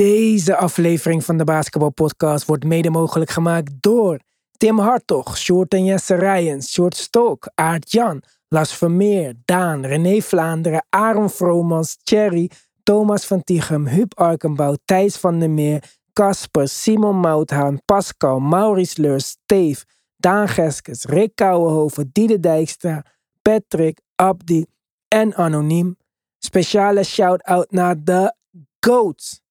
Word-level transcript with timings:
Deze 0.00 0.56
aflevering 0.56 1.24
van 1.24 1.36
de 1.36 1.44
Basketbalpodcast 1.44 2.46
wordt 2.46 2.64
mede 2.64 2.90
mogelijk 2.90 3.30
gemaakt 3.30 3.72
door 3.80 4.18
Tim 4.56 4.78
Hartog, 4.78 5.38
Short 5.38 5.74
en 5.74 5.84
Jesse 5.84 6.14
Rijens, 6.14 6.72
Short 6.72 6.96
Stok, 6.96 7.50
Aart 7.54 7.92
Jan, 7.92 8.22
Las 8.48 8.76
Vermeer, 8.76 9.34
Daan, 9.44 9.86
René 9.86 10.20
Vlaanderen, 10.20 10.86
Aaron 10.90 11.30
Vromans, 11.30 11.96
Thierry, 12.02 12.50
Thomas 12.82 13.26
van 13.26 13.44
Tichem, 13.44 13.86
Huub 13.86 14.18
Arkenbouw, 14.18 14.76
Thijs 14.84 15.16
van 15.16 15.38
der 15.38 15.50
Meer, 15.50 15.82
Casper, 16.12 16.68
Simon 16.68 17.16
Mouthaan, 17.16 17.80
Pascal, 17.84 18.40
Maurice 18.40 19.00
Leurs, 19.00 19.28
Steve, 19.28 19.84
Daan 20.16 20.48
Geskes, 20.48 21.04
Rick 21.04 21.34
Kouwenhoven, 21.34 22.10
Diede 22.12 22.40
Dijkstra, 22.40 23.04
Patrick, 23.42 24.00
Abdi 24.14 24.66
en 25.08 25.34
Anoniem. 25.34 25.96
Speciale 26.38 27.04
shout-out 27.04 27.70
naar 27.70 28.04
de 28.04 28.34
GOATs. 28.80 29.43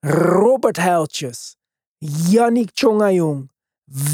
Robert 0.00 0.76
Heltjes, 0.76 1.56
Yannick 1.98 2.70
Chongayong, 2.72 3.50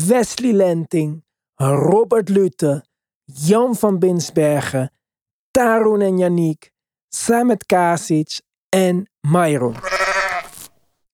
Wesley 0.06 0.52
Lenting, 0.52 1.24
Robert 1.56 2.28
Lute, 2.28 2.84
Jan 3.24 3.76
van 3.76 3.98
Binsbergen, 3.98 4.90
Tarun 5.50 6.00
en 6.00 6.18
Yannick, 6.18 6.70
Samet 7.09 7.66
Kasic 7.66 8.40
en 8.68 9.10
Myron. 9.20 9.74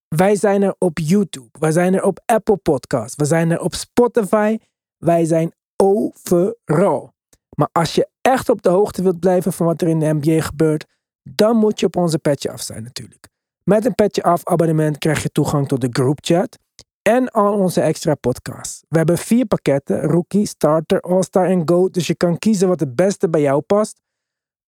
Wij 0.08 0.36
zijn 0.36 0.62
er 0.62 0.74
op 0.78 0.98
YouTube, 0.98 1.58
wij 1.58 1.72
zijn 1.72 1.94
er 1.94 2.02
op 2.02 2.20
Apple 2.26 2.56
Podcasts, 2.56 3.16
we 3.16 3.24
zijn 3.24 3.50
er 3.50 3.60
op 3.60 3.74
Spotify, 3.74 4.58
wij 4.96 5.24
zijn 5.24 5.54
overal. 5.76 7.12
Maar 7.56 7.68
als 7.72 7.94
je 7.94 8.08
echt 8.20 8.48
op 8.48 8.62
de 8.62 8.68
hoogte 8.68 9.02
wilt 9.02 9.20
blijven 9.20 9.52
van 9.52 9.66
wat 9.66 9.82
er 9.82 9.88
in 9.88 9.98
de 9.98 10.12
NBA 10.20 10.40
gebeurt, 10.40 10.86
dan 11.22 11.56
moet 11.56 11.80
je 11.80 11.86
op 11.86 11.96
onze 11.96 12.18
petje 12.18 12.50
af 12.50 12.60
zijn 12.60 12.82
natuurlijk. 12.82 13.29
Met 13.64 13.84
een 13.84 13.94
petje 13.94 14.22
af 14.22 14.44
abonnement 14.44 14.98
krijg 14.98 15.22
je 15.22 15.28
toegang 15.28 15.68
tot 15.68 15.80
de 15.80 15.88
groupchat 15.90 16.58
en 17.02 17.28
al 17.28 17.52
onze 17.52 17.80
extra 17.80 18.14
podcasts. 18.14 18.82
We 18.88 18.96
hebben 18.96 19.18
vier 19.18 19.46
pakketten, 19.46 20.00
Rookie, 20.00 20.46
Starter, 20.46 21.00
All-Star 21.00 21.46
en 21.46 21.68
Go, 21.68 21.88
dus 21.88 22.06
je 22.06 22.14
kan 22.14 22.38
kiezen 22.38 22.68
wat 22.68 22.80
het 22.80 22.94
beste 22.94 23.28
bij 23.28 23.40
jou 23.40 23.60
past. 23.60 24.00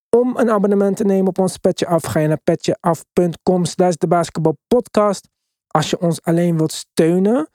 Om 0.09 0.37
een 0.37 0.49
abonnement 0.49 0.97
te 0.97 1.03
nemen 1.03 1.27
op 1.27 1.39
ons 1.39 1.57
Petje 1.57 1.87
Af, 1.87 2.03
ga 2.03 2.19
je 2.19 2.27
naar 2.27 2.41
petjeaf.com 2.43 3.65
slash 3.65 3.95
de 3.95 4.07
basketbalpodcast. 4.07 5.29
Als 5.67 5.89
je 5.89 5.99
ons 5.99 6.21
alleen 6.21 6.57
wilt 6.57 6.71
steunen, 6.71 7.49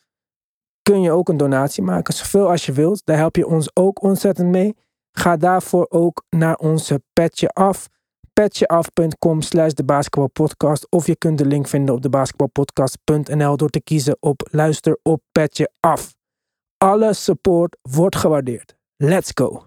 kun 0.83 1.01
je 1.01 1.11
ook 1.11 1.29
een 1.29 1.37
donatie 1.37 1.83
maken, 1.83 2.15
zoveel 2.15 2.51
als 2.51 2.67
je 2.67 2.73
wilt. 2.73 3.01
Daar 3.05 3.17
help 3.17 3.37
je 3.37 3.47
ons 3.47 3.71
ook 3.77 4.03
ontzettend 4.03 4.49
mee. 4.49 4.77
Ga 5.13 5.37
daarvoor 5.37 5.87
ook 5.89 6.25
naar 6.31 6.57
onze 6.57 7.03
Petje 7.13 7.49
Af 7.49 7.89
petjeaf.com 8.39 9.43
slash 9.43 9.73
de 9.73 9.85
basketbalpodcast. 9.85 10.87
Of 10.91 11.07
je 11.07 11.17
kunt 11.17 11.39
de 11.39 11.47
link 11.47 11.69
vinden 11.69 11.95
op 11.95 12.03
de 12.03 12.09
basketbalpodcast.nl 12.09 13.57
door 13.57 13.69
te 13.69 13.81
kiezen 13.81 14.17
op 14.21 14.49
luister 14.51 14.99
op 15.03 15.23
Petje 15.33 15.71
Af. 15.81 16.15
Alle 16.77 17.15
support 17.15 17.77
wordt 17.83 18.17
gewaardeerd. 18.17 18.77
Let's 18.97 19.31
go! 19.35 19.65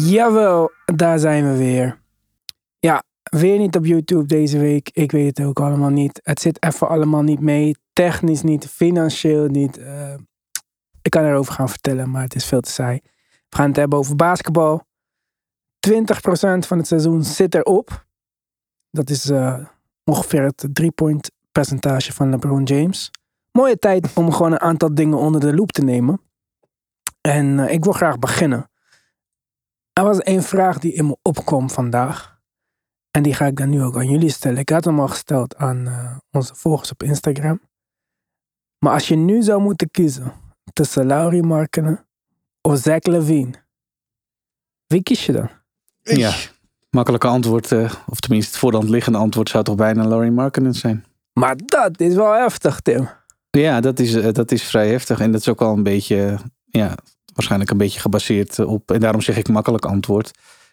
Jawel, 0.00 0.70
daar 0.84 1.18
zijn 1.18 1.50
we 1.50 1.56
weer. 1.56 2.00
Ja, 2.78 3.02
weer 3.22 3.58
niet 3.58 3.76
op 3.76 3.84
YouTube 3.84 4.26
deze 4.26 4.58
week. 4.58 4.90
Ik 4.92 5.12
weet 5.12 5.38
het 5.38 5.46
ook 5.46 5.60
allemaal 5.60 5.90
niet. 5.90 6.20
Het 6.22 6.40
zit 6.40 6.62
even 6.62 6.88
allemaal 6.88 7.22
niet 7.22 7.40
mee. 7.40 7.76
Technisch 7.92 8.42
niet, 8.42 8.66
financieel 8.66 9.46
niet. 9.46 9.78
Eh, 9.78 10.14
ik 11.02 11.10
kan 11.10 11.24
erover 11.24 11.52
gaan 11.52 11.68
vertellen, 11.68 12.10
maar 12.10 12.22
het 12.22 12.34
is 12.34 12.44
veel 12.44 12.60
te 12.60 12.70
saai. 12.70 13.00
We 13.48 13.56
gaan 13.56 13.68
het 13.68 13.76
hebben 13.76 13.98
over 13.98 14.16
basketbal. 14.16 14.82
20% 15.80 16.66
van 16.66 16.78
het 16.78 16.86
seizoen 16.86 17.24
zit 17.24 17.54
erop. 17.54 18.06
Dat 18.90 19.10
is 19.10 19.30
eh, 19.30 19.64
ongeveer 20.04 20.42
het 20.42 20.68
drie-point 20.72 21.30
percentage 21.52 22.12
van 22.12 22.30
LeBron 22.30 22.62
James. 22.62 23.10
Mooie 23.52 23.78
tijd 23.78 24.10
om 24.14 24.32
gewoon 24.32 24.52
een 24.52 24.60
aantal 24.60 24.94
dingen 24.94 25.18
onder 25.18 25.40
de 25.40 25.54
loep 25.54 25.72
te 25.72 25.84
nemen. 25.84 26.20
En 27.20 27.58
eh, 27.58 27.72
ik 27.72 27.84
wil 27.84 27.92
graag 27.92 28.18
beginnen. 28.18 28.68
Er 29.94 30.04
was 30.04 30.18
één 30.18 30.42
vraag 30.42 30.78
die 30.78 30.92
in 30.92 31.06
me 31.06 31.16
opkwam 31.22 31.70
vandaag. 31.70 32.38
En 33.10 33.22
die 33.22 33.34
ga 33.34 33.46
ik 33.46 33.56
dan 33.56 33.68
nu 33.68 33.82
ook 33.82 33.96
aan 33.96 34.10
jullie 34.10 34.30
stellen. 34.30 34.58
Ik 34.58 34.68
had 34.68 34.84
hem 34.84 35.00
al 35.00 35.08
gesteld 35.08 35.56
aan 35.56 35.86
eh, 35.86 36.16
onze 36.30 36.54
volgers 36.54 36.90
op 36.90 37.02
Instagram. 37.02 37.60
Maar 38.78 38.92
als 38.92 39.08
je 39.08 39.16
nu 39.16 39.42
zou 39.42 39.62
moeten 39.62 39.90
kiezen 39.90 40.32
tussen 40.72 41.06
Laurie 41.06 41.42
Markkinen 41.42 42.06
of 42.60 42.78
Zach 42.78 43.02
Levine. 43.02 43.52
Wie 44.86 45.02
kies 45.02 45.26
je 45.26 45.32
dan? 45.32 45.48
Ja, 46.02 46.34
makkelijke 46.90 47.26
antwoord, 47.26 47.72
eh, 47.72 47.92
of 48.06 48.20
tenminste 48.20 48.50
het 48.50 48.60
voor 48.60 48.70
de 48.70 48.76
hand 48.76 48.88
liggende 48.88 49.18
antwoord 49.18 49.48
zou 49.48 49.64
toch 49.64 49.76
bijna 49.76 50.06
Laurie 50.08 50.30
Markkinen 50.30 50.74
zijn. 50.74 51.04
Maar 51.32 51.56
dat 51.56 52.00
is 52.00 52.14
wel 52.14 52.32
heftig, 52.32 52.80
Tim. 52.80 53.08
Ja, 53.50 53.80
dat 53.80 53.98
is, 53.98 54.14
eh, 54.14 54.32
dat 54.32 54.52
is 54.52 54.62
vrij 54.62 54.88
heftig 54.88 55.20
en 55.20 55.32
dat 55.32 55.40
is 55.40 55.48
ook 55.48 55.58
wel 55.58 55.72
een 55.72 55.82
beetje, 55.82 56.38
ja, 56.64 56.94
waarschijnlijk 57.34 57.70
een 57.70 57.76
beetje 57.76 58.00
gebaseerd 58.00 58.58
op, 58.58 58.90
en 58.90 59.00
daarom 59.00 59.20
zeg 59.20 59.36
ik 59.36 59.48
makkelijk 59.48 59.84
antwoord. 59.84 60.30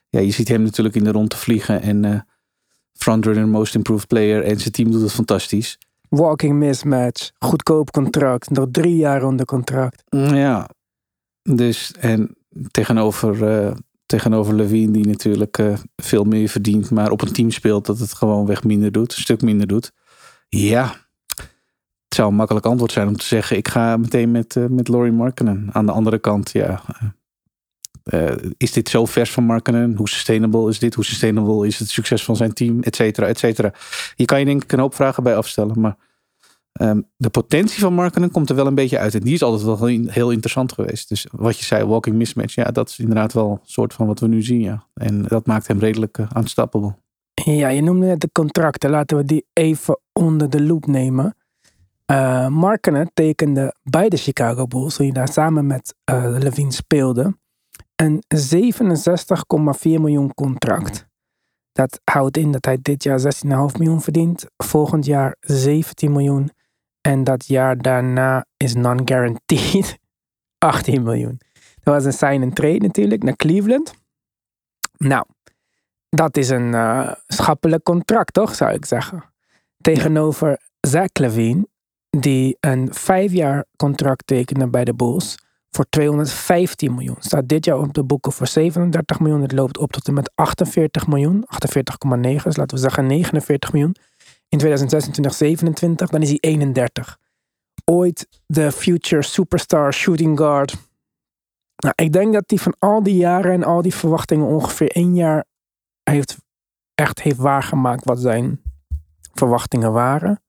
Ja, 0.09 0.19
je 0.19 0.31
ziet 0.31 0.47
hem 0.47 0.61
natuurlijk 0.61 0.95
in 0.95 1.03
de 1.03 1.11
rond 1.11 1.29
te 1.29 1.37
vliegen 1.37 1.81
en 1.81 2.05
eh 2.05 2.19
frontrunner, 2.93 3.47
most 3.47 3.75
improved 3.75 4.07
player 4.07 4.43
en 4.43 4.59
zijn 4.59 4.71
team 4.71 4.91
doet 4.91 5.01
het 5.01 5.11
fantastisch. 5.11 5.77
Walking 6.09 6.53
mismatch. 6.57 7.31
Goedkoop 7.39 7.91
contract. 7.91 8.49
Nog 8.49 8.67
drie 8.71 8.95
jaar 8.95 9.23
onder 9.23 9.45
contract. 9.45 10.03
Mm, 10.09 10.33
Ja, 10.33 10.69
dus 11.41 11.91
en 11.99 12.35
tegenover, 12.71 13.47
eh, 13.47 13.71
tegenover 14.05 14.55
Levine 14.55 14.91
die 14.91 15.07
natuurlijk 15.07 15.57
eh, 15.57 15.73
veel 15.95 16.23
meer 16.23 16.49
verdient, 16.49 16.89
maar 16.89 17.11
op 17.11 17.21
een 17.21 17.33
team 17.33 17.51
speelt 17.51 17.85
dat 17.85 17.99
het 17.99 18.13
gewoon 18.13 18.45
weg 18.45 18.63
minder 18.63 18.91
doet, 18.91 19.13
een 19.15 19.21
stuk 19.21 19.41
minder 19.41 19.67
doet. 19.67 19.91
Ja, 20.49 20.95
het 22.11 22.19
zou 22.19 22.29
een 22.29 22.35
makkelijk 22.35 22.65
antwoord 22.65 22.91
zijn 22.91 23.07
om 23.07 23.17
te 23.17 23.25
zeggen, 23.25 23.57
ik 23.57 23.67
ga 23.67 23.97
meteen 23.97 24.31
met, 24.31 24.55
eh 24.55 24.65
met 24.65 24.87
Laurie 24.87 25.11
Markkinen. 25.11 25.69
Aan 25.71 25.85
de 25.85 25.91
andere 25.91 26.19
kant, 26.19 26.51
ja, 26.51 26.81
eh, 28.03 28.27
eh, 28.27 28.37
is 28.57 28.71
dit 28.71 28.89
zo 28.89 29.05
vers 29.05 29.31
van 29.31 29.43
Markkinen? 29.43 29.95
Hoe 29.95 30.09
sustainable 30.09 30.69
is 30.69 30.79
dit? 30.79 30.93
Hoe 30.93 31.05
sustainable 31.05 31.67
is 31.67 31.79
het 31.79 31.89
succes 31.89 32.23
van 32.23 32.35
zijn 32.35 32.53
team? 32.53 32.81
Et 32.81 32.95
cetera, 32.95 33.27
et 33.27 33.39
cetera. 33.39 33.73
Hier 34.15 34.25
kan 34.25 34.39
je 34.39 34.45
denk 34.45 34.63
ik 34.63 34.71
een 34.71 34.79
hoop 34.79 34.95
vragen 34.95 35.23
bij 35.23 35.35
afstellen, 35.35 35.79
maar 35.79 35.97
Ehm, 36.71 37.01
de 37.17 37.29
potentie 37.29 37.79
van 37.79 37.93
Markkinen 37.93 38.31
komt 38.31 38.49
er 38.49 38.55
wel 38.55 38.67
een 38.67 38.75
beetje 38.75 38.97
uit. 38.97 39.13
En 39.13 39.19
die 39.19 39.33
is 39.33 39.41
altijd 39.41 39.63
wel 39.63 39.85
heel, 39.85 40.31
interessant 40.31 40.73
geweest. 40.73 41.09
Dus 41.09 41.27
wat 41.31 41.57
je 41.57 41.65
zei, 41.65 41.85
walking 41.85 42.15
mismatch. 42.15 42.55
Ja, 42.55 42.63
dat 42.63 42.89
is 42.89 42.99
inderdaad 42.99 43.33
wel 43.33 43.49
een 43.49 43.59
soort 43.63 43.93
van 43.93 44.07
wat 44.07 44.19
we 44.19 44.27
nu 44.27 44.41
zien. 44.41 44.61
Ja. 44.61 44.85
En 44.93 45.23
dat 45.23 45.45
maakt 45.45 45.67
hem 45.67 45.79
redelijk 45.79 46.17
uh. 46.17 46.27
Ja, 47.33 47.67
je 47.67 47.81
noemde 47.81 48.05
net 48.05 48.21
de 48.21 48.29
contracten. 48.31 48.89
Laten 48.89 49.17
we 49.17 49.25
die 49.25 49.45
even 49.53 49.99
onder 50.13 50.49
de 50.49 50.61
loep 50.61 50.85
nemen. 50.85 51.35
Markkinen 52.49 53.11
tekende 53.13 53.75
bij 53.83 54.09
de 54.09 54.17
Chicago 54.17 54.67
Bulls, 54.67 54.95
toen 54.95 55.05
hij 55.05 55.15
daar 55.15 55.27
samen 55.27 55.67
met 55.67 55.95
eh 56.03 56.35
Levine 56.39 56.71
speelde, 56.71 57.37
een 57.95 58.23
67,4 58.35 59.81
miljoen 59.81 60.33
contract. 60.33 61.09
Dat 61.71 62.01
houdt 62.03 62.37
in 62.37 62.51
dat 62.51 62.65
hij 62.65 62.77
dit 62.81 63.03
jaar 63.03 63.19
16,5 63.19 63.29
miljoen 63.45 64.01
verdient, 64.01 64.45
volgend 64.57 65.05
jaar 65.05 65.35
17 65.39 66.11
miljoen 66.11 66.51
en 67.01 67.23
dat 67.23 67.45
jaar 67.45 67.77
daarna 67.77 68.45
is 68.57 68.73
non-guaranteed 68.73 69.97
18 70.57 71.03
miljoen. 71.03 71.39
Dat 71.83 71.93
was 71.93 72.05
een 72.05 72.13
sign 72.13 72.43
and 72.43 72.55
trade 72.55 72.77
natuurlijk 72.77 73.23
naar 73.23 73.35
Cleveland. 73.35 73.93
Nou, 74.97 75.25
dat 76.09 76.37
is 76.37 76.49
een 76.49 76.73
eh, 76.73 77.11
schappelijk 77.27 77.83
contract, 77.83 78.33
toch, 78.33 78.55
zou 78.55 78.71
ik 78.73 78.85
zeggen. 78.85 79.23
Tegenover 79.77 80.59
Zach 80.79 81.13
Levine, 81.13 81.67
die 82.17 82.57
een 82.59 82.93
vijf 82.93 83.31
jaar 83.31 83.65
contract 83.75 84.27
tekende 84.27 84.67
bij 84.67 84.83
de 84.83 84.93
Bulls 84.93 85.37
voor 85.69 85.85
215 85.89 86.95
miljoen. 86.95 87.15
Staat 87.19 87.47
dit 87.47 87.65
jaar 87.65 87.77
op 87.79 87.93
de 87.93 88.03
boeken 88.03 88.31
voor 88.31 88.47
37 88.47 89.19
miljoen. 89.19 89.41
Het 89.41 89.51
loopt 89.51 89.77
op 89.77 89.91
tot 89.91 90.07
en 90.07 90.13
met 90.13 90.31
48 90.35 91.07
miljoen. 91.07 91.45
48,9, 91.45 92.43
dus 92.43 92.57
laten 92.57 92.75
we 92.75 92.77
zeggen 92.77 93.05
49 93.05 93.73
miljoen. 93.73 93.95
In 94.49 94.57
2026, 94.57 95.33
27, 95.33 96.09
dan 96.09 96.21
is 96.21 96.29
hij 96.29 96.37
31. 96.39 97.17
Ooit 97.85 98.27
de 98.45 98.71
future 98.71 99.21
superstar 99.21 99.93
shooting 99.93 100.37
guard. 100.37 100.75
Nou, 101.75 101.93
ik 101.95 102.13
denk 102.13 102.33
dat 102.33 102.43
hij 102.47 102.57
van 102.57 102.75
al 102.79 103.03
die 103.03 103.15
jaren 103.15 103.51
en 103.51 103.63
al 103.63 103.81
die 103.81 103.95
verwachtingen 103.95 104.47
ongeveer 104.47 104.91
één 104.91 105.15
jaar 105.15 105.45
heeft, 106.03 106.37
echt 106.95 107.21
heeft 107.21 107.37
waargemaakt 107.37 108.05
wat 108.05 108.19
zijn 108.19 108.61
verwachtingen 109.33 109.91
waren. 109.91 110.41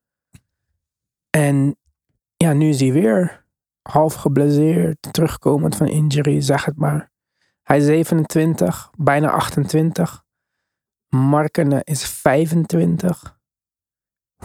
En 1.36 1.76
ja, 2.36 2.52
nu 2.52 2.68
is 2.68 2.80
hij 2.80 2.92
weer 2.92 3.46
half 3.82 4.14
geblesseerd, 4.14 4.96
terugkomend 5.10 5.76
van 5.76 5.88
injury, 5.88 6.40
zeg 6.40 6.64
het 6.64 6.76
maar. 6.76 7.10
Hij 7.62 7.76
is 7.76 7.84
27, 7.84 8.90
bijna 8.98 9.30
28. 9.30 10.24
Markenen 11.08 11.82
is 11.84 12.04
25. 12.04 13.38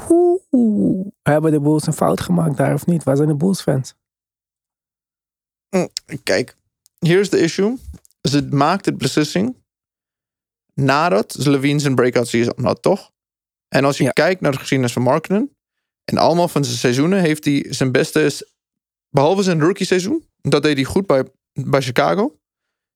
Oeh, 0.10 1.08
hebben 1.22 1.52
de 1.52 1.62
Bulls 1.62 1.88
een 1.88 1.94
fout 1.94 2.22
gemaakt 2.22 2.58
daar 2.58 2.74
of 2.74 2.86
niet? 2.86 3.04
Waar 3.04 3.16
zijn 3.16 3.28
de 3.28 3.36
Bulls 3.36 3.62
fans? 3.62 3.96
Kijk, 6.24 6.58
hier 7.00 7.20
is 7.20 7.30
de 7.30 7.40
issue. 7.40 7.78
Ze 8.22 8.48
maakt 8.50 8.86
de 8.86 8.94
beslissing 8.96 9.58
nadat 10.74 11.36
Levine 11.46 11.80
zijn 11.80 11.96
breakout 11.96 12.28
season 12.28 12.66
had, 12.66 12.82
toch? 12.82 13.12
En 13.68 13.86
als 13.86 13.98
je 13.98 14.04
Ja. 14.04 14.10
kijkt 14.12 14.42
naar 14.42 14.52
de 14.52 14.58
geschiedenis 14.58 14.94
van 14.94 15.02
Markkinen, 15.02 15.57
in 16.12 16.18
allemaal 16.18 16.48
van 16.48 16.64
zijn 16.64 16.78
seizoenen 16.78 17.20
heeft 17.20 17.46
hij 17.46 17.66
zijn 17.70 17.92
beste, 17.92 18.48
behalve 19.10 19.44
zijn 19.44 19.62
rookie 19.62 19.86
seizoen, 19.86 20.26
dat 20.42 20.64
deed 20.64 20.76
hij 20.76 20.86
goed 20.86 21.08
bij, 21.08 21.24
bij 21.54 21.82
Chicago, 21.82 22.38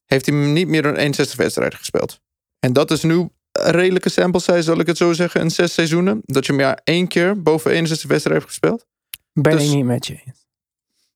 heeft 0.06 0.26
hij 0.26 0.36
niet 0.36 0.68
meer 0.68 0.82
dan 0.82 0.96
61 0.96 1.38
wedstrijden 1.38 1.78
gespeeld. 1.78 2.20
En 2.60 2.74
dat 2.74 2.92
is 2.92 3.04
nu 3.04 3.30
een 3.52 3.72
redelijke 3.72 4.10
sample 4.10 4.42
size, 4.42 4.62
zal 4.62 4.80
ik 4.80 4.88
het 4.88 4.98
zo 4.98 5.14
zeggen, 5.14 5.42
in 5.42 5.52
zes 5.52 5.74
seizoenen, 5.74 6.22
dat 6.26 6.46
je 6.46 6.54
maar 6.54 6.82
één 6.84 7.08
keer 7.08 7.42
boven 7.42 7.72
61 7.72 8.10
wedstrijden 8.10 8.44
hebt 8.44 8.54
gespeeld. 8.54 8.86
Ben 9.34 9.52
Dus- 9.58 9.70
ik 9.70 9.76
niet 9.76 9.86
met 9.86 10.08
je 10.08 10.22
eens. 10.26 10.46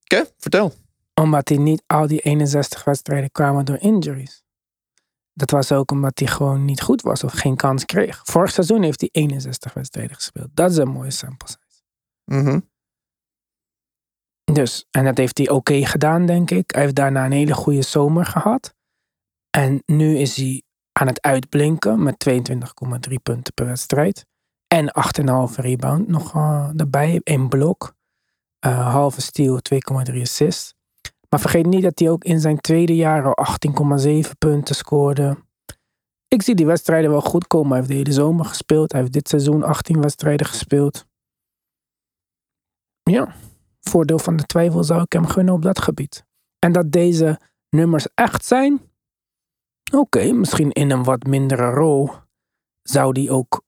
Oké, 0.03 0.25
vertel. 0.37 0.73
Omdat 1.13 1.49
hij 1.49 1.57
niet 1.57 1.83
al 1.87 2.07
die 2.07 2.19
61 2.19 2.83
wedstrijden 2.83 3.31
kwamen 3.31 3.65
door 3.65 3.77
injuries. 3.79 4.43
Dat 5.33 5.51
was 5.51 5.71
ook 5.71 5.91
omdat 5.91 6.19
hij 6.19 6.27
gewoon 6.27 6.65
niet 6.65 6.81
goed 6.81 7.01
was 7.01 7.23
of 7.23 7.31
geen 7.31 7.55
kans 7.55 7.85
kreeg. 7.85 8.21
Vorig 8.23 8.51
seizoen 8.51 8.83
heeft 8.83 8.99
hij 8.99 9.09
61 9.11 9.73
wedstrijden 9.73 10.15
gespeeld. 10.15 10.47
Dat 10.53 10.71
is 10.71 10.77
een 10.77 10.89
mooie 10.89 11.11
sample 11.11 11.47
size. 11.47 11.64
Mhm. 12.25 12.59
Dus, 14.53 14.85
en 14.91 15.05
dat 15.05 15.17
heeft 15.17 15.37
hij 15.37 15.49
oké 15.49 15.85
gedaan, 15.85 16.25
denk 16.25 16.51
ik. 16.51 16.71
Hij 16.71 16.81
heeft 16.81 16.95
daarna 16.95 17.25
een 17.25 17.31
hele 17.31 17.53
goede 17.53 17.81
zomer 17.81 18.25
gehad. 18.25 18.75
En 19.49 19.83
nu 19.85 20.17
is 20.17 20.35
hij 20.35 20.63
aan 20.91 21.07
het 21.07 21.21
uitblinken 21.21 22.03
met 22.03 22.17
22,3 22.17 23.15
punten 23.23 23.53
per 23.53 23.65
wedstrijd. 23.65 24.25
En 24.67 24.91
8,5 25.49 25.55
rebound 25.55 26.07
nog 26.07 26.35
eh, 26.35 26.69
erbij. 26.75 27.21
één 27.23 27.49
blok. 27.49 27.95
Eh, 28.59 28.91
halve 28.91 29.21
steal, 29.21 29.59
2,3 29.61 30.21
assists. 30.21 30.73
Maar 31.29 31.39
vergeet 31.39 31.65
niet 31.65 31.83
dat 31.83 31.99
hij 31.99 32.09
ook 32.09 32.23
in 32.23 32.39
zijn 32.39 32.59
tweede 32.59 32.95
jaar 32.95 33.33
al 33.33 33.45
18,7 34.25 34.37
punten 34.37 34.75
scoorde. 34.75 35.37
Ik 36.27 36.41
zie 36.41 36.55
die 36.55 36.65
wedstrijden 36.65 37.09
wel 37.09 37.21
goed 37.21 37.47
komen. 37.47 37.69
Hij 37.69 37.77
heeft 37.77 37.89
de 37.89 37.95
hele 37.95 38.11
zomer 38.11 38.45
gespeeld. 38.45 38.91
Hij 38.91 39.01
heeft 39.01 39.13
dit 39.13 39.29
seizoen 39.29 39.63
18 39.63 40.01
wedstrijden 40.01 40.47
gespeeld. 40.47 41.05
Ja, 43.11 43.35
voordeel 43.81 44.19
van 44.19 44.35
de 44.35 44.43
twijfel 44.43 44.83
zou 44.83 45.01
ik 45.01 45.13
hem 45.13 45.27
gunnen 45.27 45.53
op 45.53 45.61
dat 45.61 45.79
gebied. 45.79 46.25
En 46.59 46.71
dat 46.71 46.91
deze 46.91 47.39
nummers 47.69 48.07
echt 48.13 48.45
zijn. 48.45 48.81
Oké, 49.93 50.31
misschien 50.31 50.71
in 50.71 50.91
een 50.91 51.03
wat 51.03 51.23
mindere 51.23 51.69
rol 51.69 52.09
zou 52.81 53.13
die 53.13 53.31
ook 53.31 53.63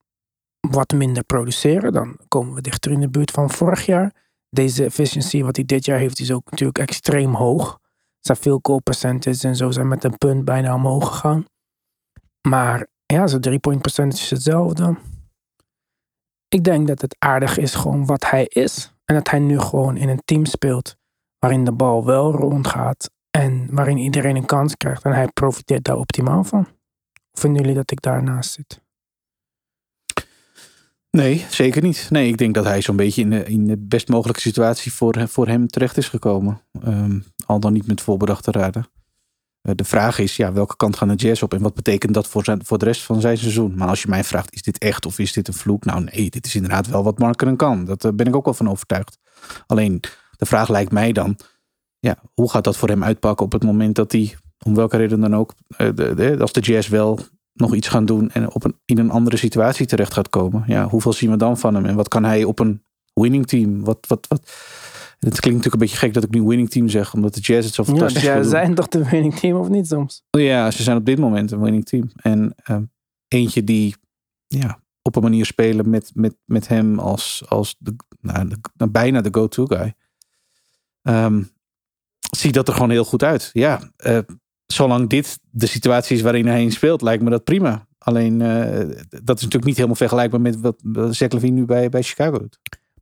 wat 0.59 0.93
minder 0.93 1.23
produceren. 1.23 1.93
Dan 1.93 2.17
komen 2.27 2.53
we 2.53 2.61
dichter 2.61 2.91
in 2.91 2.99
de 2.99 3.09
buurt 3.09 3.31
van 3.31 3.49
vorig 3.49 3.85
jaar. 3.85 4.13
Deze 4.49 4.83
efficiency 4.83 5.43
wat 5.43 5.55
hij 5.55 5.65
dit 5.65 5.85
jaar 5.85 5.99
heeft 5.99 6.19
is 6.19 6.31
ook 6.31 6.49
natuurlijk 6.49 6.79
extreem 6.79 7.33
hoog. 7.33 7.79
Zijn 8.19 8.37
veel 8.37 8.59
goal 8.61 8.81
percentage 8.81 9.47
en 9.47 9.55
zo 9.55 9.71
zijn 9.71 9.87
met 9.87 10.03
een 10.03 10.17
punt 10.17 10.45
bijna 10.45 10.73
omhoog 10.73 11.07
gegaan. 11.07 11.45
Maar 12.47 12.87
ja, 13.05 13.27
zijn 13.27 13.41
drie 13.41 13.59
point 13.59 13.81
percentage 13.81 14.23
is 14.23 14.29
hetzelfde. 14.29 14.97
Ik 16.47 16.63
denk 16.63 16.87
dat 16.87 17.01
het 17.01 17.15
aardig 17.19 17.57
is 17.57 17.75
gewoon 17.75 18.05
wat 18.05 18.29
hij 18.29 18.45
is. 18.45 18.96
En 19.09 19.15
dat 19.15 19.29
hij 19.29 19.39
nu 19.39 19.59
gewoon 19.59 19.97
in 19.97 20.09
een 20.09 20.21
team 20.25 20.45
speelt 20.45 20.95
waarin 21.39 21.63
de 21.63 21.71
bal 21.71 22.05
wel 22.05 22.31
rondgaat. 22.31 23.11
En 23.29 23.67
waarin 23.71 23.97
iedereen 23.97 24.35
een 24.35 24.45
kans 24.45 24.75
krijgt. 24.75 25.03
En 25.03 25.13
hij 25.13 25.27
profiteert 25.27 25.83
daar 25.83 25.97
optimaal 25.97 26.43
van. 26.43 26.67
Vinden 27.31 27.61
jullie 27.61 27.75
dat 27.75 27.91
ik 27.91 28.01
daarnaast 28.01 28.51
zit? 28.51 28.81
Nee, 31.09 31.45
zeker 31.49 31.81
niet. 31.81 32.07
Nee, 32.09 32.27
ik 32.27 32.37
denk 32.37 32.53
dat 32.53 32.65
hij 32.65 32.81
zo'n 32.81 32.95
beetje 32.95 33.21
in 33.21 33.29
de, 33.29 33.43
in 33.43 33.67
de 33.67 33.77
best 33.77 34.07
mogelijke 34.07 34.41
situatie 34.41 34.93
voor, 34.93 35.27
voor 35.27 35.47
hem 35.47 35.67
terecht 35.67 35.97
is 35.97 36.09
gekomen. 36.09 36.61
Ehm, 36.81 37.19
al 37.45 37.59
dan 37.59 37.73
niet 37.73 37.87
met 37.87 38.01
voorbedachte 38.01 38.51
raden. 38.51 38.85
Eh, 39.67 39.75
de 39.75 39.83
vraag 39.83 40.19
is, 40.19 40.35
ja, 40.35 40.53
welke 40.53 40.75
kant 40.75 40.97
gaan 40.97 41.07
de 41.07 41.15
Jazz 41.15 41.41
op 41.41 41.53
en 41.53 41.61
wat 41.61 41.73
betekent 41.73 42.13
dat 42.13 42.27
voor, 42.27 42.43
zijn, 42.43 42.65
voor 42.65 42.77
de 42.77 42.85
rest 42.85 43.01
van 43.01 43.21
zijn 43.21 43.37
seizoen? 43.37 43.75
Maar 43.75 43.87
als 43.87 44.01
je 44.01 44.07
mij 44.07 44.23
vraagt, 44.23 44.53
is 44.53 44.61
dit 44.61 44.77
echt 44.77 45.05
of 45.05 45.19
is 45.19 45.33
dit 45.33 45.47
een 45.47 45.53
vloek? 45.53 45.85
Nou 45.85 46.03
nee, 46.03 46.29
dit 46.29 46.45
is 46.45 46.55
inderdaad 46.55 46.87
wel 46.87 47.03
wat 47.03 47.19
Markeren 47.19 47.55
kan. 47.55 47.85
Daar 47.85 48.15
ben 48.15 48.25
ik 48.25 48.35
ook 48.35 48.45
wel 48.45 48.53
van 48.53 48.69
overtuigd. 48.69 49.17
Alleen, 49.65 50.01
de 50.37 50.45
vraag 50.45 50.69
lijkt 50.69 50.91
mij 50.91 51.11
dan, 51.11 51.37
ja, 51.99 52.17
hoe 52.33 52.49
gaat 52.49 52.63
dat 52.63 52.77
voor 52.77 52.89
hem 52.89 53.03
uitpakken 53.03 53.45
op 53.45 53.51
het 53.51 53.63
moment 53.63 53.95
dat 53.95 54.11
hij, 54.11 54.35
om 54.65 54.75
welke 54.75 54.97
reden 54.97 55.19
dan 55.19 55.35
ook, 55.35 55.53
eh, 55.77 55.87
de, 55.95 56.13
de, 56.13 56.37
als 56.39 56.51
de 56.51 56.59
Jazz 56.59 56.89
wel 56.89 57.19
nog 57.53 57.75
iets 57.75 57.87
gaan 57.87 58.05
doen 58.05 58.31
en 58.31 58.53
op 58.53 58.71
in 58.85 58.97
een 58.97 59.11
andere 59.11 59.37
situatie 59.37 59.85
terecht 59.85 60.13
gaat 60.13 60.29
komen. 60.29 60.63
Ja, 60.67 60.87
hoeveel 60.87 61.13
zien 61.13 61.29
we 61.29 61.37
dan 61.37 61.57
van 61.57 61.75
hem? 61.75 61.85
En 61.85 61.95
wat 61.95 62.07
kan 62.07 62.23
hij 62.23 62.43
op 62.43 62.59
een 62.59 62.83
winning 63.13 63.47
team? 63.47 63.83
Wat, 63.83 64.05
wat, 64.07 64.27
wat? 64.27 64.51
Het 65.19 65.39
klinkt 65.39 65.57
natuurlijk 65.57 65.73
een 65.73 65.79
beetje 65.79 65.97
gek 65.97 66.13
dat 66.13 66.23
ik 66.23 66.29
nu 66.29 66.41
winning 66.41 66.69
team 66.69 66.89
zeg, 66.89 67.13
omdat 67.13 67.33
de 67.33 67.39
Jazz 67.39 67.65
het 67.65 67.73
zo 67.73 67.83
Ja, 67.85 67.89
fantastisch 67.89 68.21
jij 68.23 68.33
wil 68.33 68.41
doen. 68.41 68.51
zijn 68.51 68.75
toch 68.75 68.87
de 68.87 69.09
winning 69.09 69.35
team 69.35 69.57
of 69.59 69.69
niet 69.69 69.87
soms? 69.87 70.23
Ja, 70.29 70.71
ze 70.71 70.83
zijn 70.83 70.97
op 70.97 71.05
dit 71.05 71.17
moment 71.19 71.51
een 71.51 71.61
winning 71.61 71.85
team. 71.85 72.09
En 72.15 72.53
ehm, 72.63 72.83
eentje 73.27 73.63
die 73.63 73.95
ja, 74.47 74.79
op 75.01 75.15
een 75.15 75.21
manier 75.21 75.45
spelen 75.45 75.89
met, 75.89 76.11
met, 76.13 76.35
met 76.45 76.67
hem 76.67 76.99
als, 76.99 77.43
als 77.47 77.75
de, 77.79 77.95
nou, 78.21 78.47
de- 78.47 78.57
nou, 78.75 78.91
bijna 78.91 79.21
de 79.21 79.29
go-to 79.31 79.65
guy. 79.65 79.93
Ehm, 81.01 81.43
ziet 82.37 82.53
dat 82.53 82.67
er 82.67 82.73
gewoon 82.73 82.89
heel 82.89 83.05
goed 83.05 83.23
uit. 83.23 83.49
Ja, 83.53 83.91
eh, 83.95 84.19
zolang 84.65 85.09
dit 85.09 85.39
de 85.49 85.65
situatie 85.67 86.15
is 86.15 86.21
waarin 86.21 86.47
hij 86.47 86.61
in 86.61 86.71
speelt, 86.71 87.01
lijkt 87.01 87.23
me 87.23 87.29
dat 87.29 87.43
prima. 87.43 87.87
Alleen, 87.97 88.41
eh, 88.41 88.77
dat 89.09 89.37
is 89.37 89.43
natuurlijk 89.43 89.63
niet 89.65 89.75
helemaal 89.75 89.95
vergelijkbaar 89.95 90.41
met 90.41 90.59
wat 90.59 90.79
wat 90.83 91.15
Zach 91.15 91.31
Levine 91.31 91.55
nu 91.55 91.65
bij, 91.65 91.89
bij 91.89 92.01
Chicago 92.03 92.37
doet. 92.39 92.59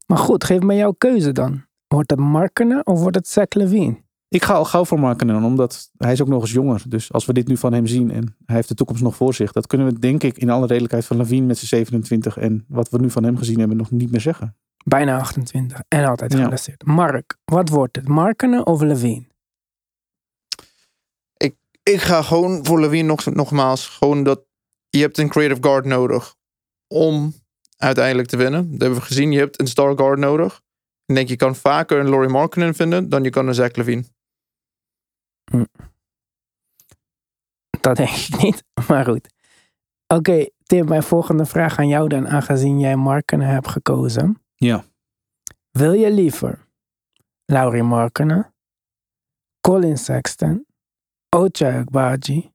Maar 0.08 0.18
goed, 0.18 0.44
geef 0.44 0.60
me 0.62 0.76
jouw 0.76 0.92
keuze 0.92 1.32
dan. 1.32 1.66
Wordt 1.96 2.10
het 2.10 2.20
Markenen 2.20 2.86
of 2.86 3.00
wordt 3.00 3.16
het 3.16 3.28
Zach 3.28 3.50
Levine? 3.50 4.04
Ik 4.28 4.44
ga 4.44 4.54
al 4.54 4.66
gauw 4.66 4.86
voor 4.86 5.00
Markkanen, 5.00 5.44
omdat 5.44 5.92
hij 5.98 6.12
is 6.12 6.22
ook 6.22 6.28
nog 6.28 6.42
eens 6.42 6.52
jonger. 6.52 6.84
Dus 6.88 7.12
als 7.12 7.26
we 7.26 7.34
dit 7.34 7.48
nu 7.48 7.58
van 7.58 7.74
hem 7.74 7.88
zien 7.88 8.12
en 8.12 8.36
hij 8.46 8.56
heeft 8.56 8.68
de 8.68 8.74
toekomst 8.74 9.04
nog 9.04 9.16
voor 9.16 9.34
zich, 9.34 9.52
dat 9.52 9.68
kunnen 9.68 9.88
we 9.88 10.00
denk 10.00 10.24
ik 10.24 10.38
in 10.38 10.50
alle 10.50 10.68
redelijkheid 10.68 11.06
van 11.06 11.18
Levine 11.18 11.46
met 11.46 11.58
zijn 11.58 11.68
27 11.68 12.38
en 12.38 12.66
wat 12.68 12.90
we 12.90 13.00
nu 13.00 13.10
van 13.12 13.24
hem 13.24 13.38
gezien 13.38 13.60
hebben 13.60 13.78
nog 13.78 13.92
niet 13.92 14.12
meer 14.12 14.22
zeggen. 14.22 14.56
Bijna 14.86 15.18
28 15.20 15.82
en 15.88 16.06
altijd 16.06 16.34
Ja. 16.34 16.42
geblesseerd. 16.42 16.86
Mark, 16.86 17.38
wat 17.46 17.70
wordt 17.70 17.96
het? 17.96 18.08
Markenen 18.08 18.66
of 18.66 18.82
Levine? 18.82 19.26
Ik 21.84 22.02
ga 22.02 22.22
gewoon 22.22 22.66
voor 22.66 22.80
Levine 22.80 23.08
nog, 23.08 23.26
nogmaals. 23.26 23.88
Gewoon 23.88 24.24
dat 24.24 24.42
je 24.90 25.00
hebt 25.00 25.18
een 25.18 25.30
creative 25.30 25.64
guard 25.64 25.86
nodig 25.86 26.36
om 26.88 27.34
uiteindelijk 27.78 28.28
te 28.28 28.38
winnen. 28.38 28.72
Dat 28.72 28.82
hebben 28.82 29.00
we 29.00 29.06
gezien. 29.06 29.32
Je 29.32 29.40
hebt 29.40 29.60
een 29.60 29.68
star 29.68 29.98
guard 29.98 30.20
nodig. 30.20 30.64
Ik 31.06 31.16
denk 31.16 31.28
je 31.28 31.36
kan 31.36 31.56
vaker 31.56 32.00
een 32.00 32.10
Laurie 32.10 32.30
Markkinen 32.30 32.76
vinden 32.76 33.10
dan 33.10 33.24
je 33.24 33.30
kan 33.30 33.48
een 33.48 33.54
Zach 33.54 33.76
Levine. 33.76 34.04
Dat 37.82 37.96
denk 37.98 38.10
ik 38.10 38.42
niet, 38.42 38.64
maar 38.88 39.06
goed. 39.06 39.34
Oké, 40.08 40.50
Tim, 40.64 40.88
mijn 40.88 41.04
volgende 41.04 41.46
vraag 41.46 41.78
aan 41.78 41.88
jou 41.88 42.10
dan, 42.10 42.28
aangezien 42.28 42.80
jij 42.80 42.96
Markenen 42.96 43.48
hebt 43.48 43.68
gekozen. 43.68 44.42
Ja. 44.56 44.86
Wil 45.72 45.94
je 45.94 46.12
liever 46.12 46.68
Laurie 47.46 47.84
Markenen, 47.84 48.54
Colin 49.62 49.98
Sexton, 49.98 50.66
Ochai 51.30 51.78
Agbaji, 51.78 52.52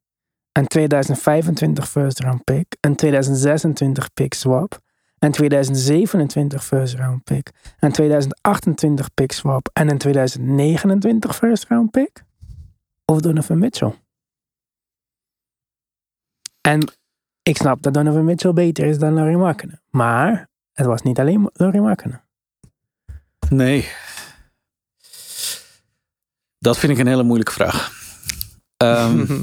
een 0.53 0.67
2025 0.67 1.89
first 1.89 2.21
round 2.21 2.45
pick, 2.45 2.77
een 2.81 2.97
2026 2.97 4.13
pick 4.13 4.35
swap, 4.35 4.79
een 5.21 5.33
2027 5.33 6.65
first 6.65 6.95
round 6.95 7.25
pick, 7.25 7.51
een 7.79 7.93
2028 7.93 9.15
pick 9.15 9.33
swap 9.33 9.71
en 9.73 9.91
een 9.91 9.99
2029 9.99 11.37
first 11.37 11.65
round 11.65 11.91
pick? 11.91 12.25
Of 13.05 13.21
Donovan 13.21 13.59
Mitchell? 13.59 13.95
En 16.61 16.93
ik 17.43 17.57
snap 17.57 17.83
dat 17.83 17.95
Donovan 17.95 18.25
Mitchell 18.25 18.53
beter 18.53 18.85
is 18.85 18.99
dan 18.99 19.15
Laurie 19.15 19.37
Markenen. 19.37 19.83
Maar 19.91 20.49
het 20.73 20.87
was 20.87 21.03
niet 21.03 21.19
alleen 21.19 21.51
Laurie 21.53 21.81
Markenen. 21.81 22.25
Nee. 23.49 23.89
Dat 26.59 26.79
vind 26.79 26.93
ik 26.93 26.99
een 26.99 27.07
hele 27.07 27.23
moeilijke 27.23 27.53
vraag. 27.53 27.93
Ehm, 28.77 29.43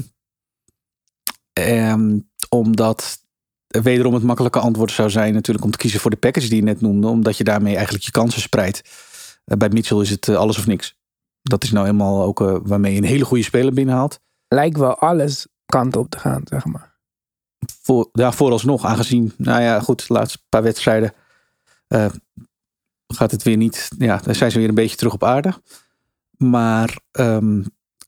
ehm, 1.52 2.18
omdat 2.48 3.22
wederom 3.68 4.14
het 4.14 4.22
makkelijke 4.22 4.58
antwoord 4.58 4.90
zou 4.90 5.10
zijn 5.10 5.34
natuurlijk 5.34 5.64
om 5.64 5.70
te 5.70 5.78
kiezen 5.78 6.00
voor 6.00 6.10
de 6.10 6.16
package 6.16 6.48
die 6.48 6.56
je 6.56 6.62
net 6.62 6.80
noemde. 6.80 7.06
Omdat 7.06 7.36
je 7.36 7.44
daarmee 7.44 7.74
eigenlijk 7.74 8.04
je 8.04 8.10
kansen 8.10 8.40
spreidt. 8.40 8.82
Eh, 9.44 9.56
bij 9.56 9.68
Mitchell 9.68 10.00
is 10.00 10.10
het 10.10 10.28
eh, 10.28 10.36
alles 10.36 10.58
of 10.58 10.66
niks. 10.66 10.96
Dat 11.42 11.62
is 11.62 11.70
nou 11.70 11.86
eenmaal 11.86 12.22
ook 12.22 12.40
eh, 12.40 12.56
waarmee 12.62 12.92
je 12.92 12.98
een 12.98 13.04
hele 13.04 13.24
goede 13.24 13.42
speler 13.42 13.72
binnenhaalt. 13.72 14.20
Lijkt 14.48 14.78
wel 14.78 14.98
alles 14.98 15.46
kant 15.66 15.96
op 15.96 16.10
te 16.10 16.18
gaan, 16.18 16.42
zeg 16.44 16.64
maar. 16.64 16.96
Voor, 17.82 18.08
ja, 18.12 18.32
vooralsnog, 18.32 18.84
aangezien, 18.84 19.32
nou 19.36 19.62
ja, 19.62 19.80
goed, 19.80 20.06
de 20.06 20.14
laatste 20.14 20.38
paar 20.48 20.62
wedstrijden 20.62 21.12
gaat 23.06 23.30
het 23.30 23.42
weer 23.42 23.56
niet. 23.56 23.88
Ja, 23.98 24.16
dan 24.16 24.34
zijn 24.34 24.50
ze 24.50 24.58
weer 24.58 24.68
een 24.68 24.74
beetje 24.74 24.96
terug 24.96 25.12
op 25.12 25.24
aarde. 25.24 25.54
Maar 26.36 26.98
ehm, 27.10 27.62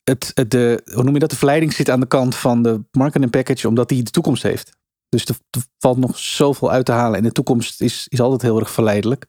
het, 0.04 0.30
het, 0.34 0.50
de, 0.50 0.82
hoe 0.92 1.02
noem 1.02 1.14
je 1.14 1.20
dat? 1.20 1.30
De 1.30 1.36
verleiding 1.36 1.72
zit 1.72 1.90
aan 1.90 2.00
de 2.00 2.06
kant 2.06 2.34
van 2.34 2.62
de 2.62 2.84
marketing 2.90 3.30
package, 3.30 3.68
omdat 3.68 3.88
die 3.88 4.02
de 4.02 4.10
toekomst 4.10 4.42
heeft. 4.42 4.78
Dus 5.10 5.24
er, 5.24 5.36
valt 5.78 5.98
nog 5.98 6.18
zoveel 6.18 6.70
uit 6.70 6.84
te 6.84 6.92
halen. 6.92 7.16
En 7.16 7.22
de 7.22 7.32
toekomst 7.32 7.80
is, 7.80 8.08
is 8.08 8.20
altijd 8.20 8.42
heel 8.42 8.58
erg 8.58 8.70
verleidelijk. 8.70 9.26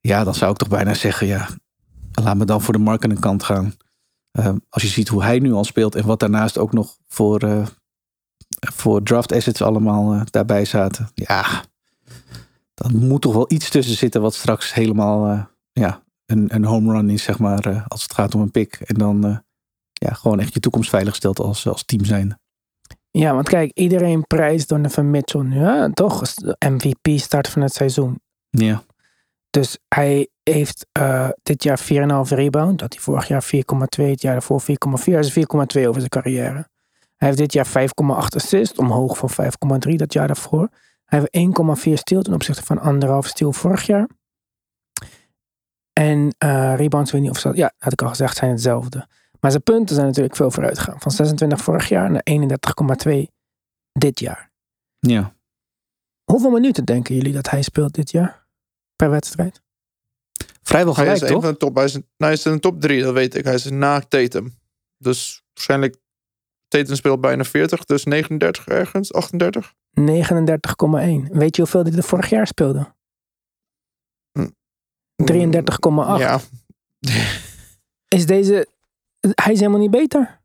Ja, 0.00 0.24
dan 0.24 0.34
zou 0.34 0.50
ik 0.50 0.56
toch 0.56 0.68
bijna 0.68 0.94
zeggen, 0.94 1.26
ja, 1.26 1.48
laat 2.22 2.36
me 2.36 2.44
dan 2.44 2.60
voor 2.60 2.72
de 2.72 2.80
marketing 2.80 3.20
kant 3.20 3.42
gaan. 3.42 3.74
Eh, 4.30 4.52
als 4.68 4.82
je 4.82 4.88
ziet 4.88 5.08
hoe 5.08 5.22
hij 5.22 5.38
nu 5.38 5.52
al 5.52 5.64
speelt 5.64 5.94
en 5.94 6.06
wat 6.06 6.20
daarnaast 6.20 6.58
ook 6.58 6.72
nog 6.72 6.96
voor, 7.08 7.38
eh, 7.40 7.66
voor 8.60 9.02
draft 9.02 9.32
assets 9.32 9.62
allemaal 9.62 10.12
eh, 10.12 10.22
daarbij 10.24 10.64
zaten. 10.64 11.10
Ja, 11.14 11.64
dan 12.74 12.96
moet 12.96 13.20
toch 13.20 13.34
wel 13.34 13.52
iets 13.52 13.70
tussen 13.70 13.96
zitten 13.96 14.20
wat 14.20 14.34
straks 14.34 14.74
helemaal 14.74 15.48
ja, 15.72 16.02
een, 16.26 16.54
een 16.54 16.64
home 16.64 16.92
run 16.92 17.10
is, 17.10 17.22
zeg 17.22 17.38
maar, 17.38 17.84
als 17.88 18.02
het 18.02 18.14
gaat 18.14 18.34
om 18.34 18.40
een 18.40 18.50
pick. 18.50 18.74
En 18.74 18.94
dan 18.94 19.42
ja, 19.92 20.12
gewoon 20.12 20.40
echt 20.40 20.54
je 20.54 20.60
toekomst 20.60 20.90
veilig 20.90 21.14
stelt 21.14 21.40
als, 21.40 21.66
als 21.66 21.84
team 21.84 22.04
zijn. 22.04 22.38
Ja, 23.10 23.34
want 23.34 23.48
kijk, 23.48 23.70
iedereen 23.74 24.26
prijst 24.26 24.68
Donovan 24.68 25.10
Mitchell 25.10 25.42
nu, 25.42 25.58
hè? 25.58 25.92
toch? 25.92 26.22
MVP 26.58 27.18
start 27.18 27.48
van 27.48 27.62
het 27.62 27.72
seizoen. 27.72 28.20
Ja. 28.50 28.82
Dus 29.50 29.78
hij 29.88 30.28
heeft 30.42 30.86
uh, 30.98 31.28
dit 31.42 31.62
jaar 31.62 31.80
4,5 31.80 31.88
rebound. 32.28 32.78
Dat 32.78 32.92
hij 32.92 33.02
vorig 33.02 33.28
jaar 33.28 33.44
4,2, 33.44 34.04
het 34.04 34.22
jaar 34.22 34.32
daarvoor 34.32 34.62
4,4. 34.62 34.66
Hij 35.04 35.18
is 35.18 35.38
4,2 35.38 35.42
over 35.86 35.94
zijn 35.94 36.08
carrière. 36.08 36.68
Hij 37.16 37.28
heeft 37.28 37.38
dit 37.38 37.52
jaar 37.52 37.66
5,8 37.66 37.72
assist, 38.14 38.78
omhoog 38.78 39.18
van 39.18 39.30
5,3 39.88 39.94
dat 39.94 40.12
jaar 40.12 40.26
daarvoor. 40.26 40.68
Hij 41.04 41.28
heeft 41.30 41.56
1,4 41.88 41.92
stil 41.92 42.22
ten 42.22 42.34
opzichte 42.34 42.62
van 42.64 42.78
anderhalf 42.78 43.26
stil 43.26 43.52
vorig 43.52 43.82
jaar. 43.82 44.08
En 45.92 46.34
uh, 46.44 46.74
rebounds, 46.76 47.12
weet 47.12 47.20
niet 47.20 47.30
of 47.30 47.38
ze, 47.38 47.50
ja, 47.54 47.72
had 47.78 47.92
ik 47.92 48.02
al 48.02 48.08
gezegd, 48.08 48.36
zijn 48.36 48.50
hetzelfde. 48.50 49.06
Maar 49.40 49.50
zijn 49.50 49.62
punten 49.62 49.94
zijn 49.94 50.06
natuurlijk 50.06 50.36
veel 50.36 50.50
vooruit 50.50 50.78
gegaan. 50.78 51.00
Van 51.00 51.10
26 51.12 51.60
vorig 51.60 51.88
jaar 51.88 52.10
naar 52.10 52.22
31,2 53.06 53.12
dit 53.92 54.20
jaar. 54.20 54.50
Ja. 54.98 55.34
Hoeveel 56.24 56.50
minuten 56.50 56.84
denken 56.84 57.14
jullie 57.14 57.32
dat 57.32 57.50
hij 57.50 57.62
speelt 57.62 57.94
dit 57.94 58.10
jaar? 58.10 58.46
Per 58.96 59.10
wedstrijd? 59.10 59.62
Vrijwel 60.62 60.94
Hij 60.94 61.04
gelijk, 61.04 61.22
is 61.22 61.28
een 61.28 61.34
toch? 61.34 61.42
van 61.42 61.52
de 61.52 61.58
top. 61.58 61.74
Hij 61.74 61.84
is, 61.84 61.92
nou, 61.92 62.04
hij 62.16 62.32
is 62.32 62.46
in 62.46 62.52
de 62.52 62.58
top 62.58 62.80
drie, 62.80 63.02
dat 63.02 63.14
weet 63.14 63.34
ik. 63.34 63.44
Hij 63.44 63.54
is 63.54 63.70
na 63.70 64.00
Tatum. 64.00 64.58
Dus 64.98 65.42
waarschijnlijk 65.52 65.96
Tatum 66.68 66.94
speelt 66.94 67.20
bijna 67.20 67.44
40, 67.44 67.84
dus 67.84 68.04
39 68.04 68.66
ergens, 68.66 69.12
38. 69.12 69.74
39,1. 70.00 70.06
Weet 71.32 71.56
je 71.56 71.62
hoeveel 71.62 71.82
hij 71.82 71.92
er 71.92 72.02
vorig 72.02 72.30
jaar 72.30 72.46
speelde? 72.46 72.92
Hm. 74.32 74.48
33,8. 75.32 76.18
Ja, 76.18 76.40
Is 78.08 78.26
deze... 78.26 78.68
Hij 79.20 79.52
is 79.52 79.58
helemaal 79.58 79.80
niet 79.80 79.90
beter. 79.90 80.40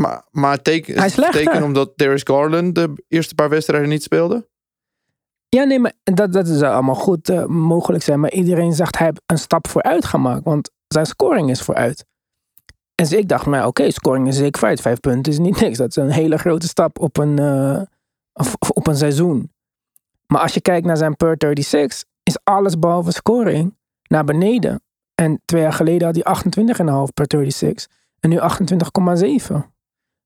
maar, 0.00 0.24
maar 0.30 0.62
teken, 0.62 0.96
Hij 0.98 1.06
is 1.06 1.14
teken 1.14 1.62
omdat 1.62 1.92
Darius 1.96 2.22
Garland 2.24 2.74
de 2.74 3.04
eerste 3.08 3.34
paar 3.34 3.48
wedstrijden 3.48 3.88
niet 3.88 4.02
speelde. 4.02 4.48
Ja, 5.48 5.64
nee, 5.64 5.78
maar 5.78 5.92
dat, 6.02 6.32
dat 6.32 6.48
zou 6.48 6.72
allemaal 6.72 6.94
goed 6.94 7.28
eh, 7.28 7.44
mogelijk 7.46 8.04
zijn. 8.04 8.20
Maar 8.20 8.32
iedereen 8.32 8.72
zegt 8.72 8.98
hij 8.98 9.06
heeft 9.06 9.20
een 9.26 9.38
stap 9.38 9.68
vooruit 9.68 10.04
gemaakt. 10.04 10.44
Want 10.44 10.70
zijn 10.88 11.06
scoring 11.06 11.50
is 11.50 11.62
vooruit. 11.62 12.04
En 12.94 13.04
dus 13.04 13.12
ik 13.12 13.28
dacht, 13.28 13.46
maar 13.46 13.66
oké, 13.66 13.90
scoring 13.90 14.28
is 14.28 14.36
zeker 14.36 14.58
vooruit. 14.58 14.80
Vijf 14.80 15.00
punten 15.00 15.32
is 15.32 15.38
niet 15.38 15.60
niks. 15.60 15.78
Dat 15.78 15.88
is 15.88 15.96
een 15.96 16.10
hele 16.10 16.38
grote 16.38 16.66
stap 16.66 16.98
op 16.98 17.16
een, 17.16 17.38
eh, 17.38 17.82
of- 18.32 18.54
of 18.58 18.70
op 18.70 18.86
een 18.86 18.96
seizoen. 18.96 19.52
Maar 20.26 20.40
als 20.40 20.54
je 20.54 20.60
kijkt 20.60 20.86
naar 20.86 20.96
zijn 20.96 21.16
per 21.16 21.34
36, 21.38 22.04
is 22.22 22.38
alles 22.44 22.78
behalve 22.78 23.12
scoring 23.12 23.76
naar 24.08 24.24
beneden. 24.24 24.82
En 25.14 25.42
twee 25.44 25.62
jaar 25.62 25.72
geleden 25.72 26.06
had 26.06 26.16
hij 26.16 26.52
28,5 27.06 27.12
per 27.14 27.26
36. 27.28 27.86
En 28.20 28.30
nu 28.30 28.38
28,7. 28.38 29.72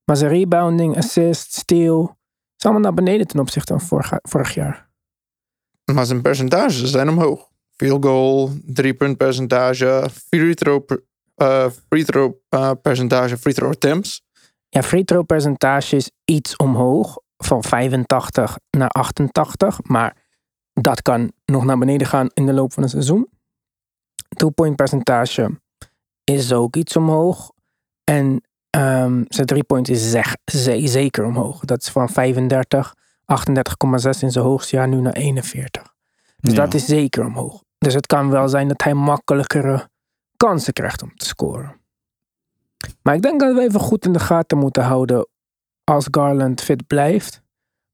Maar 0.03 0.17
zijn 0.17 0.31
rebounding, 0.31 0.97
assist, 0.97 1.53
steal, 1.53 2.17
is 2.57 2.63
allemaal 2.63 2.81
naar 2.81 2.93
beneden 2.93 3.27
ten 3.27 3.39
opzichte 3.39 3.73
van 3.73 3.81
vorig, 3.81 4.13
vorig 4.21 4.53
jaar. 4.53 4.89
Maar 5.93 6.05
zijn 6.05 6.21
percentages 6.21 6.91
zijn 6.91 7.09
omhoog. 7.09 7.49
Field 7.75 8.05
goal, 8.05 8.51
drie 8.65 8.93
punt 8.93 9.17
percentage, 9.17 10.09
free 10.29 10.53
throw, 10.53 10.83
eh, 11.35 11.69
free 11.87 12.05
throw 12.05 12.33
eh, 12.49 12.71
percentage, 12.81 13.37
free 13.37 13.53
throw 13.53 13.69
attempts. 13.71 14.21
Ja, 14.69 14.83
free 14.83 15.03
throw 15.03 15.25
percentage 15.25 15.95
is 15.95 16.11
iets 16.25 16.55
omhoog. 16.55 17.19
Van 17.37 17.63
85 17.63 18.57
naar 18.69 18.89
88. 18.89 19.79
Maar 19.83 20.15
dat 20.73 21.01
kan 21.01 21.31
nog 21.45 21.63
naar 21.63 21.77
beneden 21.77 22.07
gaan 22.07 22.29
in 22.33 22.45
de 22.45 22.53
loop 22.53 22.73
van 22.73 22.83
het 22.83 22.91
seizoen. 22.91 23.29
Two-point 24.39 24.75
percentage 24.75 25.59
is 26.23 26.53
ook 26.53 26.75
iets 26.75 26.95
omhoog. 26.95 27.51
En 28.03 28.43
ehm, 28.69 29.23
zijn 29.27 29.47
three-point 29.47 29.89
is 29.89 30.09
zeg, 30.11 30.35
ze- 30.51 30.87
zeker 30.87 31.25
omhoog. 31.25 31.59
Dat 31.65 31.81
is 31.81 31.89
van 31.89 32.09
35, 32.09 32.95
38,6 33.25 34.21
in 34.23 34.31
zijn 34.31 34.45
hoogste 34.45 34.75
jaar 34.75 34.87
nu 34.87 35.01
naar 35.01 35.13
41. 35.13 35.93
Dus 36.37 36.53
Ja. 36.53 36.63
dat 36.63 36.73
is 36.73 36.85
zeker 36.85 37.25
omhoog. 37.25 37.63
Dus 37.77 37.93
het 37.93 38.05
kan 38.07 38.29
wel 38.29 38.49
zijn 38.49 38.67
dat 38.67 38.83
hij 38.83 38.93
makkelijkere 38.93 39.89
kansen 40.37 40.73
krijgt 40.73 41.01
om 41.01 41.15
te 41.15 41.25
scoren. 41.25 41.77
Maar 43.01 43.15
ik 43.15 43.21
denk 43.21 43.39
dat 43.39 43.55
we 43.55 43.61
even 43.61 43.79
goed 43.79 44.05
in 44.05 44.13
de 44.13 44.19
gaten 44.19 44.57
moeten 44.57 44.83
houden 44.83 45.27
als 45.83 46.07
Garland 46.11 46.61
fit 46.61 46.87
blijft. 46.87 47.41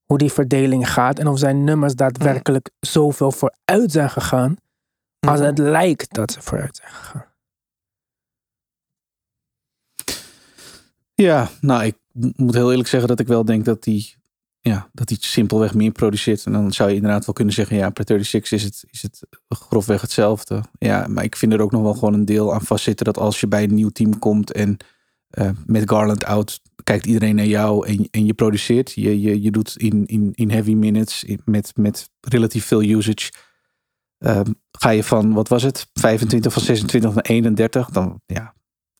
Hoe 0.05 0.17
die 0.17 0.31
verdeling 0.31 0.91
gaat 0.91 1.19
en 1.19 1.27
of 1.27 1.39
zijn 1.39 1.63
nummers 1.63 1.95
daadwerkelijk 1.95 2.69
zoveel 2.79 3.31
vooruit 3.31 3.91
zijn 3.91 4.09
gegaan. 4.09 4.55
Als 5.27 5.39
het 5.39 5.57
lijkt 5.57 6.13
dat 6.13 6.31
ze 6.31 6.41
vooruit 6.41 6.75
zijn 6.75 6.91
gegaan. 6.91 7.25
Ja, 11.15 11.49
nou, 11.61 11.83
ik 11.83 11.95
moet 12.35 12.53
heel 12.53 12.69
eerlijk 12.69 12.89
zeggen 12.89 13.09
dat 13.09 13.19
ik 13.19 13.27
wel 13.27 13.45
denk 13.45 13.65
dat 13.65 13.85
hij, 13.85 14.15
ja, 14.59 14.89
dat 14.93 15.09
hij 15.09 15.17
simpelweg 15.21 15.73
meer 15.73 15.91
produceert. 15.91 16.45
En 16.45 16.51
dan 16.51 16.71
zou 16.73 16.89
je 16.89 16.95
inderdaad 16.95 17.25
wel 17.25 17.35
kunnen 17.35 17.53
zeggen, 17.53 17.77
ja, 17.77 17.89
per 17.89 18.03
36 18.07 18.51
is 18.51 18.63
het, 18.63 18.83
is 18.89 19.01
het 19.01 19.21
grofweg 19.49 20.01
hetzelfde. 20.01 20.63
Ja, 20.77 21.07
maar 21.07 21.23
ik 21.23 21.35
vind 21.35 21.53
er 21.53 21.61
ook 21.61 21.71
nog 21.71 21.81
wel 21.81 21.93
gewoon 21.93 22.13
een 22.13 22.25
deel 22.25 22.53
aan 22.53 22.61
vastzitten 22.61 23.05
dat 23.05 23.17
als 23.17 23.39
je 23.39 23.47
bij 23.47 23.63
een 23.63 23.73
nieuw 23.73 23.89
team 23.89 24.19
komt 24.19 24.51
en 24.51 24.77
eh, 25.29 25.49
met 25.65 25.89
Garland 25.89 26.23
out, 26.25 26.61
kijkt 26.83 27.05
iedereen 27.05 27.35
naar 27.35 27.45
jou 27.45 27.87
en, 27.87 28.07
en 28.11 28.25
je 28.25 28.33
produceert. 28.33 28.91
Je, 28.91 29.21
je, 29.21 29.41
je 29.41 29.51
doet 29.51 29.77
in, 29.77 30.05
in, 30.05 30.31
in 30.33 30.51
heavy 30.51 30.73
minutes, 30.73 31.23
in- 31.23 31.41
met, 31.45 31.71
met 31.75 32.09
relatief 32.19 32.65
veel 32.65 32.83
usage. 32.83 33.31
Ehm, 34.17 34.51
ga 34.71 34.89
je 34.89 35.03
van, 35.03 35.33
wat 35.33 35.47
was 35.47 35.63
het, 35.63 35.89
25 35.93 36.53
van 36.53 36.61
26 36.61 37.13
naar 37.13 37.23
31, 37.23 37.89
dan, 37.89 38.21
ja, 38.25 38.53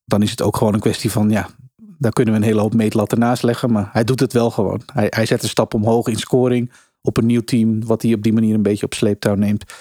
dan 0.05 0.21
is 0.21 0.31
het 0.31 0.41
ook 0.41 0.57
gewoon 0.57 0.73
een 0.73 0.79
kwestie 0.79 1.11
van, 1.11 1.29
ja, 1.29 1.49
daar 1.97 2.11
kunnen 2.11 2.33
we 2.33 2.39
een 2.39 2.45
hele 2.45 2.59
hoop 2.59 2.73
meetlatten 2.73 3.19
naast 3.19 3.43
leggen. 3.43 3.71
Maar 3.71 3.89
hij 3.91 4.03
doet 4.03 4.19
het 4.19 4.33
wel 4.33 4.51
gewoon. 4.51 4.81
Hij, 4.93 5.07
hij 5.09 5.25
zet 5.25 5.43
een 5.43 5.49
stap 5.49 5.73
omhoog 5.73 6.07
in 6.07 6.17
scoring 6.17 6.71
op 7.01 7.17
een 7.17 7.25
nieuw 7.25 7.41
team. 7.41 7.85
Wat 7.85 8.01
hij 8.01 8.13
op 8.13 8.23
die 8.23 8.33
manier 8.33 8.55
een 8.55 8.61
beetje 8.61 8.85
op 8.85 8.93
sleeptouw 8.93 9.35
neemt. 9.35 9.73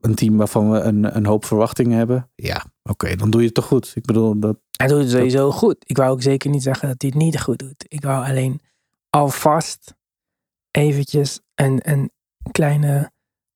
Een 0.00 0.14
team 0.14 0.36
waarvan 0.36 0.70
we 0.70 0.78
een, 0.78 1.16
een 1.16 1.26
hoop 1.26 1.44
verwachtingen 1.44 1.98
hebben. 1.98 2.30
Ja, 2.34 2.64
oké, 2.82 3.16
dan 3.16 3.30
doe 3.30 3.40
je 3.40 3.46
het 3.46 3.54
toch 3.54 3.66
goed. 3.66 3.92
Ik 3.94 4.04
bedoel, 4.04 4.38
dat, 4.40 4.56
Hij 4.76 4.86
doet 4.86 4.98
het 4.98 5.10
sowieso 5.10 5.50
goed. 5.50 5.76
Ik 5.86 5.96
wou 5.96 6.10
ook 6.10 6.22
zeker 6.22 6.50
niet 6.50 6.62
zeggen 6.62 6.88
dat 6.88 7.02
hij 7.02 7.10
het 7.14 7.22
niet 7.22 7.40
goed 7.40 7.58
doet. 7.58 7.84
Ik 7.88 8.02
wou 8.02 8.26
alleen 8.26 8.60
alvast 9.10 9.94
eventjes 10.70 11.40
een, 11.54 11.80
een 11.82 12.10
kleine 12.50 13.12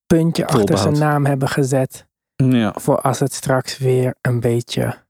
puntje 0.06 0.46
achter 0.46 0.78
zijn 0.78 0.98
naam 0.98 1.24
hebben 1.26 1.48
gezet. 1.48 2.06
ja, 2.36 2.74
Voor 2.78 3.00
als 3.00 3.18
het 3.18 3.32
straks 3.32 3.78
weer 3.78 4.14
een 4.20 4.40
beetje 4.40 5.04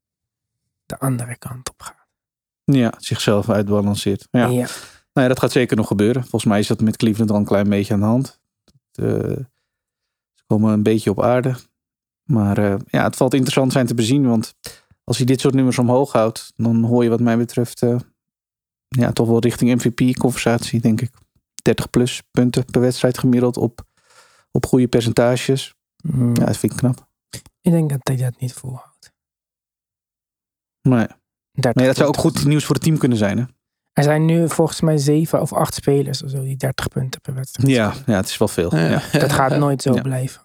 de 0.86 0.98
andere 0.98 1.36
kant 1.38 1.70
op 1.70 1.82
gaat. 1.82 2.06
ja, 2.64 2.92
zichzelf 2.98 3.50
uitbalanceert. 3.50 4.28
Ja. 4.30 4.46
Nou 4.48 4.68
ja, 5.12 5.34
dat 5.34 5.38
gaat 5.38 5.52
zeker 5.52 5.76
nog 5.76 5.86
gebeuren. 5.86 6.22
Volgens 6.22 6.44
mij 6.44 6.58
is 6.58 6.66
dat 6.66 6.80
met 6.80 6.96
Cleveland 6.96 7.30
al 7.30 7.36
een 7.36 7.44
klein 7.44 7.68
beetje 7.68 7.94
aan 7.94 8.00
de 8.00 8.06
hand. 8.06 8.40
De, 8.90 9.46
ze 10.34 10.42
komen 10.46 10.72
een 10.72 10.82
beetje 10.82 11.10
op 11.10 11.22
aarde. 11.22 11.54
Maar 12.22 12.58
eh, 12.58 12.74
ja, 12.86 13.04
het 13.04 13.16
valt 13.16 13.34
interessant 13.34 13.72
zijn 13.72 13.86
te 13.86 13.94
bezien. 13.94 14.26
Want 14.26 14.54
als 15.04 15.16
hij 15.16 15.26
dit 15.26 15.40
soort 15.40 15.54
nummers 15.54 15.78
omhoog 15.78 16.12
houdt, 16.12 16.52
dan 16.56 16.84
hoor 16.84 17.02
je 17.02 17.10
wat 17.10 17.20
mij 17.20 17.36
betreft 17.36 17.82
eh, 17.82 17.96
ja, 18.88 19.12
toch 19.12 19.28
wel 19.28 19.38
richting 19.38 19.82
MVP-conversatie, 19.82 20.80
denk 20.80 21.00
ik. 21.00 21.10
30 21.62 21.90
plus 21.90 22.22
punten 22.30 22.64
per 22.64 22.80
wedstrijd 22.80 23.18
gemiddeld 23.18 23.56
op, 23.56 23.84
op 24.56 24.66
goede 24.66 24.88
percentages. 24.88 25.74
Mm, 26.02 26.36
Ja, 26.36 26.44
dat 26.44 26.56
vind 26.56 26.72
ik 26.72 26.78
knap. 26.78 27.06
Ik 27.60 27.70
denk 27.72 27.90
dat 27.90 27.98
hij 28.02 28.16
dat 28.16 28.40
niet 28.40 28.52
volhoudt. 28.52 29.12
Maar, 30.88 31.06
30 31.50 31.74
maar 31.74 31.82
ja, 31.82 31.88
dat 31.88 31.96
zou 31.96 32.08
ook 32.08 32.16
goed 32.16 32.44
nieuws 32.44 32.64
voor 32.64 32.74
het 32.74 32.84
team 32.84 32.98
kunnen 32.98 33.18
zijn. 33.18 33.38
Hè? 33.38 33.44
Er 33.92 34.02
zijn 34.02 34.24
nu 34.24 34.48
volgens 34.48 34.80
mij 34.80 34.98
zeven 34.98 35.40
of 35.40 35.52
acht 35.52 35.74
spelers 35.74 36.22
of 36.22 36.30
zo 36.30 36.42
die 36.42 36.56
30 36.56 36.88
punten 36.88 37.20
per 37.20 37.34
wedstrijd 37.34 37.68
Ja, 37.68 37.90
spelen. 37.90 38.04
ja, 38.12 38.16
het 38.16 38.28
is 38.28 38.36
wel 38.38 38.48
veel. 38.48 38.76
Ja. 38.76 39.02
Dat 39.20 39.32
gaat 39.32 39.56
nooit 39.56 39.82
zo 39.82 39.94
Ja. 39.94 40.02
blijven. 40.02 40.42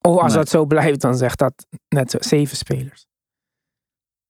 Of 0.00 0.16
als 0.18 0.26
Nee. 0.32 0.36
dat 0.36 0.48
zo 0.48 0.64
blijft, 0.66 1.00
dan 1.00 1.16
zegt 1.16 1.38
dat 1.38 1.66
net 1.88 2.10
zo 2.10 2.18
zeven 2.20 2.56
spelers. 2.56 3.06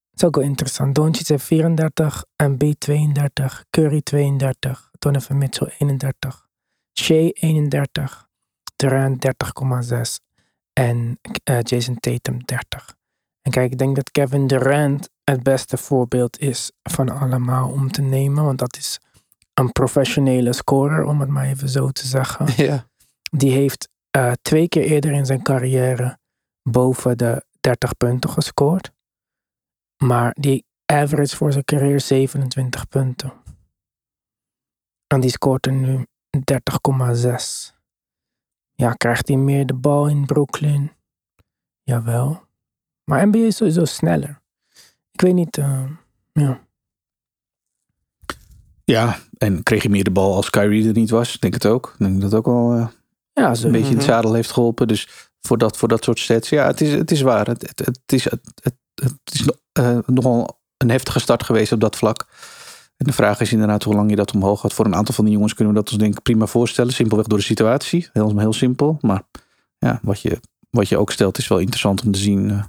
Dat 0.09 0.21
is 0.21 0.23
ook 0.23 0.35
wel 0.35 0.43
interessant. 0.43 0.95
Doncic 0.95 1.27
heeft 1.27 1.45
34, 1.45 2.25
Embiid 2.35 2.79
32, 2.79 3.65
Curry 3.69 4.01
32, 4.01 4.89
Donovan 4.99 5.37
Mitchell 5.37 5.73
31, 5.77 6.47
Shea 6.99 7.29
31, 7.33 8.28
Durant 8.79 9.25
30,6 9.25 10.01
en 10.73 11.19
eh, 11.43 11.59
Jason 11.61 11.99
Tatum 11.99 12.45
30. 12.45 12.95
En 13.41 13.51
kijk, 13.51 13.71
ik 13.71 13.77
denk 13.77 13.95
dat 13.95 14.11
Kevin 14.11 14.47
Durant 14.47 15.09
het 15.23 15.43
beste 15.43 15.77
voorbeeld 15.77 16.39
is 16.39 16.71
van 16.83 17.09
allemaal 17.09 17.69
om 17.69 17.91
te 17.91 18.01
nemen, 18.01 18.43
want 18.43 18.59
dat 18.59 18.77
is 18.77 18.99
een 19.53 19.71
professionele 19.71 20.53
scorer, 20.53 21.03
om 21.03 21.19
het 21.19 21.29
maar 21.29 21.45
even 21.45 21.69
zo 21.69 21.89
te 21.89 22.07
zeggen. 22.07 22.45
Ja. 22.65 22.87
Die 23.31 23.51
heeft 23.51 23.89
eh, 24.09 24.31
twee 24.41 24.67
keer 24.67 24.83
eerder 24.83 25.11
in 25.11 25.25
zijn 25.25 25.41
carrière 25.41 26.17
boven 26.69 27.17
de 27.17 27.45
30 27.59 27.97
punten 27.97 28.29
gescoord. 28.29 28.91
Maar 30.03 30.35
die 30.39 30.65
average 30.85 31.35
voor 31.35 31.51
zijn 31.51 31.63
carrière 31.65 31.99
27 31.99 32.87
punten. 32.87 33.33
En 35.07 35.19
die 35.19 35.29
scoort 35.29 35.65
er 35.65 35.73
nu 35.73 36.05
30,6. 36.37 37.78
Ja, 38.79 38.93
krijgt 38.93 39.27
hij 39.27 39.37
meer 39.37 39.65
de 39.65 39.73
bal 39.73 40.07
in 40.07 40.25
Brooklyn? 40.25 40.91
Jawel. 41.83 42.43
Maar 43.03 43.27
NBA 43.27 43.37
is 43.37 43.55
sowieso 43.55 43.85
sneller. 43.85 44.41
Ik 45.11 45.21
weet 45.21 45.33
niet. 45.33 45.57
eh, 45.57 45.83
ja. 46.31 46.59
Ja, 48.83 49.17
en 49.37 49.63
kreeg 49.63 49.81
hij 49.81 49.91
meer 49.91 50.03
de 50.03 50.11
bal 50.11 50.35
als 50.35 50.49
Kyrie 50.49 50.87
er 50.87 50.93
niet 50.93 51.09
was. 51.09 51.35
Ik 51.35 51.41
Denk 51.41 51.53
het 51.53 51.65
ook. 51.65 51.87
Ik 51.93 52.05
denk 52.05 52.21
dat 52.21 52.33
ook 52.33 52.45
wel 52.45 52.73
eh, 52.73 52.87
Ja, 53.33 53.55
zo. 53.55 53.65
een 53.65 53.71
beetje 53.71 53.89
in 53.91 53.97
het 53.97 54.05
Mhm. 54.05 54.13
zadel 54.15 54.33
heeft 54.33 54.51
geholpen. 54.51 54.87
Dus 54.87 55.29
voor 55.41 55.57
dat, 55.57 55.77
voor 55.77 55.87
dat 55.87 56.03
soort 56.03 56.19
stats. 56.19 56.49
Ja, 56.49 56.65
het 56.67 56.81
is, 56.81 56.91
het 56.93 57.11
is 57.11 57.21
waar. 57.21 57.47
Het, 57.47 57.61
het, 57.67 57.79
het 57.85 58.01
is, 58.13 58.23
het, 58.23 58.41
het, 58.63 58.75
het 58.93 59.19
is 59.33 59.43
no- 59.45 59.53
eh, 59.71 59.97
nogal 60.05 60.59
een 60.77 60.89
heftige 60.89 61.19
start 61.19 61.43
geweest 61.43 61.71
op 61.71 61.79
dat 61.79 61.95
vlak. 61.95 62.27
En 62.99 63.05
de 63.05 63.13
vraag 63.13 63.39
is 63.39 63.51
inderdaad 63.51 63.83
hoe 63.83 63.93
lang 63.93 64.09
je 64.09 64.15
dat 64.15 64.33
omhoog 64.33 64.59
gaat. 64.59 64.73
Voor 64.73 64.85
een 64.85 64.95
aantal 64.95 65.15
van 65.15 65.25
die 65.25 65.33
jongens 65.33 65.53
kunnen 65.53 65.73
we 65.73 65.79
dat 65.79 65.89
ons 65.89 65.99
denk 65.99 66.17
ik 66.17 66.21
prima 66.21 66.45
voorstellen. 66.45 66.93
Simpelweg 66.93 67.27
door 67.27 67.37
de 67.37 67.43
situatie. 67.43 68.09
Heel, 68.13 68.39
heel 68.39 68.53
simpel. 68.53 68.97
Maar 69.01 69.23
ja, 69.77 69.99
wat 70.03 70.21
je, 70.21 70.39
wat 70.69 70.89
je 70.89 70.97
ook 70.97 71.11
stelt 71.11 71.37
is 71.37 71.47
wel 71.47 71.59
interessant 71.59 72.03
om 72.03 72.11
te 72.11 72.19
zien 72.19 72.49
eh, 72.49 72.63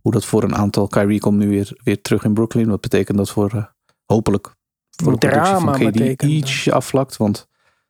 hoe 0.00 0.12
dat 0.12 0.24
voor 0.24 0.42
een 0.42 0.54
aantal. 0.54 0.86
Kyrie 0.86 1.20
komt 1.20 1.38
nu 1.38 1.48
weer, 1.48 1.80
weer 1.84 2.00
terug 2.02 2.24
in 2.24 2.34
Brooklyn. 2.34 2.68
Wat 2.68 2.80
betekent 2.80 3.18
dat 3.18 3.30
voor 3.30 3.50
eh, 3.52 3.64
hopelijk 4.04 4.54
voor 4.90 5.12
de 5.12 5.18
productie 5.18 5.54
van 5.54 5.72
KD 5.72 6.22
iets 6.22 6.70
afvlakt. 6.70 7.16
Want 7.16 7.48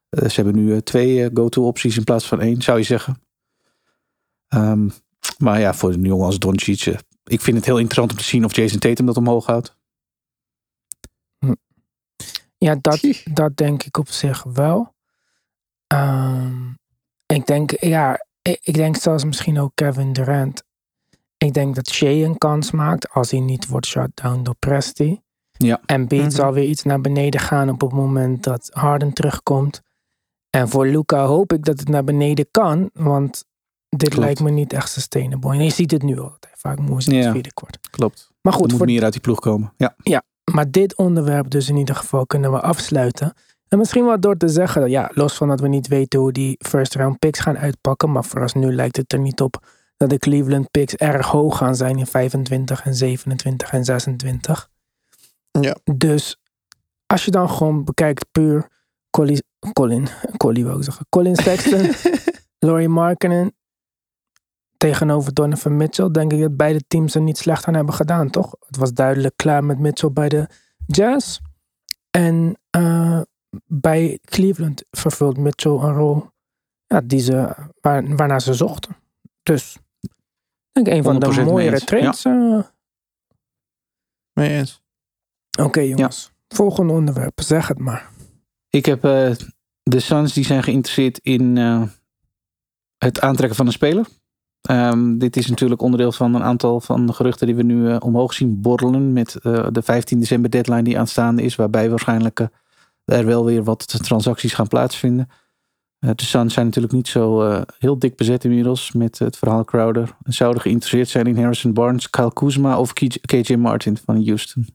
eh, 0.08 0.28
ze 0.28 0.42
hebben 0.42 0.64
nu 0.64 0.82
twee 0.82 1.30
go-to 1.34 1.66
opties 1.66 1.96
in 1.96 2.04
plaats 2.04 2.26
van 2.26 2.40
één, 2.40 2.62
zou 2.62 2.78
je 2.78 2.84
zeggen. 2.84 3.22
Ehm, 4.48 4.88
maar 5.38 5.60
ja, 5.60 5.74
voor 5.74 5.92
een 5.92 6.02
jongen 6.02 6.26
als 6.26 6.38
Doncic, 6.38 6.96
ik 7.24 7.40
vind 7.40 7.56
het 7.56 7.66
heel 7.66 7.78
interessant 7.78 8.10
om 8.10 8.16
te 8.16 8.24
zien 8.24 8.44
of 8.44 8.56
Jason 8.56 8.78
Tatum 8.78 9.06
dat 9.06 9.16
omhoog 9.16 9.46
houdt. 9.46 9.76
Ja, 12.64 12.76
dat, 12.80 13.23
dat 13.33 13.56
denk 13.56 13.83
ik 13.83 13.97
op 13.99 14.09
zich 14.09 14.42
wel. 14.42 14.94
Ehm, 15.87 16.71
ik 17.26 17.47
denk, 17.47 17.71
ja, 17.80 18.26
ik, 18.42 18.59
ik 18.62 18.75
denk 18.75 18.97
zelfs 18.97 19.25
misschien 19.25 19.59
ook 19.61 19.71
Kevin 19.75 20.12
Durant. 20.12 20.62
Ik 21.38 21.54
denk 21.54 21.75
dat 21.75 21.88
Shea 21.88 22.25
een 22.26 22.38
kans 22.38 22.71
maakt 22.71 23.11
als 23.11 23.30
hij 23.30 23.40
niet 23.40 23.66
wordt 23.66 23.87
shut 23.87 24.11
down 24.14 24.42
door 24.42 24.54
Presti. 24.59 25.21
Ja. 25.50 25.80
En 25.87 26.09
Beat 26.09 26.23
Mhm. 26.23 26.30
zal 26.30 26.52
weer 26.52 26.64
iets 26.68 26.83
naar 26.83 27.00
beneden 27.00 27.40
gaan 27.40 27.68
op 27.71 27.80
het 27.80 27.92
moment 27.92 28.42
dat 28.44 28.71
Harden 28.73 29.12
terugkomt. 29.12 29.80
En 30.50 30.68
voor 30.68 30.87
Luca 30.87 31.25
hoop 31.25 31.52
ik 31.52 31.64
dat 31.64 31.78
het 31.80 31.88
naar 31.88 32.04
beneden 32.04 32.47
kan, 32.50 32.90
want 32.92 33.44
dit 33.88 34.09
Klopt. 34.09 34.25
lijkt 34.25 34.40
me 34.40 34.50
niet 34.50 34.73
echt 34.73 34.90
sustainable. 34.90 35.52
En 35.52 35.64
je 35.64 35.71
ziet 35.71 35.90
het 35.90 36.02
nu 36.02 36.18
al. 36.18 36.37
Vaak 36.52 36.78
moest 36.78 37.09
in 37.09 37.14
het 37.14 37.25
Ja. 37.25 37.33
vierde 37.33 37.52
kwart. 37.52 37.78
Klopt. 37.90 38.30
Maar 38.40 38.52
Er 38.52 38.59
goed, 38.59 38.68
moet 38.68 38.76
voor 38.78 38.87
meer 38.87 39.02
uit 39.02 39.12
die 39.12 39.21
ploeg 39.23 39.38
komen. 39.40 39.73
Ja. 39.76 39.94
Maar 40.54 40.70
dit 40.70 40.96
onderwerp 40.96 41.50
dus 41.50 41.68
in 41.68 41.76
ieder 41.76 41.94
geval 41.94 42.26
kunnen 42.26 42.52
we 42.52 42.61
afsluiten. 42.61 43.32
En 43.68 43.78
misschien 43.78 44.04
wel 44.04 44.20
door 44.20 44.37
te 44.37 44.49
zeggen, 44.49 44.90
ja, 44.90 45.11
los 45.14 45.34
van 45.34 45.49
dat 45.49 45.61
we 45.61 45.68
niet 45.68 45.88
weten 45.88 46.20
hoe 46.20 46.32
die 46.32 46.56
first 46.58 46.94
round 46.94 47.18
picks 47.18 47.38
gaan 47.40 47.58
uitpakken. 47.58 48.12
Maar 48.12 48.25
voor 48.25 48.40
ons 48.40 48.54
nu 48.54 48.75
lijkt 48.75 48.96
het 48.96 49.12
er 49.12 49.18
niet 49.18 49.40
op 49.40 49.66
dat 49.96 50.11
de 50.11 50.18
Cleveland 50.18 50.70
picks 50.70 50.94
erg 50.94 51.26
hoog 51.26 51.56
gaan 51.56 51.76
zijn 51.76 51.98
in 51.98 52.07
25 52.07 52.85
en 52.85 52.94
27 52.94 53.72
en 53.72 53.85
26. 53.85 54.70
Ja. 55.50 55.76
Dus 55.94 56.40
als 57.07 57.24
je 57.24 57.31
dan 57.31 57.50
gewoon 57.50 57.85
bekijkt 57.85 58.26
puur 58.33 58.68
Colin, 59.11 59.42
Colin, 59.72 60.09
Colin 60.37 60.64
wou 60.64 60.78
ik 60.78 60.85
zeggen, 60.85 61.07
Colin 61.09 61.37
Sexton, 61.37 61.90
Laurie 62.66 62.88
Markkinen 62.88 63.55
tegenover 64.88 65.35
Donovan 65.35 65.77
Mitchell, 65.77 66.11
denk 66.11 66.33
ik 66.33 66.40
dat 66.40 66.57
beide 66.57 66.85
teams 66.88 67.14
er 67.14 67.20
niet 67.20 67.38
slecht 67.38 67.64
aan 67.64 67.75
hebben 67.75 67.94
gedaan, 67.94 68.31
toch? 68.31 68.57
Het 68.66 68.77
was 68.77 68.92
duidelijk 68.92 69.37
klaar 69.37 69.64
met 69.64 69.79
Mitchell 69.79 70.11
bij 70.11 70.29
de 70.29 70.49
Jazz. 70.87 71.38
En 72.11 72.59
eh, 72.70 73.20
bij 73.66 74.18
Cleveland 74.25 74.85
vervult 74.90 75.37
Mitchell 75.37 75.73
een 75.73 75.94
rol 75.94 76.27
ja, 76.87 77.01
die 77.01 77.20
ze, 77.20 77.55
waar, 77.81 78.16
waarnaar 78.16 78.40
ze 78.40 78.55
zochten. 78.55 78.97
Dus 79.42 79.77
ik 80.73 80.85
denk 80.85 80.87
een 80.87 81.03
van 81.03 81.20
de 81.20 81.27
100% 81.27 81.37
mee 81.37 81.44
mooiere 81.44 81.75
eens, 81.75 81.85
trades. 81.85 82.25
eh. 82.25 82.62
Mee 84.33 84.51
eens. 84.59 84.83
Oké 85.61 85.81
jongens, 85.81 86.33
volgende 86.49 86.92
onderwerp, 86.92 87.40
zeg 87.40 87.68
het 87.68 87.79
maar. 87.79 88.11
Ik 88.68 88.87
heb 88.87 89.05
eh, 89.05 89.33
de 89.83 90.01
Suns 90.01 90.33
die 90.33 90.44
zijn 90.44 90.62
geïnteresseerd 90.62 91.18
in 91.18 91.57
het 92.99 93.20
aantrekken 93.20 93.57
van 93.57 93.66
een 93.66 93.73
speler. 93.73 94.07
Ehm, 94.68 95.18
dit 95.18 95.37
is 95.37 95.46
natuurlijk 95.46 95.83
onderdeel 95.83 96.12
van 96.12 96.35
een 96.35 96.42
aantal 96.42 96.81
van 96.81 97.07
de 97.07 97.12
geruchten 97.12 97.46
die 97.46 97.57
we 97.57 97.62
nu 97.62 97.88
eh, 97.90 97.96
omhoog 97.98 98.33
zien 98.33 98.61
borrelen. 98.61 99.12
Met 99.12 99.37
eh, 99.37 99.66
de 99.72 99.83
15 99.83 100.18
december 100.18 100.50
deadline 100.50 100.83
die 100.83 100.98
aanstaande 100.98 101.42
is. 101.42 101.57
Waarbij 101.57 101.90
waarschijnlijk 101.90 102.40
eh, 102.40 102.46
er 103.05 103.27
wel 103.27 103.44
weer 103.44 103.64
wat 103.64 104.05
transacties 104.05 104.55
gaan 104.55 104.68
plaatsvinden. 104.68 105.29
De 106.12 106.24
Suns 106.24 106.55
zijn 106.55 106.66
natuurlijk 106.66 106.92
niet 106.92 107.09
zo 107.09 107.42
eh, 107.42 107.62
heel 107.79 107.98
dik 107.98 108.16
bezet 108.16 108.44
inmiddels 108.44 108.92
met 108.92 109.18
het 109.18 109.37
verhaal 109.37 109.64
Crowder. 109.64 110.16
En 110.22 110.33
zouden 110.33 110.62
geïnteresseerd 110.62 111.09
zijn 111.09 111.27
in 111.27 111.37
Harrison 111.37 111.72
Barnes, 111.72 112.11
Kyle 112.11 112.33
Kuzma 112.33 112.79
of 112.79 112.92
KJ 113.27 113.55
Martin 113.55 113.96
van 114.05 114.24
Houston. 114.27 114.68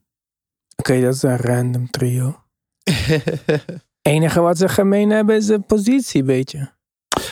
Oké, 0.76 1.02
dat 1.02 1.14
is 1.14 1.22
een 1.22 1.38
random 1.38 1.90
trio. 1.90 2.40
enige 4.02 4.40
wat 4.42 4.58
ze 4.58 4.70
gemeen 4.70 5.10
hebben 5.10 5.36
is 5.36 5.46
de 5.46 5.60
positie, 5.60 6.24
weet 6.24 6.52
je. 6.52 6.68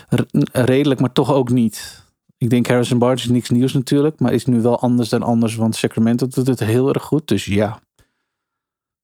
R- 0.10 0.22
redelijk, 0.52 1.00
maar 1.00 1.12
toch 1.12 1.34
ook 1.34 1.50
niet. 1.50 2.06
Ik 2.38 2.50
denk 2.50 2.68
Harrison 2.68 3.00
Barnes 3.00 3.24
is 3.24 3.30
niks 3.30 3.50
nieuws 3.50 3.74
natuurlijk, 3.74 4.20
maar 4.20 4.34
is 4.34 4.46
nu 4.46 4.62
wel 4.62 4.80
anders 4.80 5.10
dan 5.10 5.24
anders, 5.24 5.56
want 5.56 5.76
Sacramento 5.76 6.28
doet 6.28 6.48
het 6.48 6.60
heel 6.60 6.94
erg 6.94 7.04
goed. 7.04 7.28
Dus 7.28 7.46
ja, 7.46 7.80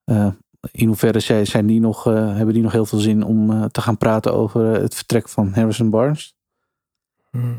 Eh, 0.04 0.28
in 0.72 0.88
hoeverre 0.88 1.20
zij, 1.20 1.46
zijn 1.46 1.66
die 1.68 1.80
nog, 1.80 2.08
eh, 2.08 2.36
hebben 2.36 2.54
die 2.54 2.64
nog 2.64 2.72
heel 2.72 2.86
veel 2.86 3.00
zin 3.00 3.24
om 3.24 3.52
eh, 3.52 3.66
te 3.66 3.82
gaan 3.82 3.98
praten 3.98 4.34
over 4.34 4.62
het 4.66 4.96
vertrek 4.96 5.30
van 5.30 5.54
Harrison 5.54 5.90
Barnes? 5.90 6.36
Hmm. 7.30 7.52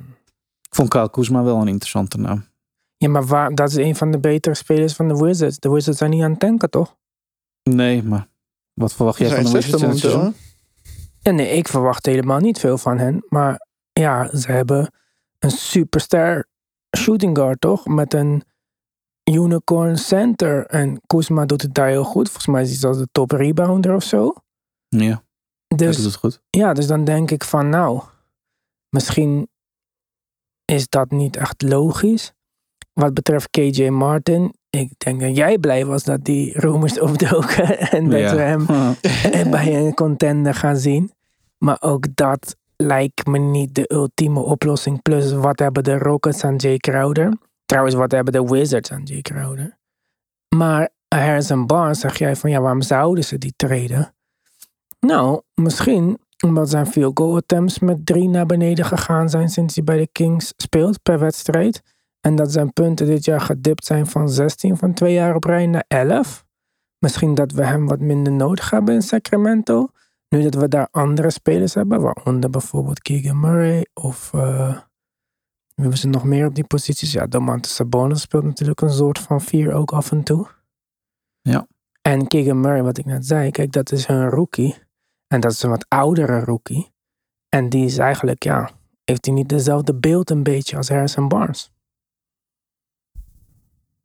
Ik 0.62 0.74
vond 0.74 0.88
Kyle 0.88 1.10
Kuzma 1.10 1.42
wel 1.42 1.60
een 1.60 1.68
interessante 1.68 2.18
naam. 2.18 2.44
Ja, 2.96 3.08
maar 3.08 3.26
waar, 3.26 3.54
dat 3.54 3.68
is 3.68 3.76
een 3.76 3.96
van 3.96 4.10
de 4.10 4.18
betere 4.18 4.54
spelers 4.54 4.94
van 4.94 5.08
de 5.08 5.14
Wizards. 5.14 5.58
De 5.58 5.70
Wizards 5.70 5.98
zijn 5.98 6.10
niet 6.10 6.22
aan 6.22 6.30
het 6.30 6.40
tanken, 6.40 6.70
toch? 6.70 6.96
Nee, 7.62 8.02
maar 8.02 8.28
wat 8.74 8.94
verwacht 8.94 9.18
jij 9.18 9.28
van 9.28 9.44
de 9.44 9.50
Wizards? 9.50 10.36
Ja, 11.20 11.30
nee, 11.30 11.48
ik 11.48 11.68
verwacht 11.68 12.06
helemaal 12.06 12.40
niet 12.40 12.58
veel 12.58 12.78
van 12.78 12.98
hen. 12.98 13.24
Maar 13.28 13.66
ja, 13.92 14.36
ze 14.36 14.52
hebben 14.52 14.92
een 15.44 15.50
superster 15.50 16.46
shooting 16.96 17.36
guard, 17.36 17.60
toch? 17.60 17.86
Met 17.86 18.14
een 18.14 18.42
unicorn 19.30 19.98
center. 19.98 20.66
En 20.66 21.00
Kuzma 21.06 21.44
doet 21.46 21.62
het 21.62 21.74
daar 21.74 21.88
heel 21.88 22.04
goed. 22.04 22.26
Volgens 22.26 22.46
mij 22.46 22.62
is 22.62 22.68
hij 22.68 22.78
zelfs 22.78 22.98
de 22.98 23.08
top 23.12 23.30
rebounder 23.30 23.94
of 23.94 24.02
zo. 24.04 24.34
Ja, 24.88 25.22
Dus 25.76 25.96
doet 25.96 26.04
het 26.04 26.14
goed. 26.14 26.40
ja, 26.50 26.72
dus 26.72 26.86
dan 26.86 27.04
denk 27.04 27.30
ik 27.30 27.44
van 27.44 27.68
nou, 27.68 28.02
misschien 28.88 29.48
is 30.64 30.88
dat 30.88 31.10
niet 31.10 31.36
echt 31.36 31.62
logisch. 31.62 32.32
Wat 32.92 33.14
betreft 33.14 33.50
KJ 33.50 33.88
Martin, 33.88 34.54
ik 34.70 34.92
denk 34.98 35.20
dat 35.20 35.36
jij 35.36 35.58
blij 35.58 35.86
was 35.86 36.04
dat 36.04 36.24
die 36.24 36.58
rumors 36.58 37.00
opdoken 37.10 37.78
en 37.78 38.10
dat 38.10 38.20
Ja. 38.20 38.34
we 38.34 38.40
hem 38.40 38.66
bij 39.50 39.76
een 39.76 39.94
contender 39.94 40.54
gaan 40.54 40.76
zien. 40.76 41.12
Maar 41.58 41.76
ook 41.80 42.06
dat 42.14 42.56
lijkt 42.76 43.26
me 43.26 43.38
niet 43.38 43.74
de 43.74 43.92
ultieme 43.92 44.40
oplossing. 44.40 45.02
Plus, 45.02 45.32
wat 45.32 45.58
hebben 45.58 45.84
de 45.84 45.98
Rockets 45.98 46.44
aan 46.44 46.56
Jay 46.56 46.76
Crowder? 46.76 47.32
Trouwens, 47.64 47.94
wat 47.94 48.12
hebben 48.12 48.32
de 48.32 48.44
Wizards 48.44 48.92
aan 48.92 49.02
Jay 49.02 49.20
Crowder? 49.20 49.78
Maar 50.56 50.88
Harrison 51.08 51.66
Barnes, 51.66 52.00
zeg 52.00 52.18
jij 52.18 52.36
van 52.36 52.50
ja, 52.50 52.60
waarom 52.60 52.82
zouden 52.82 53.24
ze 53.24 53.38
die 53.38 53.54
treden? 53.56 54.14
Nou, 55.00 55.42
misschien 55.54 56.18
omdat 56.44 56.70
zijn 56.70 56.86
field 56.86 57.18
goal 57.18 57.36
attempts 57.36 57.78
met 57.78 58.06
drie 58.06 58.28
naar 58.28 58.46
beneden 58.46 58.84
gegaan 58.84 59.30
zijn 59.30 59.48
sinds 59.48 59.74
hij 59.74 59.84
bij 59.84 59.96
de 59.96 60.08
Kings 60.12 60.52
speelt 60.56 61.02
per 61.02 61.18
wedstrijd. 61.18 61.82
En 62.20 62.34
dat 62.34 62.52
zijn 62.52 62.72
punten 62.72 63.06
dit 63.06 63.24
jaar 63.24 63.40
gedipt 63.40 63.84
zijn 63.84 64.06
van 64.06 64.28
16 64.28 64.76
van 64.76 64.94
twee 64.94 65.12
jaar 65.12 65.34
op 65.34 65.44
rij 65.44 65.66
naar 65.66 65.84
11. 65.88 66.44
Misschien 66.98 67.34
dat 67.34 67.52
we 67.52 67.64
hem 67.64 67.86
wat 67.86 68.00
minder 68.00 68.32
nodig 68.32 68.70
hebben 68.70 68.94
in 68.94 69.02
Sacramento. 69.02 69.88
Nu 70.34 70.42
dat 70.42 70.54
we 70.54 70.68
daar 70.68 70.88
andere 70.90 71.30
spelers 71.30 71.74
hebben, 71.74 72.00
waaronder 72.00 72.50
bijvoorbeeld 72.50 73.00
Keegan 73.00 73.40
Murray 73.40 73.86
of 73.92 74.30
uh, 74.34 74.68
wie 74.68 75.82
hebben 75.82 75.98
ze 75.98 76.08
nog 76.08 76.24
meer 76.24 76.46
op 76.46 76.54
die 76.54 76.64
posities? 76.64 77.12
Ja, 77.12 77.26
Domantas 77.26 77.74
Sabonis 77.74 78.20
speelt 78.20 78.44
natuurlijk 78.44 78.80
een 78.80 78.92
soort 78.92 79.18
van 79.18 79.40
vier 79.40 79.72
ook 79.72 79.92
af 79.92 80.10
en 80.10 80.22
toe. 80.22 80.48
Ja. 81.40 81.66
En 82.02 82.26
Keegan 82.26 82.60
Murray, 82.60 82.82
wat 82.82 82.98
ik 82.98 83.04
net 83.04 83.26
zei, 83.26 83.50
kijk, 83.50 83.72
dat 83.72 83.92
is 83.92 84.06
hun 84.06 84.28
rookie. 84.28 84.76
En 85.26 85.40
dat 85.40 85.52
is 85.52 85.62
een 85.62 85.70
wat 85.70 85.86
oudere 85.88 86.40
rookie. 86.40 86.92
En 87.48 87.68
die 87.68 87.84
is 87.84 87.98
eigenlijk, 87.98 88.42
ja, 88.42 88.70
heeft 89.04 89.24
hij 89.24 89.34
niet 89.34 89.48
dezelfde 89.48 89.94
beeld 89.94 90.30
een 90.30 90.42
beetje 90.42 90.76
als 90.76 90.88
Harrison 90.88 91.28
Barnes. 91.28 91.72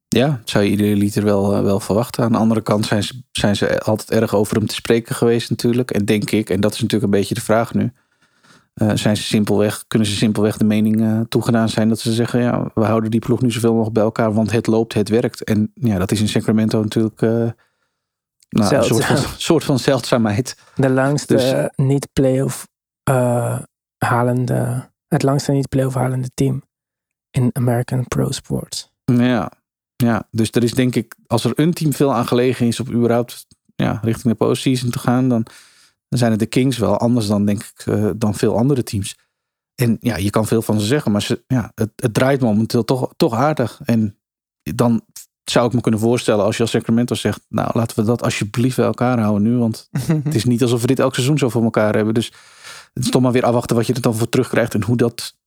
Ja, 0.09 0.27
dat 0.27 0.49
zou 0.49 0.63
je 0.63 0.69
iedere 0.69 0.95
liter 0.95 1.23
wel, 1.23 1.55
eh, 1.55 1.61
wel 1.61 1.79
verwachten. 1.79 2.23
Aan 2.23 2.31
de 2.31 2.37
andere 2.37 2.61
kant 2.61 2.85
zijn 2.85 3.03
ze, 3.03 3.23
zijn 3.31 3.55
ze 3.55 3.79
altijd 3.81 4.11
erg 4.11 4.35
over 4.35 4.57
hem 4.57 4.65
te 4.67 4.73
spreken 4.75 5.15
geweest 5.15 5.49
natuurlijk. 5.49 5.91
En 5.91 6.05
denk 6.05 6.31
ik, 6.31 6.49
en 6.49 6.61
dat 6.61 6.73
is 6.73 6.81
natuurlijk 6.81 7.13
een 7.13 7.19
beetje 7.19 7.33
de 7.35 7.41
vraag 7.41 7.73
nu. 7.73 7.91
eh, 8.73 8.91
zijn 8.93 9.17
ze 9.17 9.23
simpelweg, 9.23 9.83
kunnen 9.87 10.07
ze 10.07 10.15
simpelweg 10.15 10.57
de 10.57 10.63
mening 10.63 11.01
eh, 11.01 11.19
toegedaan 11.29 11.69
zijn 11.69 11.89
dat 11.89 11.99
ze 11.99 12.13
zeggen... 12.13 12.41
ja, 12.41 12.71
we 12.73 12.83
houden 12.85 13.11
die 13.11 13.19
ploeg 13.19 13.41
nu 13.41 13.51
zoveel 13.51 13.69
mogelijk 13.71 13.93
bij 13.93 14.03
elkaar, 14.03 14.33
want 14.33 14.51
het 14.51 14.67
loopt, 14.67 14.93
het 14.93 15.09
werkt. 15.09 15.43
En 15.43 15.71
ja, 15.73 15.97
dat 15.97 16.11
is 16.11 16.21
in 16.21 16.27
Sacramento 16.27 16.81
natuurlijk 16.81 17.21
nou, 17.21 17.55
een 18.75 18.83
soort 18.83 19.05
van, 19.05 19.17
soort 19.37 19.63
van 19.63 19.79
zeldzaamheid. 19.79 20.57
De 20.75 20.89
langste 20.89 21.33
Dus- 21.35 21.69
niet-playoff 21.87 22.67
halende, 23.97 24.89
het 25.07 25.23
langste 25.23 25.51
niet-playoff 25.51 25.95
halende 25.95 26.29
team 26.33 26.63
in 27.31 27.49
American 27.53 28.07
Pro 28.07 28.31
Sports. 28.31 28.91
Ja, 29.05 29.51
ja, 30.03 30.27
dus 30.31 30.49
er 30.51 30.63
is 30.63 30.73
denk 30.73 30.95
ik, 30.95 31.15
als 31.27 31.43
er 31.43 31.51
een 31.55 31.73
team 31.73 31.93
veel 31.93 32.13
aan 32.13 32.27
gelegen 32.27 32.67
is 32.67 32.79
op 32.79 32.91
überhaupt 32.91 33.47
ja, 33.75 33.99
richting 34.03 34.33
de 34.33 34.45
postseason 34.45 34.89
te 34.89 34.99
gaan, 34.99 35.29
dan, 35.29 35.45
dan 36.09 36.19
zijn 36.19 36.31
het 36.31 36.39
de 36.39 36.45
Kings 36.45 36.77
wel 36.77 36.97
anders 36.97 37.27
dan 37.27 37.45
denk 37.45 37.63
ik 37.63 37.85
eh, 37.85 38.09
dan 38.15 38.35
veel 38.35 38.57
andere 38.57 38.83
teams. 38.83 39.17
En 39.75 39.97
ja, 39.99 40.17
je 40.17 40.29
kan 40.29 40.47
veel 40.47 40.61
van 40.61 40.79
ze 40.79 40.85
zeggen, 40.85 41.11
maar 41.11 41.21
ze, 41.21 41.43
ja, 41.47 41.71
het, 41.75 41.89
het 41.95 42.13
draait 42.13 42.41
momenteel 42.41 42.85
toch, 42.85 43.13
toch 43.17 43.33
aardig. 43.33 43.79
En 43.83 44.17
dan 44.61 45.03
zou 45.43 45.67
ik 45.67 45.73
me 45.73 45.81
kunnen 45.81 45.99
voorstellen 45.99 46.45
als 46.45 46.55
je 46.55 46.61
als 46.61 46.71
Sacramento 46.71 47.15
zegt, 47.15 47.45
nou 47.49 47.71
laten 47.73 47.99
we 47.99 48.05
dat 48.05 48.23
alsjeblieft 48.23 48.75
bij 48.75 48.85
elkaar 48.85 49.19
houden 49.19 49.51
nu, 49.51 49.57
want 49.57 49.89
het 50.23 50.35
is 50.35 50.43
niet 50.43 50.61
alsof 50.61 50.81
we 50.81 50.87
dit 50.87 50.99
elk 50.99 51.13
seizoen 51.13 51.37
zo 51.37 51.49
voor 51.49 51.63
elkaar 51.63 51.95
hebben. 51.95 52.13
Dus 52.13 52.31
het 52.93 53.03
is 53.03 53.09
toch 53.09 53.21
maar 53.21 53.31
weer 53.31 53.45
afwachten 53.45 53.75
wat 53.75 53.87
je 53.87 53.93
er 53.93 54.01
dan 54.01 54.15
voor 54.15 54.29
terugkrijgt 54.29 54.73
en 54.73 54.83
hoe 54.83 54.97
dat 54.97 55.37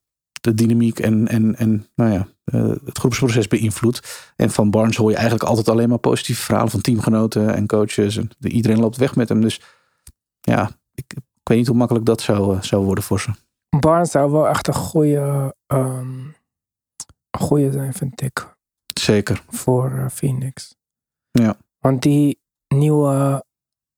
de 0.42 0.55
dynamiek 0.55 0.98
en, 0.98 1.28
en, 1.28 1.57
en 1.57 1.87
nou 1.94 2.12
ja, 2.12 2.28
eh, 2.44 2.68
het 2.85 2.98
groepsproces 2.98 3.48
beïnvloedt. 3.48 4.33
En 4.37 4.50
van 4.50 4.70
Barnes 4.70 4.96
hoor 4.96 5.09
je 5.11 5.16
eigenlijk 5.16 5.44
altijd 5.48 5.68
alleen 5.68 5.88
maar 5.88 5.98
positieve 5.98 6.42
verhalen 6.42 6.70
van 6.70 6.81
teamgenoten 6.81 7.55
en 7.55 7.66
coaches. 7.66 8.16
En 8.16 8.31
de- 8.38 8.48
iedereen 8.48 8.81
loopt 8.81 8.96
weg 8.96 9.16
met 9.16 9.28
hem. 9.28 9.40
Dus 9.40 9.61
ja, 10.40 10.70
ik, 10.94 11.05
ik 11.16 11.48
weet 11.48 11.59
niet 11.59 11.66
hoe 11.66 11.76
makkelijk 11.76 12.07
dat 12.07 12.20
zou, 12.20 12.57
eh, 12.57 12.62
zou 12.62 12.85
worden 12.85 13.05
voor 13.05 13.20
ze. 13.20 13.31
Barnes 13.78 14.11
zou 14.11 14.31
wel 14.31 14.48
echt 14.48 14.68
een 14.68 14.74
goede, 14.74 15.55
ehm, 15.66 16.18
een 17.31 17.40
goede 17.40 17.72
zijn, 17.72 17.92
vind 17.92 18.20
ik, 18.22 18.57
Zeker. 19.00 19.42
voor 19.48 19.90
eh, 19.98 20.09
Phoenix. 20.09 20.74
Ja. 21.31 21.57
Want 21.78 22.02
die 22.02 22.40
nieuwe 22.68 23.44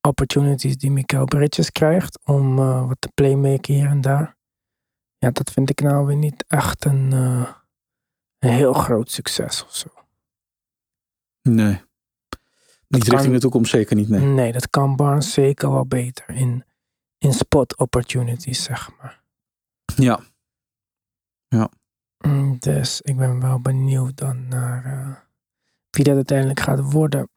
opportunities 0.07 0.77
die 0.77 0.91
Mikael 0.91 1.25
Bridges 1.25 1.71
krijgt 1.71 2.19
om 2.25 2.55
wat 2.87 2.97
te 2.99 3.09
playmaken 3.13 3.73
hier 3.73 3.87
en 3.87 4.01
daar. 4.01 4.34
Ja, 5.17 5.29
dat 5.31 5.51
vind 5.51 5.69
ik 5.69 5.81
nou 5.81 6.05
weer 6.05 6.15
niet 6.15 6.45
echt 6.47 6.85
een, 6.85 7.13
eh, 7.13 7.51
een 8.39 8.49
heel 8.49 8.73
groot 8.73 9.11
succes 9.11 9.63
of 9.63 9.75
zo. 9.75 9.87
Nee. 11.41 11.81
Niet 12.87 13.03
kan- 13.03 13.13
richting 13.13 13.33
de 13.33 13.39
toekomst, 13.39 13.71
zeker 13.71 13.95
niet. 13.95 14.09
Nee. 14.09 14.21
Nee, 14.25 14.51
dat 14.51 14.69
kan 14.69 14.95
Barnes 14.95 15.33
zeker 15.33 15.71
wel 15.71 15.85
beter 15.85 16.29
in, 16.29 16.63
in 17.17 17.33
spot 17.33 17.77
opportunities, 17.77 18.63
zeg 18.63 18.89
maar. 18.97 19.21
Ja. 19.95 20.19
Mm, 22.17 22.55
Dus 22.59 23.01
ik 23.01 23.17
ben 23.17 23.39
wel 23.41 23.59
benieuwd 23.59 24.17
dan 24.17 24.47
naar 24.47 24.85
eh, 24.85 25.15
wie 25.89 26.03
dat 26.03 26.15
uiteindelijk 26.15 26.59
gaat 26.59 26.91
worden. 26.91 27.29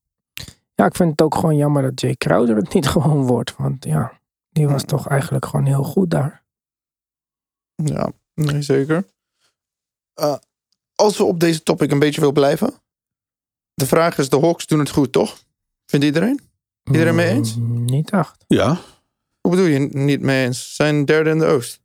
Ja, 0.74 0.84
ik 0.86 0.94
vind 0.96 1.10
het 1.10 1.22
ook 1.22 1.34
gewoon 1.34 1.56
jammer 1.56 1.82
dat 1.82 2.00
Jay 2.00 2.14
Crowder 2.14 2.56
het 2.56 2.74
niet 2.74 2.88
gewoon 2.94 3.26
wordt. 3.26 3.56
Want 3.56 3.84
ja, 3.84 4.20
die 4.50 4.68
was 4.68 4.84
toch 4.84 5.08
eigenlijk 5.08 5.44
gewoon 5.46 5.66
heel 5.66 5.82
goed 5.84 6.10
daar. 6.10 6.42
Ja, 7.84 8.12
nee, 8.34 8.62
zeker. 8.62 9.06
Eh, 10.14 10.36
als 10.94 11.16
we 11.16 11.24
op 11.24 11.40
deze 11.40 11.62
topic 11.62 11.90
een 11.90 11.98
beetje 11.98 12.20
wil 12.20 12.32
blijven. 12.32 12.74
De 13.74 13.86
vraag 13.86 14.18
is, 14.18 14.28
de 14.28 14.40
Hawks 14.40 14.66
doen 14.66 14.78
het 14.78 14.90
goed, 14.90 15.12
toch? 15.12 15.38
Vindt 15.86 16.04
iedereen? 16.06 16.40
Iedereen 16.84 17.14
mee 17.14 17.28
eens? 17.28 17.56
Mm, 17.56 17.84
Niet 17.84 18.10
echt. 18.10 18.44
Ja. 18.46 18.80
Hoe 19.40 19.50
bedoel 19.50 19.66
je 19.66 19.78
niet 19.78 20.20
mee 20.20 20.44
eens? 20.46 20.74
Zijn 20.74 21.04
derde 21.04 21.30
in 21.30 21.38
de 21.38 21.46
Oost. 21.46 21.80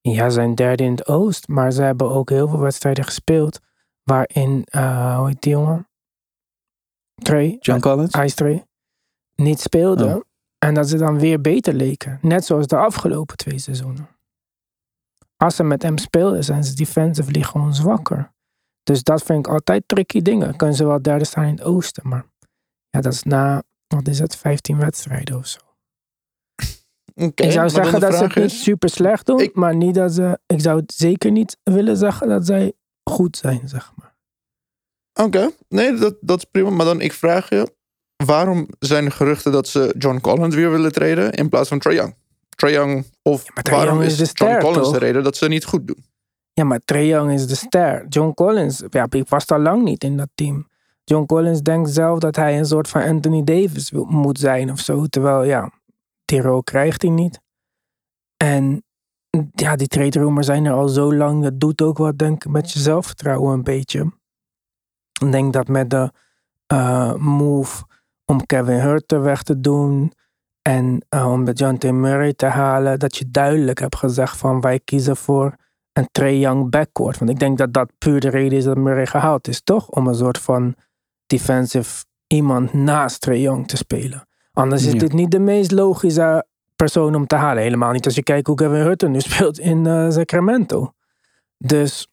Ja, 0.00 0.24
ze 0.28 0.34
zijn 0.34 0.54
derde 0.54 0.84
in 0.84 0.90
het 0.90 1.06
oost. 1.06 1.48
Maar 1.48 1.72
ze 1.72 1.82
hebben 1.82 2.10
ook 2.10 2.30
heel 2.30 2.48
veel 2.48 2.58
wedstrijden 2.58 3.04
gespeeld. 3.04 3.60
Waarin, 4.02 4.64
eh 4.64 5.18
hoe 5.18 5.28
heet 5.28 5.42
die 5.42 5.52
jongen? 5.52 5.88
Trey. 7.22 7.56
John 7.60 7.80
Collins? 7.80 8.14
Ice 8.14 8.34
Trey. 8.34 8.66
Niet 9.34 9.60
speelde. 9.60 10.04
Oh. 10.06 10.20
En 10.58 10.74
dat 10.74 10.88
ze 10.88 10.96
dan 10.96 11.18
weer 11.18 11.40
beter 11.40 11.74
leken. 11.74 12.18
Net 12.22 12.44
zoals 12.44 12.66
de 12.66 12.76
afgelopen 12.76 13.36
twee 13.36 13.58
seizoenen. 13.58 14.08
Als 15.36 15.56
ze 15.56 15.62
met 15.62 15.82
hem 15.82 15.98
speelden, 15.98 16.44
zijn 16.44 16.64
ze 16.64 16.74
defensively 16.74 17.42
gewoon 17.42 17.74
zwakker. 17.74 18.34
Dus 18.82 19.02
dat 19.02 19.22
vind 19.22 19.46
ik 19.46 19.52
altijd 19.52 19.82
tricky 19.86 20.22
dingen. 20.22 20.56
Kunnen 20.56 20.76
ze 20.76 20.86
wel 20.86 21.02
derde 21.02 21.24
staan 21.24 21.44
in 21.44 21.50
het 21.50 21.62
oosten. 21.62 22.08
Maar 22.08 22.26
ja, 22.90 23.00
dat 23.00 23.12
is 23.12 23.22
na, 23.22 23.62
wat 23.86 24.08
is 24.08 24.18
het, 24.18 24.36
15 24.36 24.78
wedstrijden 24.78 25.36
of 25.36 25.46
zo. 25.46 25.58
Ik 27.14 27.52
zou 27.52 27.68
zeggen 27.70 28.00
dat 28.00 28.10
ze 28.14 28.24
het 28.24 28.34
niet 28.42 28.50
super 28.52 28.88
slecht 28.88 29.26
doen. 29.26 29.40
Ik- 29.40 29.54
Maar 29.54 29.76
niet 29.76 29.94
dat 29.94 30.12
ze, 30.12 30.38
ik 30.46 30.60
zou 30.60 30.80
het 30.80 30.92
zeker 30.92 31.30
niet 31.30 31.56
willen 31.62 31.96
zeggen 31.96 32.28
dat 32.28 32.46
zij 32.46 32.72
goed 33.10 33.36
zijn, 33.36 33.68
zeg 33.68 33.92
maar. 33.96 34.14
Oké, 35.26 35.50
nee, 35.68 35.94
dat, 35.94 36.16
dat 36.20 36.38
is 36.38 36.44
prima. 36.44 36.70
Maar 36.70 36.86
dan 36.86 37.00
ik 37.00 37.12
vraag 37.12 37.48
je, 37.48 37.74
waarom 38.24 38.68
zijn 38.78 39.04
er 39.04 39.12
geruchten 39.12 39.52
dat 39.52 39.68
ze 39.68 39.94
John 39.98 40.20
Collins 40.20 40.54
weer 40.54 40.70
willen 40.70 40.92
treden 40.92 41.32
in 41.32 41.48
plaats 41.48 41.68
van 41.68 41.78
Trae 41.78 41.94
Young? 41.94 42.14
Trae 42.56 42.72
Young, 42.72 43.04
of 43.22 43.44
waarom 43.62 44.00
is, 44.00 44.30
John 44.32 44.58
Collins 44.58 44.82
toch? 44.82 44.92
de 44.92 44.98
reden 44.98 45.22
dat 45.22 45.36
ze 45.36 45.48
niet 45.48 45.64
goed 45.64 45.86
doen? 45.86 46.04
Ja, 46.52 46.64
maar 46.64 46.80
Trae 46.84 47.06
Young 47.06 47.32
is 47.32 47.46
de 47.46 47.54
ster. 47.54 48.06
John 48.08 48.34
Collins, 48.34 48.82
ja, 48.90 49.06
ik 49.10 49.28
was 49.28 49.46
al 49.46 49.58
lang 49.58 49.82
niet 49.82 50.04
in 50.04 50.16
dat 50.16 50.28
team. 50.34 50.68
John 51.04 51.26
Collins 51.26 51.60
denkt 51.62 51.90
zelf 51.90 52.18
dat 52.18 52.36
hij 52.36 52.58
een 52.58 52.64
soort 52.64 52.88
van 52.88 53.02
Anthony 53.02 53.44
Davis 53.44 53.90
wil- 53.90 54.04
moet 54.04 54.38
zijn 54.38 54.70
of 54.70 54.78
zo. 54.78 55.06
Terwijl, 55.06 55.42
ja, 55.44 55.72
die 56.24 56.40
rol 56.40 56.62
krijgt 56.62 57.02
hij 57.02 57.10
niet. 57.10 57.40
En 58.36 58.84
ja, 59.52 59.76
die 59.76 59.86
trade 59.86 60.18
rumors 60.18 60.46
zijn 60.46 60.64
er 60.64 60.72
al 60.72 60.88
zo 60.88 61.14
lang. 61.14 61.42
Dat 61.42 61.60
doet 61.60 61.82
ook 61.82 61.98
wat, 61.98 62.18
denk 62.18 62.44
ik, 62.44 62.50
met 62.50 62.72
je 62.72 62.78
zelfvertrouwen 62.78 63.52
een 63.52 63.62
beetje. 63.62 64.12
Ik 65.20 65.32
denk 65.32 65.52
dat 65.52 65.68
met 65.68 65.90
de 65.90 66.12
eh, 66.66 67.14
move 67.14 67.84
om 68.24 68.46
Kevin 68.46 68.80
Hurter 68.80 69.22
weg 69.22 69.42
te 69.42 69.60
doen... 69.60 70.12
en 70.66 71.04
eh, 71.08 71.32
om 71.32 71.44
de 71.44 71.52
John 71.52 71.76
T. 71.76 71.92
Murray 71.92 72.32
te 72.32 72.46
halen... 72.46 72.98
dat 72.98 73.16
je 73.16 73.30
duidelijk 73.30 73.78
hebt 73.78 73.96
gezegd 73.96 74.36
van 74.36 74.60
wij 74.60 74.80
kiezen 74.84 75.16
voor 75.16 75.54
een 75.92 76.08
Trae 76.12 76.38
Young 76.38 76.70
backcourt. 76.70 77.18
Want 77.18 77.30
ik 77.30 77.38
denk 77.38 77.58
dat 77.58 77.72
dat 77.72 77.90
puur 77.98 78.20
de 78.20 78.28
reden 78.28 78.58
is 78.58 78.64
dat 78.64 78.76
Murray 78.76 79.06
gehaald 79.06 79.48
is, 79.48 79.60
toch? 79.62 79.88
Om 79.88 80.06
een 80.06 80.14
soort 80.14 80.38
van 80.38 80.74
defensive 81.26 82.04
iemand 82.26 82.72
naast 82.72 83.20
Trae 83.20 83.40
Young 83.40 83.68
te 83.68 83.76
spelen. 83.76 84.26
Anders 84.52 84.84
is 84.84 84.92
Ja. 84.92 84.98
dit 84.98 85.12
niet 85.12 85.30
de 85.30 85.38
meest 85.38 85.70
logische 85.70 86.46
persoon 86.76 87.14
om 87.14 87.26
te 87.26 87.36
halen. 87.36 87.62
Helemaal 87.62 87.92
niet 87.92 88.04
als 88.04 88.14
je 88.14 88.22
kijkt 88.22 88.46
hoe 88.46 88.56
Kevin 88.56 88.80
Hurter 88.80 89.10
nu 89.10 89.20
speelt 89.30 89.58
in 89.58 89.86
eh, 89.86 90.10
Sacramento. 90.10 90.92
Dus 91.58 92.08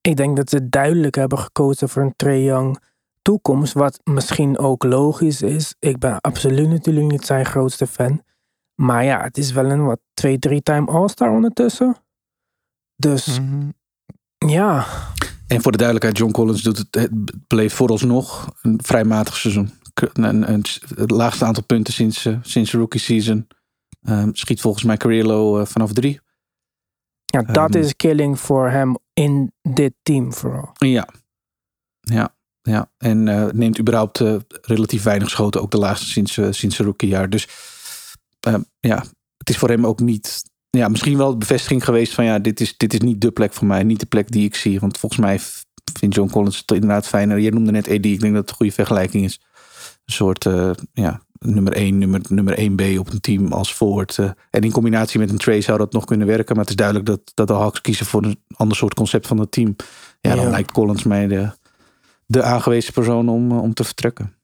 ik 0.00 0.16
denk 0.16 0.36
dat 0.36 0.50
ze 0.50 0.68
duidelijk 0.68 1.14
hebben 1.14 1.38
gekozen 1.38 1.88
voor 1.88 2.02
een 2.02 2.16
Trae 2.16 2.42
Young 2.42 2.78
toekomst. 3.26 3.72
Wat 3.72 4.00
misschien 4.04 4.58
ook 4.58 4.84
logisch 4.84 5.42
is. 5.42 5.74
Ik 5.78 5.98
ben 5.98 6.20
absoluut 6.20 6.68
natuurlijk 6.68 7.10
niet 7.10 7.24
zijn 7.24 7.44
grootste 7.46 7.86
fan. 7.86 8.22
Maar 8.74 9.04
ja, 9.04 9.22
het 9.22 9.38
is 9.38 9.52
wel 9.52 9.64
een 9.70 9.84
wat 9.84 10.00
twee, 10.14 10.38
drie 10.38 10.62
time 10.62 10.86
All-Star 10.90 11.30
ondertussen. 11.30 11.96
Dus 12.96 13.40
Mhm. 13.40 13.68
ja, 14.46 14.86
En 15.46 15.62
voor 15.62 15.72
de 15.72 15.78
duidelijkheid, 15.78 16.18
John 16.18 16.32
Collins 16.32 16.62
doet 16.62 16.78
het, 16.78 16.94
het 16.94 17.10
beleeft 17.46 17.74
vooralsnog 17.74 18.54
een 18.62 18.78
vrij 18.82 19.04
matig 19.04 19.36
seizoen. 19.36 19.70
Een, 20.12 20.52
een, 20.52 20.64
het 20.96 21.10
laagste 21.10 21.44
aantal 21.44 21.62
punten 21.64 21.92
sinds, 21.92 22.24
eh, 22.24 22.36
sinds 22.42 22.72
rookie 22.72 23.00
season. 23.00 23.46
Ehm, 24.02 24.28
schiet 24.32 24.60
volgens 24.60 24.84
mij 24.84 24.96
career 24.96 25.24
low 25.24 25.60
eh, 25.60 25.66
vanaf 25.66 25.92
drie. 25.92 26.20
ja 27.24 27.42
dat 27.42 27.74
Ehm. 27.74 27.84
is 27.84 27.96
killing 27.96 28.40
voor 28.40 28.68
hem 28.70 28.96
in 29.12 29.52
dit 29.62 29.92
team 30.02 30.32
vooral. 30.32 30.70
Ja. 30.78 31.08
Ja. 32.00 32.34
Ja. 32.66 32.90
En 32.98 33.28
eh, 33.28 33.46
neemt 33.52 33.78
überhaupt 33.78 34.20
eh, 34.20 34.34
relatief 34.60 35.02
weinig 35.02 35.30
schoten. 35.30 35.62
Ook 35.62 35.70
de 35.70 35.78
laagste 35.78 36.06
sinds, 36.06 36.36
eh, 36.36 36.48
sinds 36.50 36.76
zijn 36.76 36.88
rookiejaar. 36.88 37.30
Dus 37.30 37.48
ehm, 38.40 38.60
ja, 38.80 39.04
het 39.36 39.48
is 39.48 39.56
voor 39.56 39.68
hem 39.68 39.86
ook 39.86 40.00
niet... 40.00 40.42
Ja, 40.70 40.88
misschien 40.88 41.16
wel 41.16 41.30
de 41.30 41.36
bevestiging 41.36 41.84
geweest 41.84 42.14
van... 42.14 42.24
Ja, 42.24 42.38
dit 42.38 42.60
is, 42.60 42.76
dit 42.76 42.92
is 42.94 43.00
niet 43.00 43.20
de 43.20 43.30
plek 43.30 43.52
voor 43.52 43.66
mij. 43.66 43.82
Niet 43.82 44.00
de 44.00 44.06
plek 44.06 44.30
die 44.30 44.44
ik 44.44 44.54
zie. 44.54 44.80
Want 44.80 44.98
volgens 44.98 45.20
mij 45.20 45.40
vindt 45.98 46.14
John 46.14 46.30
Collins 46.30 46.58
het 46.58 46.70
inderdaad 46.70 47.06
fijner. 47.06 47.38
Je 47.38 47.50
noemde 47.52 47.70
net 47.70 47.88
AD. 47.88 47.92
Ik 47.92 48.20
denk 48.20 48.20
dat 48.20 48.34
het 48.34 48.50
een 48.50 48.56
goede 48.56 48.72
vergelijking 48.72 49.24
is. 49.24 49.40
Een 50.04 50.12
soort 50.12 50.44
ja, 50.92 51.20
nummer 51.38 51.72
1, 51.72 51.98
nummer, 51.98 52.20
nummer 52.28 52.58
1B 52.58 52.98
op 52.98 53.12
een 53.12 53.20
team 53.20 53.52
als 53.52 53.72
forward. 53.72 54.18
en 54.50 54.60
in 54.60 54.70
combinatie 54.70 55.18
met 55.18 55.30
een 55.30 55.36
Trey 55.38 55.60
zou 55.60 55.78
dat 55.78 55.92
nog 55.92 56.04
kunnen 56.04 56.26
werken. 56.26 56.54
Maar 56.54 56.64
het 56.64 56.70
is 56.70 56.76
duidelijk 56.76 57.06
dat, 57.06 57.20
dat 57.34 57.46
de 57.48 57.54
Hawks 57.54 57.80
kiezen 57.80 58.06
voor 58.06 58.24
een 58.24 58.40
ander 58.56 58.76
soort 58.76 58.94
concept 58.94 59.26
van 59.26 59.38
het 59.38 59.50
team. 59.50 59.76
Ja, 60.20 60.34
dan 60.34 60.44
Ja. 60.44 60.50
lijkt 60.50 60.72
Collins 60.72 61.02
mij 61.02 61.26
de, 61.26 61.50
de 62.26 62.42
aangewezen 62.42 62.92
persoon 62.92 63.28
om, 63.28 63.50
eh, 63.50 63.62
om 63.62 63.74
te 63.74 63.84
vertrekken. 63.84 64.34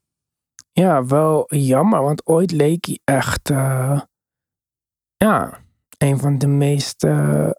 Ja, 0.72 1.04
wel 1.04 1.44
jammer, 1.54 2.02
want 2.02 2.26
ooit 2.26 2.50
leek 2.50 2.84
hij 2.86 2.98
echt, 3.04 3.50
eh, 3.50 4.00
ja, 5.16 5.58
een 5.98 6.18
van 6.18 6.38
de 6.38 6.46
meest 6.46 7.04
eh, 7.04 7.50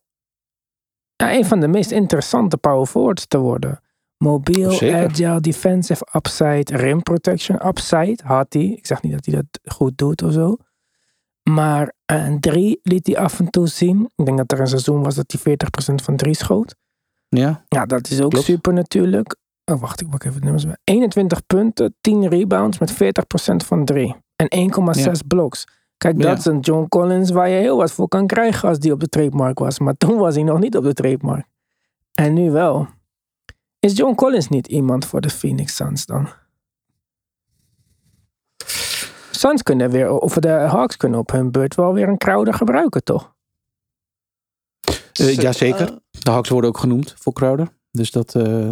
Maar 1.24 1.34
een 1.34 1.46
van 1.46 1.60
de 1.60 1.68
meest 1.68 1.92
interessante 1.92 2.58
power 2.58 2.86
forwards 2.86 3.28
te 3.28 3.38
worden. 3.38 3.82
Mobiel, 4.18 4.72
Zeker. 4.72 5.10
agile, 5.10 5.40
defensive 5.40 6.08
upside, 6.14 6.78
rim 6.78 7.02
protection 7.04 7.68
upside 7.68 8.20
had 8.24 8.54
hij. 8.54 8.64
Ik 8.66 8.86
zeg 8.86 9.02
niet 9.02 9.12
dat 9.12 9.26
hij 9.26 9.36
dat 9.36 9.74
goed 9.74 9.98
doet 9.98 10.22
of 10.22 10.34
zo. 10.34 10.58
Maar 11.50 11.94
een 12.06 12.40
drie 12.40 12.80
liet 12.84 13.08
hij 13.08 13.18
af 13.18 13.40
en 13.40 13.50
toe 13.50 13.68
zien. 13.68 14.12
Ik 14.16 14.26
denk 14.26 14.38
dat 14.38 14.52
er 14.52 14.60
een 14.60 14.68
seizoen 14.68 15.04
was 15.04 15.16
dat 15.16 15.32
hij 15.32 15.42
40% 15.42 16.02
van 16.04 16.16
drie 16.18 16.36
schoot. 16.36 16.76
Ja, 17.30 17.66
Ja, 17.68 17.86
dat 17.86 18.10
is 18.10 18.22
ook 18.22 18.30
Klopt. 18.30 18.46
super 18.46 18.74
natuurlijk. 18.74 19.36
Oh, 19.66 19.80
wacht, 19.82 20.02
ik 20.02 20.10
pak 20.10 20.24
even 20.24 20.38
de 20.38 20.44
nummers 20.44 20.66
bij. 20.66 20.78
21 20.84 21.46
punten, 21.46 21.96
10 22.02 22.28
rebounds 22.28 22.80
met 22.80 22.94
40% 22.94 22.96
van 23.66 23.86
3. 23.86 24.16
En 24.36 24.48
1,6 24.50 25.28
blocks. 25.28 25.68
Kijk, 25.98 26.18
Ja. 26.18 26.30
dat 26.30 26.38
is 26.38 26.46
een 26.46 26.60
John 26.60 26.88
Collins 26.88 27.32
waar 27.32 27.50
je 27.50 27.60
heel 27.60 27.78
wat 27.78 27.92
voor 27.92 28.08
kan 28.08 28.28
krijgen 28.28 28.70
als 28.70 28.80
die 28.80 28.92
op 28.92 29.00
de 29.00 29.08
trademark 29.08 29.60
was. 29.60 29.80
Maar 29.80 29.98
toen 29.98 30.18
was 30.18 30.36
hij 30.36 30.44
nog 30.44 30.60
niet 30.60 30.78
op 30.78 30.84
de 30.84 30.94
trademark. 30.94 31.46
En 32.14 32.34
nu 32.34 32.52
wel. 32.52 32.88
Is 33.80 33.98
John 33.98 34.16
Collins 34.16 34.48
niet 34.48 34.68
iemand 34.68 35.06
voor 35.06 35.22
de 35.22 35.30
Phoenix 35.30 35.76
Suns 35.76 36.06
dan? 36.06 36.28
Suns 39.32 39.64
kunnen 39.64 39.90
weer, 39.90 40.10
of 40.20 40.34
de 40.34 40.48
Hawks 40.50 40.98
kunnen 40.98 41.20
op 41.20 41.32
hun 41.32 41.52
beurt 41.52 41.76
wel 41.76 41.94
weer 41.94 42.08
een 42.08 42.18
Crowder 42.18 42.54
gebruiken, 42.54 43.04
toch? 43.04 43.34
Eh, 45.14 45.36
jazeker. 45.36 46.00
De 46.10 46.32
Hawks 46.32 46.50
worden 46.50 46.70
ook 46.70 46.78
genoemd 46.78 47.14
voor 47.18 47.34
Crowder. 47.34 47.68
Dus 47.98 48.12
dat, 48.12 48.36
eh, 48.36 48.70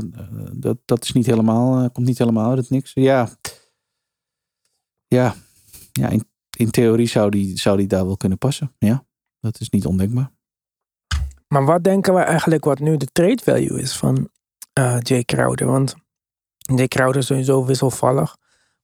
dat, 0.52 0.78
dat 0.86 1.04
is 1.04 1.12
niet 1.12 1.26
helemaal, 1.26 1.84
eh, 1.84 1.90
komt 1.94 2.08
niet 2.08 2.18
helemaal 2.18 2.50
uit 2.50 2.58
het 2.58 2.70
niks. 2.70 2.92
Ja, 2.94 3.30
ja. 5.08 5.36
ja 5.92 6.10
in, 6.10 6.24
in 6.58 6.72
theorie 6.72 7.08
zou 7.08 7.30
die, 7.30 7.60
zou 7.60 7.78
die 7.78 7.88
daar 7.88 8.06
wel 8.06 8.18
kunnen 8.18 8.38
passen. 8.38 8.76
Ja, 8.78 9.06
dat 9.40 9.60
is 9.60 9.70
niet 9.70 9.86
ondenkbaar. 9.86 10.32
Maar 11.48 11.66
wat 11.66 11.84
denken 11.84 12.14
we 12.14 12.20
eigenlijk 12.20 12.64
wat 12.66 12.80
nu 12.80 12.98
de 12.98 13.06
trade 13.12 13.42
value 13.44 13.82
is 13.82 13.98
van 13.98 14.30
eh 14.74 14.98
Jay 15.00 15.24
Crowder? 15.24 15.68
Want 15.68 15.96
Jay 16.58 16.88
Crowder 16.88 17.18
is 17.18 17.26
sowieso 17.26 17.66
wisselvallig. 17.66 18.38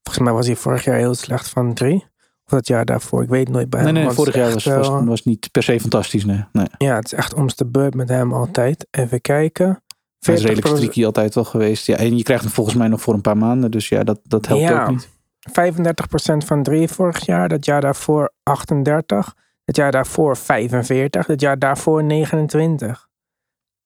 Volgens 0.04 0.26
mij 0.26 0.34
was 0.34 0.45
hij 0.47 0.56
vorig 0.56 0.84
jaar 0.84 0.97
heel 0.97 1.15
slecht 1.15 1.50
van 1.50 1.73
drie. 1.73 2.06
Of 2.45 2.54
dat 2.54 2.67
jaar 2.67 2.86
daarvoor, 2.86 3.23
ik 3.23 3.30
weet 3.30 3.50
nooit 3.50 3.69
bij 3.69 3.84
Nee, 3.84 3.93
hem. 3.93 4.04
nee, 4.04 4.13
vorig 4.13 4.36
jaar 4.36 4.54
was, 4.54 4.63
was, 4.63 4.88
was 5.06 5.23
niet 5.23 5.52
per 5.52 5.63
se 5.63 5.80
fantastisch. 5.80 6.26
Nee, 6.26 6.43
nee. 6.52 6.67
Ja, 6.78 6.95
het 6.95 7.06
is 7.06 7.13
echt 7.13 7.34
om 7.34 7.47
de 7.56 7.65
beurt 7.65 7.93
met 7.93 8.10
hem 8.10 8.34
altijd. 8.34 8.88
Even 8.91 9.21
kijken. 9.21 9.84
Hij 10.19 10.36
is 10.36 10.41
redelijk 10.41 10.67
40%, 10.67 10.69
streaky 10.77 11.06
altijd 11.06 11.36
wel 11.36 11.43
geweest. 11.43 11.86
Ja, 11.86 11.95
en 11.95 12.17
je 12.17 12.23
krijgt 12.23 12.43
hem 12.43 12.53
volgens 12.53 12.75
mij 12.75 12.88
nog 12.88 13.01
voor 13.01 13.13
een 13.13 13.21
paar 13.21 13.38
maanden. 13.38 13.71
Dus 13.71 13.89
ja, 13.89 14.03
dat, 14.03 14.19
dat 14.23 14.45
helpt 14.47 14.63
Ja. 14.63 14.84
ook 14.84 14.89
niet. 14.89 15.10
35% 15.49 16.38
van 16.45 16.63
drie 16.63 16.88
vorig 16.88 17.25
jaar. 17.25 17.49
Dat 17.49 17.65
jaar 17.65 17.82
daarvoor 17.82 18.34
38. 18.43 19.36
Het 19.63 19.75
jaar 19.75 19.91
daarvoor 19.91 20.38
45. 20.38 21.27
Het 21.27 21.41
jaar 21.41 21.60
daarvoor 21.60 22.03
29. 22.03 23.08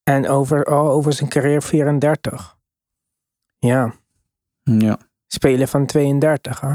En 0.03 0.27
over, 0.29 0.63
al 0.65 0.89
over 0.89 1.13
zijn 1.13 1.29
carrière 1.29 1.61
34. 1.61 2.57
Ja, 3.57 3.93
Ja. 4.63 4.97
spelen 5.27 5.67
van 5.67 5.85
32. 5.85 6.59
Hè? 6.59 6.73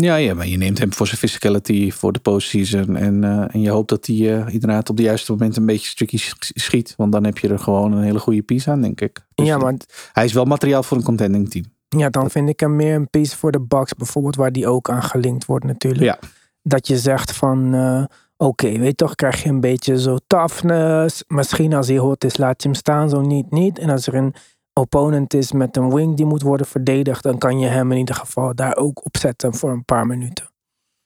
Ja, 0.00 0.16
ja, 0.16 0.34
maar 0.34 0.46
je 0.46 0.56
neemt 0.56 0.78
hem 0.78 0.92
voor 0.92 1.06
zijn 1.06 1.18
physicality 1.18 1.90
voor 1.90 2.12
de 2.12 2.18
postseason. 2.18 2.96
En, 2.96 3.24
eh, 3.24 3.54
en 3.54 3.60
je 3.60 3.70
hoopt 3.70 3.88
dat 3.88 4.06
hij 4.06 4.16
eh, 4.16 4.52
inderdaad 4.54 4.90
op 4.90 4.96
de 4.96 5.02
juiste 5.02 5.32
moment 5.32 5.56
een 5.56 5.66
beetje 5.66 5.94
tricky 5.94 6.16
sch- 6.18 6.34
schiet. 6.38 6.94
Want 6.96 7.12
dan 7.12 7.24
heb 7.24 7.38
je 7.38 7.48
er 7.48 7.58
gewoon 7.58 7.92
een 7.92 8.02
hele 8.02 8.18
goede 8.18 8.42
piece 8.42 8.70
aan, 8.70 8.80
denk 8.80 9.00
ik. 9.00 9.26
Dus, 9.34 9.46
ja, 9.46 9.58
maar 9.58 9.74
Hij 10.12 10.24
is 10.24 10.32
wel 10.32 10.44
materiaal 10.44 10.82
voor 10.82 10.96
een 10.96 11.02
contending 11.02 11.50
team. 11.50 11.64
ja, 11.88 12.10
dan 12.10 12.30
vind 12.30 12.48
ik 12.48 12.60
hem 12.60 12.76
meer 12.76 12.94
een 12.94 13.10
piece 13.10 13.36
voor 13.36 13.52
de 13.52 13.60
Bucks 13.60 13.94
bijvoorbeeld, 13.94 14.36
waar 14.36 14.52
die 14.52 14.66
ook 14.66 14.90
aan 14.90 15.02
gelinkt 15.02 15.44
wordt 15.44 15.64
natuurlijk. 15.64 16.04
Ja. 16.04 16.18
Dat 16.62 16.86
je 16.86 16.98
zegt 16.98 17.32
van, 17.32 17.74
eh, 17.74 18.04
oké, 18.36 18.68
weet 18.78 18.86
je 18.86 18.94
toch, 18.94 19.14
krijg 19.14 19.42
je 19.42 19.48
een 19.48 19.60
beetje 19.60 20.00
zo 20.00 20.16
toughness. 20.26 21.24
Misschien 21.28 21.74
als 21.74 21.88
hij 21.88 21.96
hot 21.98 22.24
is, 22.24 22.36
laat 22.36 22.62
je 22.62 22.68
hem 22.68 22.76
staan, 22.78 23.08
zo 23.08 23.20
niet, 23.20 23.50
niet. 23.50 23.78
En 23.78 23.90
als 23.90 24.06
er 24.06 24.14
een 24.14 24.34
opponent 24.78 25.34
is 25.34 25.52
met 25.52 25.76
een 25.76 25.94
wing 25.94 26.16
die 26.16 26.26
moet 26.26 26.42
worden 26.42 26.66
verdedigd, 26.66 27.22
dan 27.22 27.38
kan 27.38 27.58
je 27.58 27.66
hem 27.66 27.92
in 27.92 27.98
ieder 27.98 28.14
geval 28.14 28.54
daar 28.54 28.76
ook 28.76 29.04
op 29.04 29.16
zetten 29.16 29.54
voor 29.54 29.70
een 29.70 29.84
paar 29.84 30.06
minuten. 30.06 30.50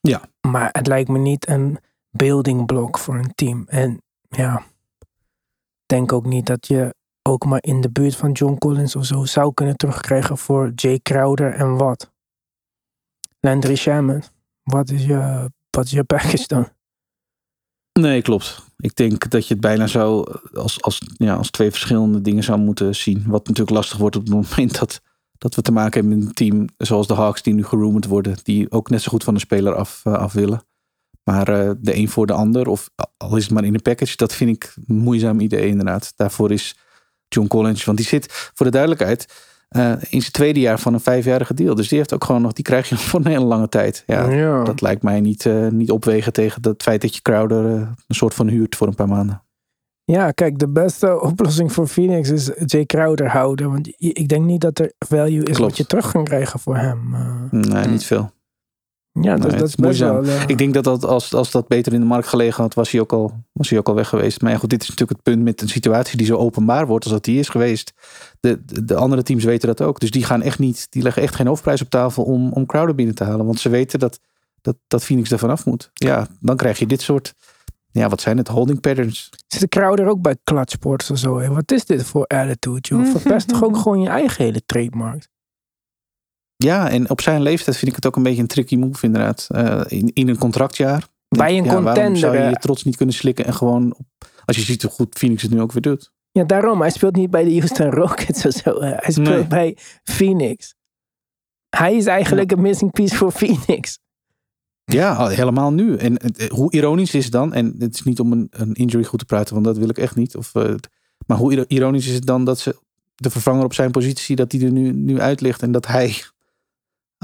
Ja. 0.01 0.21
Maar 0.41 0.69
het 0.73 0.87
lijkt 0.87 1.09
me 1.09 1.19
niet 1.19 1.49
een 1.49 1.79
building 2.11 2.67
block 2.67 2.99
voor 2.99 3.15
een 3.15 3.35
team. 3.35 3.65
En 3.69 4.03
ja, 4.29 4.59
ik 4.99 5.87
denk 5.87 6.13
ook 6.13 6.27
niet 6.27 6.47
dat 6.47 6.67
je 6.67 6.95
ook 7.23 7.45
maar 7.45 7.63
in 7.63 7.81
de 7.81 7.91
buurt 7.91 8.17
van 8.17 8.33
John 8.33 8.59
Collins 8.59 8.97
of 8.97 9.05
zo 9.05 9.25
zou 9.25 9.55
kunnen 9.55 9.77
terugkrijgen 9.77 10.39
voor 10.39 10.73
Jay 10.75 10.99
Crowder 10.99 11.55
en 11.55 11.77
wat. 11.77 12.11
Landry 13.41 13.77
Shaman, 13.77 14.23
wat 14.63 14.91
is 14.91 15.05
je, 15.05 15.51
wat 15.71 15.85
is 15.85 15.91
je 15.91 16.05
package 16.05 16.47
dan? 16.47 16.69
Nee, 18.01 18.23
klopt. 18.23 18.65
Ik 18.79 18.97
denk 18.97 19.31
dat 19.31 19.47
je 19.47 19.53
het 19.53 19.63
bijna 19.63 19.87
zo 19.87 20.23
als, 20.55 20.83
als, 20.83 21.01
ja, 21.17 21.35
als 21.35 21.51
twee 21.51 21.71
verschillende 21.71 22.21
dingen 22.21 22.45
zou 22.45 22.59
moeten 22.59 22.95
zien. 22.95 23.25
Wat 23.27 23.47
natuurlijk 23.47 23.77
lastig 23.77 23.99
wordt 23.99 24.17
op 24.17 24.23
het 24.23 24.33
moment 24.33 24.79
dat, 24.79 25.01
dat 25.39 25.55
we 25.55 25.63
te 25.63 25.73
maken 25.73 26.01
hebben 26.01 26.19
met 26.19 26.27
een 26.27 26.35
team 26.35 26.69
zoals 26.77 27.07
de 27.07 27.15
Hawks 27.15 27.43
die 27.43 27.55
nu 27.55 27.65
geroomd 27.65 28.07
worden. 28.07 28.37
Die 28.43 28.71
ook 28.71 28.91
net 28.91 29.03
zo 29.03 29.11
goed 29.11 29.25
van 29.25 29.35
de 29.35 29.41
speler 29.41 29.75
af, 29.75 30.01
eh, 30.05 30.13
af 30.13 30.33
willen. 30.33 30.65
Maar 31.25 31.49
eh, 31.49 31.71
de 31.79 31.97
een 31.97 32.09
voor 32.09 32.27
de 32.27 32.33
ander, 32.33 32.69
of 32.69 32.91
al 33.17 33.37
is 33.37 33.43
het 33.43 33.53
maar 33.53 33.65
in 33.65 33.75
een 33.75 33.83
package, 33.83 34.17
dat 34.17 34.35
vind 34.35 34.51
ik 34.51 34.75
een 34.87 34.97
moeizaam 34.97 35.41
idee 35.41 35.67
inderdaad. 35.67 36.13
Daarvoor 36.17 36.53
is 36.53 36.77
John 37.29 37.49
Collins, 37.49 37.85
want 37.85 37.99
die 37.99 38.07
zit 38.07 38.51
voor 38.55 38.67
de 38.67 38.73
duidelijkheid 38.73 39.27
eh, 39.73 39.93
in 40.11 40.21
zijn 40.21 40.33
tweede 40.33 40.61
jaar 40.61 40.79
van 40.79 40.95
een 40.95 41.01
vijfjarige 41.01 41.55
deal. 41.55 41.75
Dus 41.75 41.89
die 41.89 41.99
heeft 41.99 42.15
ook 42.15 42.25
gewoon 42.25 42.43
nog, 42.43 42.53
die 42.53 42.65
krijg 42.65 42.89
je 42.89 42.97
voor 43.09 43.21
een 43.21 43.27
hele 43.27 43.45
lange 43.45 43.69
tijd. 43.69 44.03
Ja, 44.07 44.31
ja. 44.31 44.65
dat 44.65 44.81
lijkt 44.81 45.03
mij 45.03 45.21
niet, 45.21 45.47
eh, 45.47 45.69
niet 45.69 45.91
opwegen 45.91 46.33
tegen 46.33 46.63
het 46.63 46.83
feit 46.83 47.01
dat 47.01 47.15
je 47.15 47.23
Crowder 47.23 47.67
eh, 47.67 47.73
een 48.07 48.15
soort 48.15 48.35
van 48.35 48.49
huurt 48.49 48.77
voor 48.77 48.87
een 48.87 48.95
paar 48.95 49.09
maanden. 49.09 49.43
ja, 50.05 50.31
kijk, 50.31 50.59
de 50.59 50.69
beste 50.69 51.21
oplossing 51.31 51.73
voor 51.73 51.87
Phoenix 51.87 52.31
is 52.31 52.51
Jay 52.67 52.87
Crowder 52.87 53.31
houden. 53.31 53.71
Want 53.71 53.89
ik 53.97 54.29
denk 54.29 54.45
niet 54.45 54.61
dat 54.61 54.79
er 54.79 54.93
value 54.99 55.39
is 55.39 55.57
Klopt. 55.57 55.59
wat 55.59 55.77
je 55.77 55.87
terug 55.87 56.13
kan 56.13 56.25
krijgen 56.25 56.61
voor 56.61 56.77
hem. 56.77 57.17
Nee, 57.51 57.87
niet 57.87 58.05
veel. 58.05 58.31
Ja, 59.13 59.37
dat, 59.37 59.51
Nee, 59.51 59.59
dat 59.61 59.69
is 59.69 59.75
best 59.75 59.99
wel... 60.01 60.25
eh, 60.25 60.43
Ik 60.47 60.59
denk 60.59 60.75
dat, 60.75 60.85
dat 60.85 61.05
als, 61.05 61.35
als 61.35 61.51
dat 61.51 61.69
beter 61.69 61.93
in 61.93 62.01
de 62.01 62.07
markt 62.07 62.29
gelegen 62.29 62.63
had, 62.63 62.75
was 62.75 62.91
hij, 62.91 63.01
ook 63.01 63.13
al, 63.13 63.45
was 63.53 63.71
hij 63.71 63.79
ook 63.79 63.89
al 63.89 63.95
weg 63.95 64.09
geweest. 64.09 64.41
Maar 64.41 64.53
ja, 64.53 64.59
goed, 64.59 64.71
dit 64.71 64.83
is 64.83 64.89
natuurlijk 64.89 65.19
het 65.19 65.35
punt 65.35 65.45
met 65.45 65.63
een 65.63 65.69
situatie 65.69 66.17
die 66.17 66.27
zo 66.27 66.37
openbaar 66.37 66.87
wordt 66.87 67.05
als 67.05 67.13
dat 67.13 67.25
die 67.25 67.39
is 67.39 67.49
geweest. 67.49 67.93
De, 68.41 68.65
de, 68.65 68.85
de 68.85 68.97
andere 68.97 69.23
teams 69.23 69.45
weten 69.45 69.69
dat 69.69 69.81
ook. 69.81 70.01
Dus 70.01 70.11
die 70.11 70.25
gaan 70.25 70.43
echt 70.43 70.59
niet, 70.59 70.87
die 70.91 71.03
leggen 71.03 71.23
echt 71.23 71.35
geen 71.35 71.47
hoofdprijs 71.47 71.83
op 71.83 71.91
tafel 71.91 72.23
om, 72.25 72.53
om 72.53 72.67
Crowder 72.67 72.95
binnen 72.95 73.15
te 73.15 73.25
halen. 73.25 73.47
Want 73.47 73.61
ze 73.61 73.69
weten 73.69 73.99
dat, 73.99 74.21
dat, 74.61 74.77
dat 74.89 75.05
Phoenix 75.05 75.31
er 75.31 75.39
vanaf 75.39 75.65
moet. 75.67 75.91
Ja, 75.93 76.27
dan 76.41 76.57
krijg 76.57 76.79
je 76.79 76.87
dit 76.87 77.03
soort, 77.03 77.35
ja, 77.91 78.09
wat 78.09 78.21
zijn 78.21 78.37
het, 78.37 78.49
holding 78.49 78.81
patterns. 78.81 79.31
Zit 79.47 79.69
Crowder 79.69 80.07
ook 80.07 80.21
bij 80.23 80.37
Clutchports 80.45 81.11
of 81.11 81.19
zo? 81.19 81.39
Hè? 81.39 81.49
Wat 81.49 81.73
is 81.73 81.85
dit 81.85 82.05
voor 82.05 82.25
attitude, 82.27 82.81
joh? 82.89 83.07
Verpest 83.17 83.49
toch 83.49 83.65
ook 83.65 83.77
gewoon 83.77 84.01
je 84.01 84.09
eigen 84.09 84.45
hele 84.45 84.63
trademark? 84.67 85.31
Ja, 86.63 86.91
en 86.91 87.11
op 87.11 87.21
zijn 87.21 87.43
leeftijd 87.43 87.77
vind 87.77 87.91
ik 87.91 87.97
het 87.97 88.07
ook 88.07 88.17
een 88.17 88.23
beetje 88.23 88.41
een 88.43 88.47
tricky 88.47 88.77
move 88.77 89.07
inderdaad. 89.07 89.47
Eh, 89.51 89.81
in, 89.89 90.11
in 90.13 90.29
een 90.29 90.39
contractjaar. 90.39 91.07
Bij 91.29 91.59
een 91.59 91.65
ja, 91.65 91.75
contender, 91.75 92.17
zou 92.17 92.35
je 92.35 92.41
hè? 92.41 92.49
je 92.49 92.57
trots 92.57 92.85
niet 92.85 92.97
kunnen 92.97 93.15
slikken 93.15 93.45
en 93.45 93.55
gewoon, 93.55 93.95
op, 93.99 94.07
als 94.45 94.57
je 94.57 94.63
ziet 94.63 94.83
hoe 94.83 94.91
goed 94.91 95.19
Phoenix 95.19 95.43
het 95.43 95.51
nu 95.51 95.61
ook 95.61 95.73
weer 95.73 95.83
doet. 95.83 96.13
Ja, 96.33 96.45
daarom. 96.45 96.81
Hij 96.81 96.91
speelt 96.91 97.17
niet 97.17 97.31
bij 97.31 97.45
de 97.45 97.51
Houston 97.59 97.91
Rockets 97.91 98.47
of 98.47 98.53
zo. 98.53 98.81
hè. 98.81 98.91
Hij 98.97 99.13
speelt 99.13 99.29
Nee. 99.29 99.47
bij 99.47 99.77
Phoenix. 100.05 100.75
Hij 101.69 101.95
is 101.97 102.07
eigenlijk 102.07 102.53
een 102.53 102.61
missing 102.61 102.91
piece 102.93 103.17
voor 103.17 103.33
Phoenix. 103.33 103.99
Ja, 104.85 105.15
al- 105.15 105.29
helemaal 105.29 105.73
nu. 105.73 105.97
En 105.97 106.17
eh, 106.17 106.51
hoe 106.51 106.73
ironisch 106.73 107.15
is 107.15 107.25
het 107.25 107.33
dan, 107.33 107.53
en 107.53 107.75
het 107.79 107.95
is 107.95 108.03
niet 108.03 108.21
om 108.21 108.33
een, 108.33 108.47
een 108.51 108.73
injury 108.75 109.05
goed 109.05 109.19
te 109.19 109.25
praten, 109.25 109.55
want 109.55 109.67
dat 109.67 109.77
wil 109.79 109.89
ik 109.89 109.99
echt 109.99 110.17
niet. 110.17 110.37
Of, 110.37 110.55
eh, 110.55 110.75
maar 111.27 111.37
hoe 111.39 111.53
iro- 111.53 111.65
ironisch 111.69 112.07
is 112.07 112.15
het 112.15 112.27
dan 112.27 112.45
dat 112.45 112.59
ze 112.59 112.77
de 113.15 113.31
vervanger 113.31 113.65
op 113.65 113.75
zijn 113.75 113.91
positie, 113.91 114.37
dat 114.37 114.51
die 114.51 114.65
er 114.65 114.73
nu, 114.73 114.93
nu 114.93 115.21
uit 115.21 115.41
ligt 115.41 115.63
en 115.63 115.73
dat 115.73 115.87
hij 115.87 116.15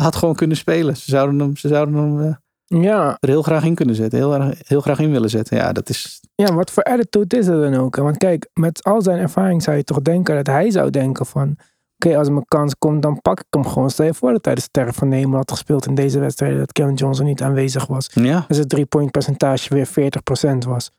had 0.03 0.17
gewoon 0.17 0.35
kunnen 0.35 0.57
spelen. 0.57 0.97
Ze 0.97 1.11
zouden 1.11 1.39
hem, 1.41 1.57
ze 1.57 1.69
zouden 1.69 1.95
hem 1.95 2.21
eh, 2.21 2.35
Ja, 2.83 3.17
er 3.21 3.29
heel 3.29 3.43
graag 3.43 3.65
in 3.65 3.75
kunnen 3.75 3.95
zetten, 3.95 4.19
heel, 4.19 4.35
erg- 4.35 4.69
heel 4.69 4.81
graag 4.81 4.99
in 4.99 5.11
willen 5.11 5.31
zetten. 5.31 5.57
Ja, 5.57 5.73
dat 5.73 5.89
is, 5.89 6.21
ja, 6.35 6.55
wat 6.55 6.71
voor 6.71 6.83
attitude 6.83 7.39
is 7.39 7.47
er 7.47 7.71
dan 7.71 7.75
ook? 7.81 7.97
Want 7.97 8.17
kijk, 8.17 8.49
met 8.55 8.85
al 8.85 9.03
zijn 9.03 9.19
ervaring 9.19 9.63
zou 9.63 9.77
je 9.77 9.85
toch 9.85 10.03
denken 10.03 10.35
dat 10.35 10.47
hij 10.47 10.71
zou 10.71 10.91
denken 10.91 11.27
van... 11.27 11.57
Oké, 12.05 12.17
als 12.19 12.27
er 12.27 12.33
mijn 12.33 12.45
kans 12.49 12.75
komt, 12.79 13.03
dan 13.03 13.21
pak 13.21 13.39
ik 13.41 13.47
hem 13.51 13.67
gewoon. 13.67 13.91
Stel 13.91 14.07
je 14.07 14.15
voor 14.15 14.33
dat 14.33 14.45
hij 14.45 14.55
de 14.55 14.61
sterren 14.61 14.95
van 14.95 15.09
Nemen 15.09 15.37
had 15.37 15.51
gespeeld 15.51 15.87
in 15.87 15.95
deze 15.95 16.19
wedstrijd. 16.19 16.59
Dat 16.59 16.73
Kevin 16.73 16.95
Johnson 16.95 17.27
niet 17.27 17.43
aanwezig 17.43 17.87
was. 17.87 18.11
ja, 18.15 18.45
En 18.49 18.55
zijn 18.55 18.67
drie-point 18.69 19.11
percentage 19.11 19.75
weer 19.75 19.87
40% 19.87 20.59
was. 20.67 20.91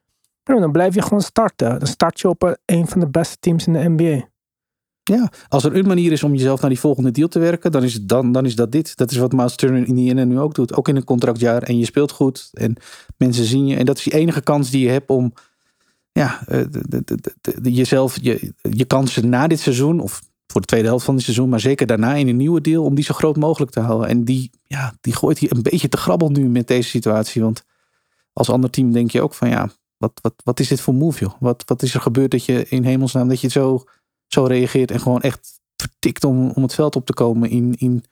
Nou, 0.44 0.60
dan 0.62 0.72
blijf 0.72 0.96
je 0.96 1.02
gewoon 1.02 1.22
starten. 1.22 1.80
Dan 1.80 1.88
start 1.88 2.20
je 2.20 2.30
op 2.30 2.44
eh, 2.44 2.52
een 2.66 2.88
van 2.88 3.00
de 3.00 3.08
beste 3.10 3.38
teams 3.40 3.68
in 3.68 3.74
de 3.74 3.90
NBA. 3.90 4.28
Ja, 5.10 5.32
als 5.48 5.64
er 5.64 5.76
een 5.76 5.88
manier 5.88 6.12
is 6.12 6.24
om 6.24 6.34
jezelf 6.34 6.62
naar 6.62 6.70
die 6.70 6.80
volgende 6.80 7.12
deal 7.12 7.28
te 7.28 7.40
werken, 7.40 7.72
dan 7.72 7.84
is, 7.84 7.94
het 7.94 8.10
dan, 8.10 8.32
dan 8.32 8.46
is 8.46 8.56
dat 8.56 8.72
dit. 8.72 8.98
Dat 8.98 9.12
is 9.12 9.18
wat 9.18 9.32
Miles 9.32 9.56
Turner 9.56 9.80
in 9.80 9.86
Indiana 9.86 10.24
nu 10.24 10.40
ook 10.40 10.56
doet. 10.56 10.76
Ook 10.76 10.88
in 10.88 10.96
een 10.96 11.04
contractjaar. 11.04 11.64
En 11.64 11.78
je 11.78 11.86
speelt 11.86 12.12
goed. 12.12 12.50
En 12.54 12.76
mensen 13.18 13.46
zien 13.46 13.68
je. 13.68 13.76
En 13.76 13.86
dat 13.86 13.98
is 13.98 14.04
die 14.04 14.14
enige 14.14 14.42
kans 14.42 14.70
die 14.70 14.84
je 14.84 14.90
hebt 14.90 15.10
om 15.10 15.34
ja, 16.12 16.42
eh, 16.48 16.62
de, 16.70 17.04
de, 17.62 17.72
jezelf, 17.72 18.18
je, 18.22 18.54
je 18.62 18.86
kansen 18.86 19.30
na 19.30 19.48
dit 19.48 19.60
seizoen, 19.60 20.00
of 20.00 20.22
voor 20.48 20.62
de 20.62 20.68
tweede 20.68 20.88
helft 20.88 21.06
van 21.06 21.16
dit 21.16 21.24
seizoen, 21.24 21.50
maar 21.50 21.60
zeker 21.60 21.88
daarna 21.88 22.14
in 22.14 22.28
een 22.28 22.38
nieuwe 22.38 22.62
deal, 22.62 22.84
om 22.84 22.96
die 22.96 23.04
zo 23.04 23.14
groot 23.14 23.36
mogelijk 23.36 23.72
te 23.72 23.80
houden. 23.80 24.10
En 24.10 24.24
die, 24.24 24.52
ja, 24.68 24.94
die 25.02 25.16
gooit 25.16 25.40
hij 25.40 25.50
een 25.52 25.62
beetje 25.62 25.90
te 25.90 25.98
grabbel 25.98 26.30
nu 26.30 26.50
met 26.50 26.68
deze 26.68 26.90
situatie. 26.90 27.42
Want 27.42 27.64
als 28.34 28.50
ander 28.50 28.70
team 28.70 28.92
denk 28.92 29.12
je 29.12 29.22
ook 29.22 29.34
van 29.34 29.50
ja, 29.50 29.70
wat, 29.98 30.20
wat, 30.22 30.34
wat 30.44 30.60
is 30.60 30.68
dit 30.68 30.82
voor 30.82 30.94
move, 30.94 31.20
joh? 31.20 31.34
Wat, 31.40 31.64
wat 31.66 31.82
is 31.82 31.94
er 31.94 32.02
gebeurd 32.02 32.32
dat 32.32 32.46
je 32.46 32.66
in 32.68 32.84
hemelsnaam 32.84 33.28
dat 33.28 33.42
je 33.42 33.48
zo, 33.48 33.84
zo 34.34 34.44
reageert 34.44 34.92
en 34.92 35.00
gewoon 35.00 35.22
echt 35.22 35.60
vertikt 35.76 36.24
om, 36.24 36.50
om 36.50 36.64
het 36.64 36.74
veld 36.74 36.96
op 36.96 37.06
te 37.06 37.14
komen 37.14 37.50
in, 37.50 37.76
in 37.78 38.04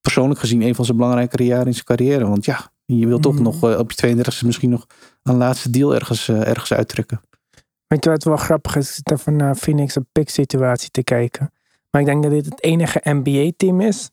persoonlijk 0.00 0.40
gezien 0.40 0.62
een 0.62 0.74
van 0.74 0.84
zijn 0.84 0.96
belangrijkere 0.96 1.44
jaren 1.44 1.66
in 1.66 1.72
zijn 1.74 1.84
carrière. 1.84 2.26
Want 2.26 2.44
ja, 2.44 2.70
je 2.84 3.06
wilt 3.06 3.22
toch 3.22 3.36
Mm. 3.36 3.42
nog 3.42 3.62
eh, 3.70 3.78
op 3.78 3.90
je 3.92 4.14
32e 4.16 4.46
misschien 4.46 4.70
nog 4.70 4.86
een 5.22 5.36
laatste 5.36 5.70
deal 5.70 5.94
ergens, 5.94 6.28
eh, 6.28 6.46
ergens 6.48 6.72
uittrekken. 6.72 7.20
Weet 7.86 8.04
je 8.04 8.10
wat 8.10 8.24
wel 8.24 8.36
grappig 8.36 8.76
is? 8.76 8.88
Ik 8.88 8.94
zit 8.94 9.10
even 9.18 9.36
naar 9.36 9.54
Phoenix 9.56 9.94
een 9.94 10.06
pick 10.12 10.28
situatie 10.28 10.90
te 10.90 11.02
kijken. 11.04 11.52
Maar 11.90 12.00
ik 12.00 12.06
denk 12.06 12.22
dat 12.22 12.32
dit 12.32 12.44
het 12.44 12.62
enige 12.62 13.00
NBA-team 13.04 13.80
is. 13.80 14.10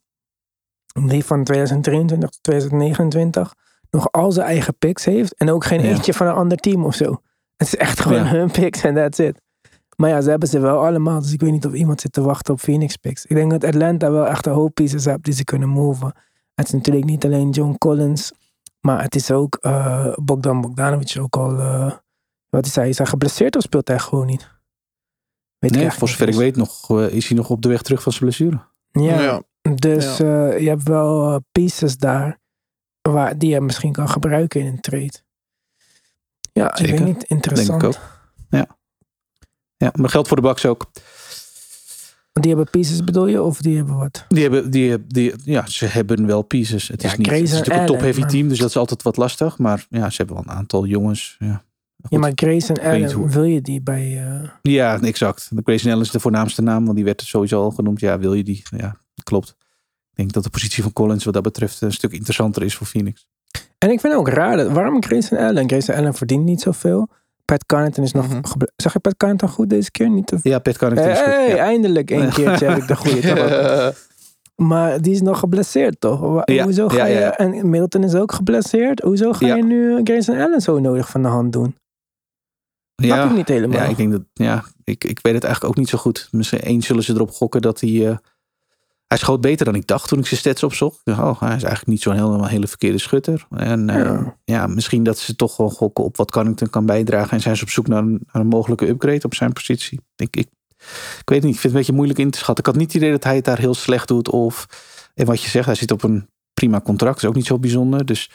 Die 1.07 1.25
van 1.25 1.43
2023 1.43 2.29
tot 2.29 2.43
2029 2.43 3.53
nog 3.91 4.11
al 4.11 4.31
zijn 4.31 4.47
eigen 4.47 4.77
picks 4.77 5.05
heeft. 5.05 5.33
En 5.35 5.49
ook 5.49 5.65
geen 5.65 5.81
Ja. 5.81 5.87
eentje 5.89 6.13
van 6.13 6.27
een 6.27 6.33
ander 6.33 6.57
team 6.57 6.85
of 6.85 6.95
zo. 6.95 7.21
Het 7.57 7.67
is 7.67 7.75
echt 7.75 7.99
gewoon 7.99 8.23
Ja. 8.23 8.29
hun 8.29 8.51
picks 8.51 8.81
en 8.83 8.95
that's 8.95 9.19
it. 9.19 9.41
Maar 9.99 10.09
ja, 10.09 10.21
ze 10.21 10.29
hebben 10.29 10.49
ze 10.49 10.59
wel 10.59 10.85
allemaal. 10.85 11.21
Dus 11.21 11.33
ik 11.33 11.39
weet 11.41 11.51
niet 11.51 11.65
of 11.65 11.73
iemand 11.73 12.01
zit 12.01 12.13
te 12.13 12.21
wachten 12.21 12.53
op 12.53 12.59
Phoenix 12.59 12.95
picks. 12.95 13.25
Ik 13.25 13.35
denk 13.35 13.51
dat 13.51 13.63
Atlanta 13.63 14.11
wel 14.11 14.27
echt 14.27 14.45
een 14.45 14.53
hoop 14.53 14.73
pieces 14.73 15.05
heeft 15.05 15.23
die 15.23 15.33
ze 15.33 15.43
kunnen 15.43 15.69
moven. 15.69 16.13
Het 16.55 16.67
is 16.67 16.73
natuurlijk 16.73 17.05
niet 17.05 17.25
alleen 17.25 17.49
John 17.49 17.75
Collins. 17.77 18.31
Maar 18.81 19.01
het 19.01 19.15
is 19.15 19.31
ook 19.31 19.55
eh, 19.55 20.13
Bogdan 20.15 20.61
Bogdanovic 20.61 21.17
ook 21.21 21.35
al... 21.37 21.59
eh, 21.59 21.91
wat 22.49 22.65
is 22.65 22.75
hij? 22.75 22.89
Is 22.89 22.97
hij 22.97 23.07
geblesseerd 23.07 23.55
of 23.55 23.61
speelt 23.63 23.87
hij 23.87 23.99
gewoon 23.99 24.25
niet? 24.25 24.49
Weet 25.57 25.71
Nee, 25.71 25.85
ik 25.85 25.91
voor 25.91 26.09
zover 26.09 26.27
ik 26.27 26.35
weet 26.35 26.55
nog, 26.55 26.89
eh, 26.89 27.07
is 27.13 27.27
hij 27.27 27.37
nog 27.37 27.49
op 27.49 27.61
de 27.61 27.69
weg 27.69 27.81
terug 27.81 28.01
van 28.03 28.11
zijn 28.11 28.23
blessure. 28.23 28.59
Ja, 28.91 29.21
Ja. 29.21 29.41
dus 29.75 30.19
eh, 30.19 30.59
je 30.59 30.67
hebt 30.69 30.83
wel 30.83 31.41
pieces 31.51 31.97
daar 31.97 32.39
waar, 33.01 33.37
die 33.37 33.49
je 33.49 33.61
misschien 33.61 33.91
kan 33.91 34.09
gebruiken 34.09 34.61
in 34.61 34.67
een 34.67 34.79
trade. 34.79 35.13
Ja, 36.53 36.71
ik 36.71 36.77
Zeker. 36.77 36.95
weet 36.95 37.05
niet. 37.05 37.23
Interessant. 37.23 37.81
Denk 37.81 37.93
ik 37.93 37.99
ook. 37.99 38.19
Ja, 38.49 38.67
maar 39.93 40.09
geldt 40.09 40.27
voor 40.27 40.37
de 40.37 40.43
Bucks 40.43 40.65
ook. 40.65 40.85
Die 42.33 42.47
hebben 42.55 42.69
pieces 42.69 43.03
bedoel 43.03 43.27
je? 43.27 43.41
Of 43.43 43.57
die 43.61 43.75
hebben 43.77 43.95
wat? 43.97 44.25
Die 44.27 44.41
hebben, 44.41 44.71
die, 44.71 45.05
die, 45.07 45.33
ja, 45.43 45.65
ze 45.67 45.85
hebben 45.85 46.25
wel 46.25 46.41
pieces. 46.41 46.87
Het 46.87 47.03
is, 47.03 47.11
Ja, 47.11 47.17
niet, 47.17 47.29
het 47.29 47.41
is 47.41 47.51
natuurlijk 47.51 47.79
een 47.79 47.85
top-heavy 47.85 48.19
maar- 48.19 48.29
team, 48.29 48.47
dus 48.47 48.57
dat 48.59 48.69
is 48.69 48.77
altijd 48.77 49.03
wat 49.03 49.17
lastig. 49.17 49.57
Maar 49.57 49.85
ja, 49.89 50.09
ze 50.09 50.17
hebben 50.17 50.35
wel 50.35 50.45
een 50.47 50.51
aantal 50.59 50.85
jongens. 50.85 51.35
Ja, 51.39 51.63
Goed. 52.01 52.11
Ja, 52.11 52.17
maar 52.19 52.31
Grace 52.35 52.73
en 52.73 52.91
Allen, 52.91 53.11
hoe. 53.11 53.29
wil 53.29 53.43
je 53.43 53.61
die 53.61 53.81
bij... 53.81 54.27
eh, 54.41 54.49
ja 54.61 55.01
exact. 55.01 55.47
De 55.51 55.61
Grayson 55.63 55.91
Allen 55.91 56.03
is 56.03 56.11
de 56.11 56.19
voornaamste 56.19 56.61
naam, 56.61 56.83
want 56.83 56.95
die 56.95 57.05
werd 57.05 57.21
sowieso 57.21 57.61
al 57.61 57.71
genoemd. 57.71 57.99
Ja, 57.99 58.19
wil 58.19 58.33
je 58.33 58.43
die? 58.43 58.63
Ja, 58.77 58.97
klopt. 59.23 59.49
Ik 60.11 60.15
denk 60.15 60.31
dat 60.33 60.43
de 60.43 60.49
positie 60.49 60.83
van 60.83 60.93
Collins 60.93 61.23
wat 61.23 61.33
dat 61.33 61.43
betreft 61.43 61.81
een 61.81 61.93
stuk 61.93 62.11
interessanter 62.11 62.63
is 62.63 62.75
voor 62.75 62.87
Phoenix. 62.87 63.27
En 63.77 63.89
ik 63.91 63.99
vind 63.99 64.13
ook 64.13 64.27
raar, 64.29 64.57
dat, 64.57 64.71
waarom 64.71 65.03
Grace 65.03 65.35
en 65.37 65.47
Allen? 65.47 65.67
Grace 65.69 65.91
en 65.93 65.99
Allen 65.99 66.13
verdient 66.13 66.43
niet 66.45 66.61
zoveel. 66.61 67.09
Pat 67.49 67.65
Connaughton 67.65 68.03
is 68.03 68.11
nog... 68.11 68.27
Mhm. 68.27 68.41
Zag 68.75 68.93
je 68.93 68.99
Pat 68.99 69.17
Connaughton 69.17 69.49
goed 69.49 69.69
deze 69.69 69.91
keer? 69.91 70.09
Niet 70.09 70.27
te... 70.27 70.39
Ja, 70.43 70.59
Pat 70.59 70.77
Connaughton 70.77 71.11
is 71.11 71.17
goed. 71.19 71.27
Hey, 71.33 71.47
Ja. 71.49 71.55
eindelijk 71.57 72.09
een 72.09 72.29
keertje 72.37 72.65
heb 72.65 72.77
ik 72.77 72.87
de 72.87 72.95
goede. 72.95 73.93
Maar 74.55 75.01
die 75.01 75.13
is 75.13 75.21
nog 75.21 75.39
geblesseerd, 75.39 75.99
toch? 75.99 76.41
Ja, 76.45 76.63
Hoezo 76.63 76.87
ga 76.87 77.05
ja, 77.05 77.05
je... 77.05 77.23
En 77.23 77.69
Middleton 77.69 78.03
is 78.03 78.15
ook 78.15 78.31
geblesseerd. 78.31 79.01
Hoezo 79.01 79.33
ga 79.33 79.55
je 79.55 79.63
nu 79.63 80.01
Grace 80.03 80.31
en 80.33 80.41
Allen 80.41 80.61
zo 80.61 80.79
nodig 80.79 81.09
van 81.09 81.21
de 81.21 81.27
hand 81.27 81.53
doen? 81.53 81.75
Ja, 82.95 83.23
ik 83.23 83.31
niet 83.35 83.47
helemaal. 83.47 83.77
Ja, 83.77 83.83
ik 83.85 83.97
denk 83.97 84.11
dat, 84.11 84.21
ja, 84.33 84.63
ik, 84.83 85.03
ik 85.03 85.19
weet 85.21 85.33
het 85.33 85.43
eigenlijk 85.43 85.73
ook 85.73 85.79
niet 85.79 85.89
zo 85.89 85.97
goed. 85.97 86.27
Misschien 86.31 86.59
eens 86.59 86.85
zullen 86.85 87.03
ze 87.03 87.13
erop 87.13 87.31
gokken 87.31 87.61
dat 87.61 87.79
hij. 87.79 88.09
eh, 88.09 88.17
hij 89.09 89.17
schoot 89.17 89.41
beter 89.41 89.65
dan 89.65 89.75
ik 89.75 89.87
dacht 89.87 90.07
toen 90.07 90.19
ik 90.19 90.25
zijn 90.25 90.39
stats 90.39 90.63
opzocht. 90.63 91.01
Oh, 91.05 91.39
hij 91.39 91.47
is 91.55 91.63
eigenlijk 91.63 91.85
niet 91.87 92.01
zo'n 92.01 92.13
hele, 92.13 92.47
hele 92.47 92.67
verkeerde 92.67 92.97
schutter. 92.97 93.47
En 93.49 93.89
eh, 93.89 93.95
Ja. 93.95 94.37
ja. 94.45 94.67
misschien 94.67 95.03
dat 95.03 95.17
ze 95.17 95.35
toch 95.35 95.57
wel 95.57 95.69
gokken 95.69 96.03
op 96.03 96.17
wat 96.17 96.31
Connington 96.31 96.69
kan 96.69 96.85
bijdragen. 96.85 97.31
En 97.31 97.41
zijn 97.41 97.57
ze 97.57 97.63
op 97.63 97.69
zoek 97.69 97.87
naar 97.87 97.99
een, 98.03 98.19
naar 98.31 98.41
een 98.41 98.47
mogelijke 98.47 98.87
upgrade 98.87 99.23
op 99.23 99.33
zijn 99.35 99.53
positie. 99.53 99.99
Ik, 100.15 100.35
ik, 100.35 100.47
ik 101.19 101.29
weet 101.29 101.37
het 101.37 101.43
niet, 101.43 101.53
ik 101.55 101.59
vind 101.59 101.63
het 101.63 101.65
een 101.71 101.77
beetje 101.77 101.93
moeilijk 101.93 102.19
in 102.19 102.31
te 102.31 102.37
schatten. 102.37 102.63
Ik 102.65 102.69
had 102.71 102.79
niet 102.79 102.93
het 102.93 103.01
idee 103.01 103.11
dat 103.11 103.23
hij 103.23 103.35
het 103.35 103.45
daar 103.45 103.59
heel 103.59 103.73
slecht 103.73 104.07
doet. 104.07 104.29
Of, 104.29 104.65
en 105.15 105.25
wat 105.25 105.41
je 105.43 105.49
zegt, 105.49 105.65
hij 105.65 105.75
zit 105.75 105.91
op 105.91 106.03
een 106.03 106.29
prima 106.53 106.81
contract. 106.81 107.13
Dat 107.15 107.23
is 107.23 107.29
ook 107.29 107.35
niet 107.35 107.45
zo 107.45 107.59
bijzonder. 107.59 108.05
Dus 108.05 108.29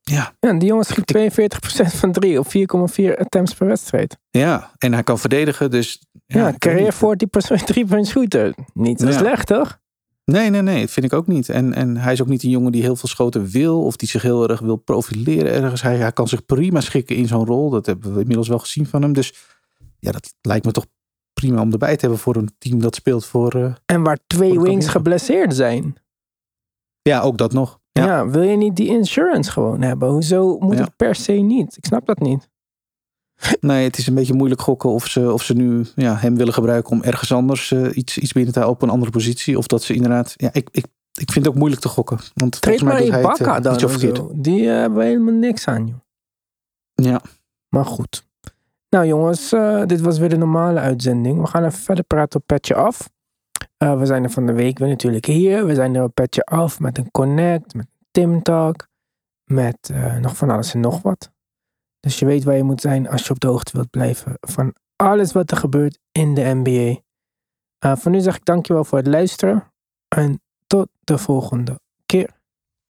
ja, 0.00 0.34
Ja, 0.40 0.52
die 0.52 0.68
jongen 0.68 0.84
schiet 0.84 1.14
42% 1.14 1.96
van 1.96 2.12
3 2.12 2.38
op 2.38 2.46
4,4 2.46 3.18
attempts 3.18 3.54
per 3.54 3.66
wedstrijd. 3.66 4.18
ja, 4.30 4.70
en 4.78 4.92
hij 4.92 5.02
kan 5.02 5.18
verdedigen. 5.18 5.70
Dus 5.70 6.02
Ja, 6.26 6.44
weet 6.44 6.58
carrière 6.58 7.16
niet. 7.16 7.60
40% 7.60 7.64
3 7.64 7.84
punt 7.86 8.06
shooter. 8.06 8.54
Niet 8.74 9.00
zo 9.00 9.06
Ja. 9.06 9.12
slecht, 9.18 9.46
toch? 9.46 9.78
Nee, 10.24 10.50
nee, 10.50 10.62
nee, 10.62 10.80
dat 10.80 10.90
vind 10.90 11.06
ik 11.06 11.12
ook 11.12 11.26
niet. 11.26 11.48
En, 11.48 11.72
en 11.74 11.96
hij 11.96 12.12
is 12.12 12.22
ook 12.22 12.28
niet 12.28 12.42
een 12.42 12.50
jongen 12.50 12.72
die 12.72 12.82
heel 12.82 12.96
veel 12.96 13.08
schoten 13.08 13.46
wil 13.46 13.84
of 13.84 13.96
die 13.96 14.08
zich 14.08 14.22
heel 14.22 14.48
erg 14.48 14.60
wil 14.60 14.76
profileren 14.76 15.52
ergens. 15.52 15.82
Hij, 15.82 15.96
hij 15.96 16.12
kan 16.12 16.28
zich 16.28 16.44
prima 16.46 16.80
schikken 16.80 17.16
in 17.16 17.26
zo'n 17.26 17.46
rol. 17.46 17.70
Dat 17.70 17.86
hebben 17.86 18.12
we 18.14 18.20
inmiddels 18.20 18.48
wel 18.48 18.58
gezien 18.58 18.86
van 18.86 19.02
hem. 19.02 19.12
Dus 19.12 19.34
ja, 19.98 20.10
dat 20.12 20.34
lijkt 20.40 20.64
me 20.64 20.72
toch 20.72 20.86
prima 21.32 21.60
om 21.60 21.72
erbij 21.72 21.94
te 21.94 22.00
hebben 22.00 22.18
voor 22.18 22.36
een 22.36 22.50
team 22.58 22.80
dat 22.80 22.94
speelt 22.94 23.24
voor. 23.26 23.54
eh, 23.54 23.72
En 23.86 24.02
waar 24.02 24.18
twee 24.26 24.60
wings 24.60 24.88
geblesseerd 24.88 25.54
zijn. 25.54 25.96
ja, 27.02 27.20
ook 27.20 27.38
dat 27.38 27.52
nog. 27.52 27.80
Ja. 27.92 28.04
Ja. 28.06 28.28
wil 28.28 28.42
je 28.42 28.56
niet 28.56 28.76
die 28.76 28.88
insurance 28.88 29.50
gewoon 29.50 29.82
hebben? 29.82 30.08
Hoezo 30.08 30.58
moet 30.58 30.78
Ja. 30.78 30.84
het 30.84 30.96
per 30.96 31.14
se 31.14 31.32
niet? 31.32 31.76
Ik 31.76 31.84
snap 31.86 32.06
dat 32.06 32.18
niet. 32.20 32.48
Nee, 33.60 33.84
het 33.84 33.98
is 33.98 34.06
een 34.06 34.14
beetje 34.14 34.34
moeilijk 34.34 34.60
gokken 34.60 34.90
of 34.90 35.06
ze, 35.06 35.32
of 35.32 35.42
ze 35.42 35.54
nu 35.54 35.86
ja, 35.94 36.16
hem 36.16 36.36
willen 36.36 36.52
gebruiken 36.52 36.90
om 36.90 37.02
ergens 37.02 37.32
anders 37.32 37.72
eh, 37.72 37.96
iets, 37.96 38.18
iets 38.18 38.32
binnen 38.32 38.52
te 38.52 38.58
houden 38.58 38.82
op 38.82 38.88
een 38.88 38.94
andere 38.94 39.12
positie. 39.12 39.58
Of 39.58 39.66
dat 39.66 39.82
ze 39.82 39.94
inderdaad. 39.94 40.34
Ja, 40.36 40.48
ik, 40.52 40.68
ik, 40.72 40.86
ik 41.12 41.32
vind 41.32 41.44
het 41.44 41.48
ook 41.48 41.54
moeilijk 41.54 41.82
te 41.82 41.88
gokken. 41.88 42.18
Want 42.34 42.60
Treed 42.60 42.82
maar 42.82 42.96
het 42.96 43.06
Ibaka 43.06 43.56
eh, 43.56 43.62
dan. 43.62 44.30
Die 44.34 44.70
eh, 44.70 44.76
hebben 44.76 45.04
helemaal 45.04 45.34
niks 45.34 45.68
aan, 45.68 45.86
joh. 45.86 45.96
Ja. 46.94 47.20
Maar 47.68 47.84
goed. 47.84 48.26
Nou 48.88 49.06
jongens, 49.06 49.50
dit 49.86 50.00
was 50.00 50.18
weer 50.18 50.28
de 50.28 50.36
normale 50.36 50.80
uitzending. 50.80 51.40
We 51.40 51.46
gaan 51.46 51.64
even 51.64 51.78
verder 51.78 52.04
praten 52.04 52.40
op 52.40 52.46
Petje 52.46 52.74
Af. 52.74 53.10
We 53.76 54.06
zijn 54.06 54.24
er 54.24 54.30
van 54.30 54.46
de 54.46 54.52
week 54.52 54.78
weer 54.78 54.88
natuurlijk 54.88 55.26
hier. 55.26 55.66
We 55.66 55.74
zijn 55.74 55.94
er 55.94 56.02
op 56.02 56.14
Petje 56.14 56.44
Af 56.44 56.80
met 56.80 56.98
een 56.98 57.10
Connect, 57.10 57.74
met 57.74 57.86
Tim 58.10 58.42
Talk. 58.42 58.86
Met 59.44 59.92
nog 60.20 60.36
van 60.36 60.50
alles 60.50 60.74
en 60.74 60.80
nog 60.80 61.02
wat. 61.02 61.31
Dus 62.06 62.18
je 62.18 62.26
weet 62.26 62.44
waar 62.44 62.56
je 62.56 62.62
moet 62.62 62.80
zijn 62.80 63.08
als 63.08 63.26
je 63.26 63.30
op 63.30 63.40
de 63.40 63.46
hoogte 63.46 63.72
wilt 63.72 63.90
blijven 63.90 64.36
van 64.40 64.74
alles 64.96 65.32
wat 65.32 65.50
er 65.50 65.56
gebeurt 65.56 65.98
in 66.12 66.34
de 66.34 66.42
NBA. 66.54 67.00
Eh, 67.78 67.96
voor 67.96 68.10
nu 68.10 68.20
zeg 68.20 68.36
ik 68.36 68.44
dankjewel 68.44 68.84
voor 68.84 68.98
het 68.98 69.06
luisteren. 69.06 69.72
En 70.08 70.42
tot 70.66 70.88
de 71.00 71.18
volgende 71.18 71.80
keer. 72.06 72.40